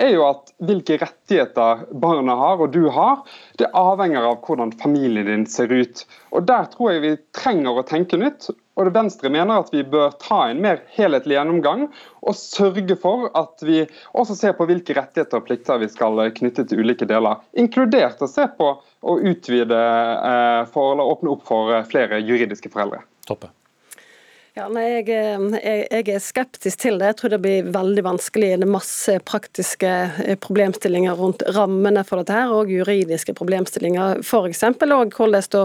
er 0.00 0.14
jo 0.14 0.24
at 0.24 0.52
hvilke 0.64 0.96
rettigheter 1.00 1.84
barna 2.00 2.36
har 2.40 2.62
og 2.62 2.72
du 2.72 2.88
har, 2.92 3.20
det 3.60 3.68
avhenger 3.76 4.24
av 4.30 4.40
hvordan 4.46 4.72
familien 4.80 5.28
din 5.28 5.46
ser 5.50 5.72
ut. 5.72 6.04
Og 6.32 6.46
Der 6.48 6.68
tror 6.72 6.94
jeg 6.94 7.04
vi 7.04 7.14
trenger 7.36 7.76
å 7.76 7.86
tenke 7.86 8.20
nytt. 8.20 8.48
Og 8.80 8.86
det 8.88 8.94
Venstre 8.96 9.28
mener 9.28 9.60
at 9.60 9.68
vi 9.74 9.82
bør 9.84 10.14
ta 10.22 10.46
en 10.48 10.62
mer 10.64 10.78
helhetlig 10.96 11.36
gjennomgang 11.36 11.82
og 12.24 12.36
sørge 12.38 12.96
for 12.96 13.28
at 13.36 13.60
vi 13.66 13.82
også 14.16 14.38
ser 14.38 14.56
på 14.56 14.64
hvilke 14.70 14.96
rettigheter 14.96 15.42
og 15.42 15.44
plikter 15.50 15.82
vi 15.82 15.90
skal 15.92 16.22
knytte 16.38 16.64
til 16.64 16.80
ulike 16.80 17.08
deler. 17.10 17.42
Inkludert 17.60 18.24
å 18.24 18.30
se 18.30 18.48
på 18.56 18.72
å 18.80 19.20
utvide 19.20 19.84
eh, 19.84 20.64
for 20.72 20.94
eller 20.94 21.12
åpne 21.12 21.36
opp 21.36 21.44
for 21.52 21.76
flere 21.92 22.24
juridiske 22.24 22.72
foreldre. 22.72 23.04
Toppe. 23.28 23.52
Ja, 24.58 24.64
nei, 24.66 24.82
jeg, 24.88 25.04
eh, 25.14 25.42
jeg, 25.62 25.82
jeg, 25.94 26.06
er 26.10 26.22
skeptisk 26.24 26.80
til 26.82 26.96
det. 26.98 27.12
Jeg 27.12 27.16
tror 27.20 27.30
det 27.30 27.38
blir 27.44 27.68
veldig 27.70 28.02
vanskelig. 28.02 28.48
Det 28.58 28.66
er 28.66 28.72
masse 28.72 29.12
praktiske 29.22 29.90
eh, 30.24 30.34
problemstillinger 30.42 31.14
rundt 31.14 31.44
rammene 31.54 32.02
for 32.06 32.18
dette, 32.18 32.34
her, 32.34 32.50
og 32.50 32.72
juridiske 32.72 33.30
problemstillinger. 33.38 34.24
F.eks. 34.24 34.64
hvordan 34.80 35.12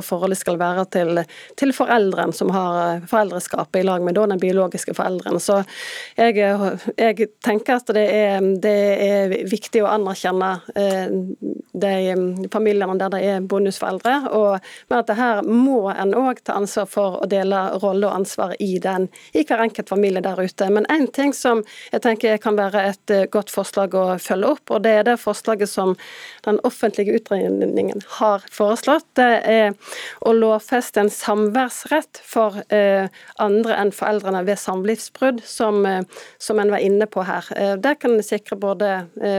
forholdet 0.05 0.37
skal 0.37 0.59
være 0.61 0.85
til, 0.93 1.21
til 1.57 1.73
foreldren 1.73 2.35
som 2.37 2.53
har 2.53 2.77
eh, 2.83 3.07
foreldreskapet 3.09 3.81
i 3.81 3.87
lag 3.87 4.05
med 4.05 4.19
den 4.19 4.37
biologiske 4.43 4.93
forelderen. 4.93 5.41
Så 5.41 5.63
jeg, 6.19 6.37
jeg 6.93 7.29
tenker 7.41 7.81
at 7.81 7.89
det 7.97 8.05
er, 8.05 8.51
det 8.61 8.75
er, 9.07 9.35
viktig 9.49 9.81
å 9.81 9.89
anerkjenne 9.89 10.51
de 10.75 11.93
familiene 12.53 12.97
der 12.99 13.11
det 13.13 13.21
er 13.25 13.45
bonusforeldre, 13.49 14.15
og, 14.35 14.69
men 14.89 15.01
at 15.01 15.09
det 15.09 15.17
her 15.17 15.41
må 15.47 15.87
en 15.91 16.13
òg 16.17 16.43
ta 16.45 16.59
ansvar 16.59 16.87
for 16.89 17.19
å 17.23 17.29
dele 17.29 17.65
rolle 17.81 18.07
og 18.07 18.21
ansvar 18.21 18.53
i 18.61 18.74
den 18.83 19.07
i 19.33 19.43
hver 19.45 19.63
enkelt 19.65 19.89
familie 19.89 20.21
der 20.21 20.39
ute. 20.41 20.69
Men 20.69 20.85
én 20.91 21.07
ting 21.11 21.33
som 21.33 21.63
jeg 21.91 22.03
tenker 22.05 22.37
kan 22.41 22.57
være 22.57 22.83
et 22.89 23.13
eh, 23.13 23.25
godt 23.31 23.51
forslag 23.53 23.95
å 23.97 24.05
følge 24.21 24.51
opp, 24.55 24.71
og 24.73 24.83
det 24.85 24.93
er 24.99 25.07
det 25.07 25.17
forslaget 25.21 25.69
som 25.71 25.95
den 26.45 26.59
offentlige 26.67 27.15
utredningen 27.19 28.03
har 28.19 28.45
foreslått. 28.51 29.07
Det 29.17 29.29
er 29.49 29.73
å 30.25 30.33
lovfeste 30.35 31.03
en 31.03 31.11
samværsrett 31.13 32.21
for 32.25 32.61
eh, 32.73 33.07
andre 33.41 33.79
enn 33.81 33.93
foreldrene 33.95 34.43
ved 34.47 34.59
samlivsbrudd, 34.61 35.43
som, 35.45 35.81
eh, 35.89 36.03
som 36.41 36.61
en 36.61 36.73
var 36.73 36.83
inne 36.83 37.07
på 37.09 37.25
her. 37.25 37.47
Det 37.81 37.95
kan 38.01 38.17
sikre 38.23 38.57
både 38.59 38.89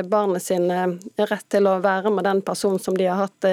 barnet 0.08 0.42
sin 0.42 0.68
rett 0.70 1.44
til 1.52 1.66
å 1.68 1.76
være 1.82 2.10
med 2.14 2.26
den 2.26 2.40
personen 2.44 2.80
som 2.82 2.96
de 2.96 3.06
har 3.08 3.26
hatt 3.26 3.46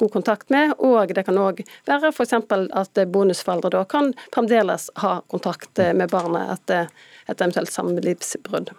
god 0.00 0.12
kontakt 0.12 0.50
med, 0.52 0.74
og 0.78 1.12
det 1.14 1.24
kan 1.26 1.38
òg 1.40 1.62
være 1.88 2.10
f.eks. 2.12 2.34
at 2.34 3.00
bonusforeldre 3.12 3.72
da 3.74 3.84
kan 3.88 4.12
fremdeles 4.34 4.88
ha 5.02 5.13
kontakt 5.32 5.82
med 5.94 6.10
barnet 6.12 6.50
etter 6.56 6.88
et 7.26 7.40
eventuelt 7.40 7.72
samlivsbrudd. 7.72 8.72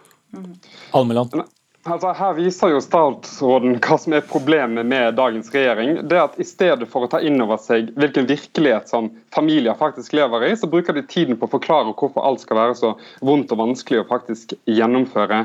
Almeland. 0.96 1.42
Altså, 1.86 2.10
her 2.18 2.34
viser 2.34 2.72
jo 2.72 2.80
statsråden 2.82 3.76
hva 3.84 3.96
som 4.00 4.14
er 4.16 4.24
problemet 4.26 4.88
med 4.88 5.14
dagens 5.18 5.52
regjering. 5.54 6.00
Det 6.10 6.18
at 6.18 6.38
I 6.42 6.46
stedet 6.46 6.88
for 6.90 7.06
å 7.06 7.10
ta 7.10 7.20
inn 7.22 7.38
over 7.42 7.60
seg 7.62 7.92
hvilken 7.94 8.26
virkelighet 8.26 8.90
som 8.90 9.12
familier 9.34 9.78
faktisk 9.78 10.16
lever 10.16 10.48
i, 10.48 10.52
så 10.58 10.68
bruker 10.70 10.96
de 10.96 11.04
tiden 11.06 11.38
på 11.38 11.46
å 11.46 11.54
forklare 11.54 11.94
hvorfor 11.94 12.26
alt 12.26 12.42
skal 12.42 12.58
være 12.58 12.76
så 12.78 12.92
vondt 13.26 13.54
og 13.54 13.62
vanskelig 13.62 14.02
å 14.02 14.08
faktisk 14.10 14.56
gjennomføre. 14.66 15.44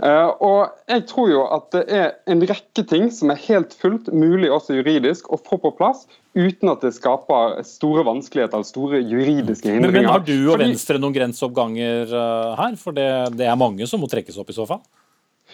Eh, 0.00 0.30
og 0.40 0.72
Jeg 0.90 1.06
tror 1.10 1.30
jo 1.30 1.44
at 1.52 1.70
det 1.74 1.84
er 1.92 2.10
en 2.30 2.42
rekke 2.44 2.84
ting 2.88 3.10
som 3.14 3.32
er 3.32 3.40
helt 3.46 3.76
fullt 3.76 4.10
mulig 4.12 4.50
også 4.52 4.76
juridisk 4.78 5.30
å 5.32 5.40
få 5.40 5.60
på 5.60 5.72
plass 5.78 6.04
uten 6.34 6.72
at 6.72 6.82
det 6.82 6.90
skaper 6.96 7.60
store 7.66 8.02
vanskeligheter 8.08 8.60
og 8.60 8.66
store 8.68 9.00
juridiske 9.00 9.70
hindringer. 9.70 9.92
Men, 9.92 10.02
men 10.02 10.10
Har 10.10 10.24
du 10.26 10.36
og 10.50 10.60
Venstre 10.60 10.98
noen 11.00 11.14
grenseoppganger 11.14 12.10
eh, 12.10 12.52
her? 12.60 12.76
For 12.80 12.96
det, 12.96 13.08
det 13.38 13.48
er 13.48 13.58
mange 13.60 13.86
som 13.90 14.02
må 14.02 14.10
trekkes 14.10 14.40
opp 14.40 14.50
i 14.50 14.56
så 14.56 14.66
fall? 14.68 14.82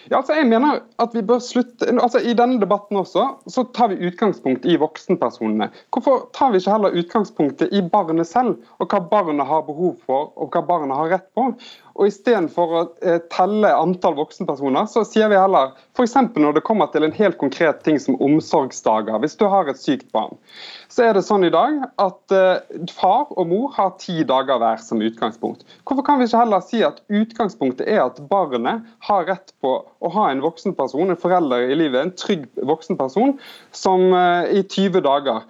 Ja, 0.08 0.16
altså 0.16 0.36
jeg 0.38 0.46
mener 0.48 0.80
at 1.02 1.14
vi 1.14 1.22
bør 1.26 1.42
slutte, 1.44 1.88
altså 1.90 2.22
I 2.24 2.32
denne 2.38 2.60
debatten 2.62 2.96
også, 2.96 3.26
så 3.52 3.64
tar 3.76 3.90
vi 3.92 4.08
utgangspunkt 4.08 4.64
i 4.64 4.78
voksenpersonene. 4.80 5.68
Hvorfor 5.92 6.28
tar 6.36 6.54
vi 6.54 6.62
ikke 6.62 6.72
heller 6.72 6.96
utgangspunktet 7.02 7.74
i 7.76 7.82
barnet 7.92 8.28
selv, 8.30 8.56
og 8.78 8.88
hva 8.88 9.02
barnet 9.12 9.46
har 9.46 9.66
behov 9.68 9.98
for 10.06 10.32
og 10.40 10.54
hva 10.54 10.64
barnet 10.66 10.96
har 10.96 11.12
rett 11.16 11.28
på? 11.36 11.50
Og 12.00 12.08
Istedenfor 12.08 12.70
å 12.72 12.82
eh, 13.04 13.18
telle 13.28 13.70
antall 13.76 14.14
voksenpersoner, 14.16 14.86
så 14.88 15.02
sier 15.04 15.28
vi 15.28 15.36
heller 15.36 15.74
f.eks. 15.92 16.14
når 16.32 16.56
det 16.56 16.62
kommer 16.64 16.88
til 16.88 17.04
en 17.04 17.12
helt 17.12 17.36
konkret 17.40 17.82
ting 17.84 18.00
som 18.00 18.16
omsorgsdager. 18.24 19.20
Hvis 19.20 19.36
du 19.36 19.44
har 19.52 19.68
et 19.68 19.80
sykt 19.80 20.08
barn, 20.16 20.38
så 20.88 21.04
er 21.04 21.18
det 21.18 21.26
sånn 21.26 21.44
i 21.44 21.52
dag 21.52 21.76
at 22.00 22.34
eh, 22.34 22.80
far 22.96 23.28
og 23.36 23.50
mor 23.52 23.68
har 23.76 23.92
ti 24.00 24.24
dager 24.24 24.62
hver 24.62 24.80
som 24.80 25.04
utgangspunkt. 25.04 25.66
Hvorfor 25.84 26.06
kan 26.06 26.22
vi 26.22 26.30
ikke 26.30 26.40
heller 26.40 26.64
si 26.64 26.80
at 26.86 27.02
utgangspunktet 27.12 27.84
er 27.84 28.06
at 28.06 28.22
barnet 28.32 28.88
har 29.10 29.28
rett 29.28 29.52
på 29.60 29.76
å 29.84 30.14
ha 30.16 30.30
en 30.30 30.40
voksenperson, 30.44 31.12
en 31.12 31.20
forelder 31.20 31.68
i 31.68 31.76
livet, 31.76 32.00
en 32.00 32.16
trygg 32.16 32.48
voksenperson, 32.64 33.36
som 33.76 34.08
eh, 34.16 34.56
i 34.56 34.64
20 34.64 35.04
dager. 35.04 35.44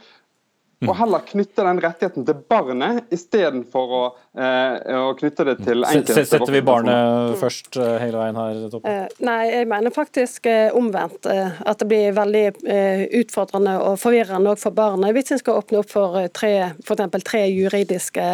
Og 0.88 0.94
heller 0.96 1.20
knytte 1.28 1.64
den 1.66 1.80
rettigheten 1.84 2.24
til 2.24 2.38
barnet 2.48 3.10
istedenfor 3.12 3.90
å, 3.92 4.02
eh, 4.32 4.94
å 4.96 5.10
knytte 5.18 5.44
det 5.44 5.56
til 5.60 5.84
enkelte. 5.84 6.24
Setter 6.24 6.54
vi 6.54 6.62
barnet 6.64 7.34
først 7.40 7.76
eh, 7.76 7.98
hele 8.00 8.22
veien 8.22 8.38
her? 8.40 8.62
Toppen? 8.72 8.88
Eh, 8.88 9.18
nei, 9.26 9.42
jeg 9.50 9.68
mener 9.68 9.92
faktisk 9.92 10.48
eh, 10.48 10.72
omvendt. 10.76 11.28
At 11.28 11.82
det 11.82 11.88
blir 11.90 12.14
veldig 12.16 12.44
utfordrende 13.20 13.74
og 13.84 13.98
forvirrende 14.00 14.54
for 14.60 14.72
barnet 14.76 15.12
hvis 15.16 15.34
en 15.34 15.42
skal 15.42 15.60
åpne 15.60 15.82
opp 15.82 15.90
for 15.92 16.16
tre, 16.32 16.52
for 16.86 16.96
tre 16.96 17.42
juridiske 17.50 18.26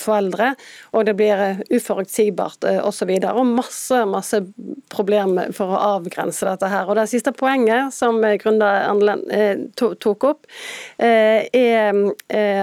foreldre, 0.00 0.52
og 0.96 1.06
det 1.06 1.14
blir 1.18 1.62
uforutsigbart 1.70 2.66
osv. 2.82 3.12
Og, 3.14 3.28
og 3.30 3.54
masse, 3.60 4.02
masse 4.10 4.42
problemer 4.92 5.54
for 5.54 5.70
å 5.70 5.82
avgrense 5.98 6.48
dette 6.48 6.72
her. 6.72 6.90
Og 6.90 6.98
Det 6.98 7.06
siste 7.12 7.34
poenget 7.36 7.94
som 7.94 8.18
Grunde 8.42 8.72
tok 9.76 10.30
opp, 10.32 10.46
er 10.98 11.91
Eh, 11.91 11.91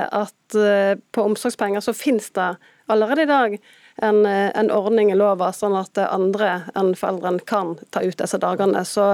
at 0.05 0.57
eh, 0.57 0.95
på 1.11 1.25
omsorgspenger 1.29 1.83
så 1.83 1.93
finnes 1.97 2.29
det 2.35 2.49
allerede 2.89 3.25
i 3.25 3.29
dag 3.29 3.55
en, 4.01 4.25
eh, 4.25 4.49
en, 4.55 4.71
ordning 4.71 5.11
i 5.11 5.17
lova, 5.19 5.51
sånn 5.53 5.75
at 5.77 5.97
andre 6.05 6.51
enn 6.79 6.93
foreldrene 6.97 7.43
kan 7.49 7.75
ta 7.93 8.01
ut 8.05 8.17
disse 8.17 8.39
dagene. 8.39 8.85
Så, 8.87 9.11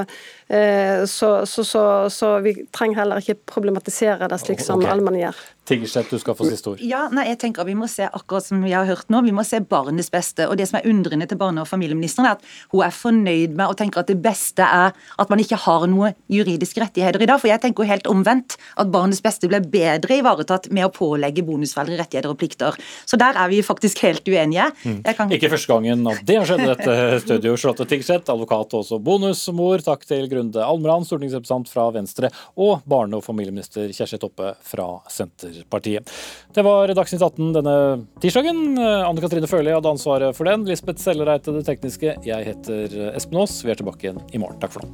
så, 1.10 1.30
så, 1.50 1.86
så 2.14 2.30
vi 2.46 2.54
trenger 2.76 3.02
heller 3.02 3.24
ikke 3.24 3.40
problematisere 3.50 4.30
det 4.30 4.40
slik 4.44 4.62
som 4.62 4.84
okay. 4.84 4.94
allmenn 4.94 5.18
gjør. 5.66 6.10
Du 6.10 6.20
skal 6.20 6.36
få 6.38 6.48
siste 6.50 6.70
ord. 6.70 6.82
Ja, 6.86 7.08
nei, 7.14 7.28
jeg 7.30 7.40
tenker 7.42 7.62
at 7.62 7.68
Vi 7.68 7.76
må 7.76 7.88
se 7.90 8.06
akkurat 8.06 8.46
som 8.46 8.62
vi 8.64 8.72
har 8.72 8.86
hørt 8.86 9.10
nå, 9.10 9.22
vi 9.26 9.34
må 9.36 9.44
se 9.46 9.60
barnets 9.60 10.12
beste. 10.12 10.48
og 10.48 10.58
Det 10.58 10.68
som 10.68 10.80
er 10.80 10.90
undrende 10.90 11.28
til 11.28 11.38
barne- 11.38 11.62
og 11.62 11.68
familieministeren, 11.68 12.26
er 12.26 12.32
at 12.38 12.44
hun 12.72 12.84
er 12.84 12.92
fornøyd 12.92 13.56
med 13.56 13.68
og 13.68 13.78
tenker 13.78 14.00
at 14.00 14.08
det 14.08 14.22
beste 14.22 14.62
er 14.62 14.94
at 14.94 15.30
man 15.30 15.40
ikke 15.40 15.58
har 15.58 15.88
noen 15.88 16.14
juridiske 16.30 16.82
rettigheter 16.82 17.22
i 17.22 17.26
dag. 17.26 17.40
For 17.40 17.48
jeg 17.48 17.62
tenker 17.62 17.84
jo 17.84 17.90
helt 17.90 18.08
omvendt. 18.08 18.58
At 18.78 18.92
barnets 18.92 19.22
beste 19.22 19.48
blir 19.48 19.62
bedre 19.62 20.20
ivaretatt 20.20 20.70
med 20.72 20.86
å 20.86 20.94
pålegge 20.94 21.44
bonusforeldre 21.46 21.98
rettigheter 22.00 22.30
og 22.30 22.38
plikter. 22.38 22.78
Så 23.06 23.18
der 23.18 23.36
er 23.36 23.50
vi 23.50 23.62
faktisk 23.66 24.04
helt 24.06 24.26
uenige. 24.28 24.72
Mm. 24.84 25.02
Kan... 25.16 25.32
Ikke 25.32 25.50
første 25.50 25.72
gangen 25.74 26.06
at 26.08 26.22
det 26.26 26.38
har 26.38 26.46
skjedd 26.50 26.66
i 26.66 26.72
dette 26.74 27.20
studio. 27.26 27.56
Charlotte 27.58 27.90
Tiggseth, 27.90 28.30
advokat 28.32 28.74
og 28.76 28.84
også 28.84 29.00
bonusmor. 29.00 29.84
Takk 29.86 30.06
til 30.06 30.30
Grunde 30.32 30.62
Almran, 30.64 31.06
stortingsrepresentant 31.08 31.72
fra 31.72 31.90
Venstre, 31.96 32.32
og 32.56 32.86
barne- 32.90 33.18
og 33.18 33.26
familieminister 33.26 33.90
Kjersti 33.96 34.20
Toppe 34.22 34.54
fra 34.66 34.90
Senter 35.12 35.55
Arbeiderpartiet. 35.56 36.12
Det 36.54 36.64
var 36.64 36.88
Dagsnytt 36.96 37.22
18 37.22 37.54
denne 37.56 37.76
tirsdagen. 38.22 38.78
Anne 38.80 39.22
Katrine 39.22 39.48
Førli 39.48 39.74
hadde 39.76 39.96
ansvaret 39.96 40.36
for 40.36 40.46
den. 40.50 40.66
Lisbeth 40.68 41.02
Sellereite 41.02 41.56
det 41.56 41.66
tekniske. 41.68 42.18
Jeg 42.26 42.50
heter 42.52 43.14
Espen 43.16 43.40
Aas. 43.40 43.64
Vi 43.64 43.72
er 43.72 43.80
tilbake 43.80 44.10
igjen 44.10 44.22
i 44.34 44.42
morgen. 44.42 44.60
Takk 44.60 44.76
for 44.76 44.86
nå. 44.86 44.92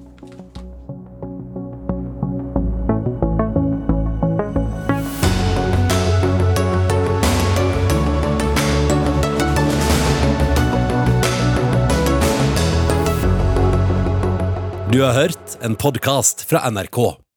Du 14.91 14.99
har 14.99 15.13
hørt 15.15 15.53
en 15.63 15.77
podkast 15.79 16.43
fra 16.49 16.65
NRK. 16.67 17.30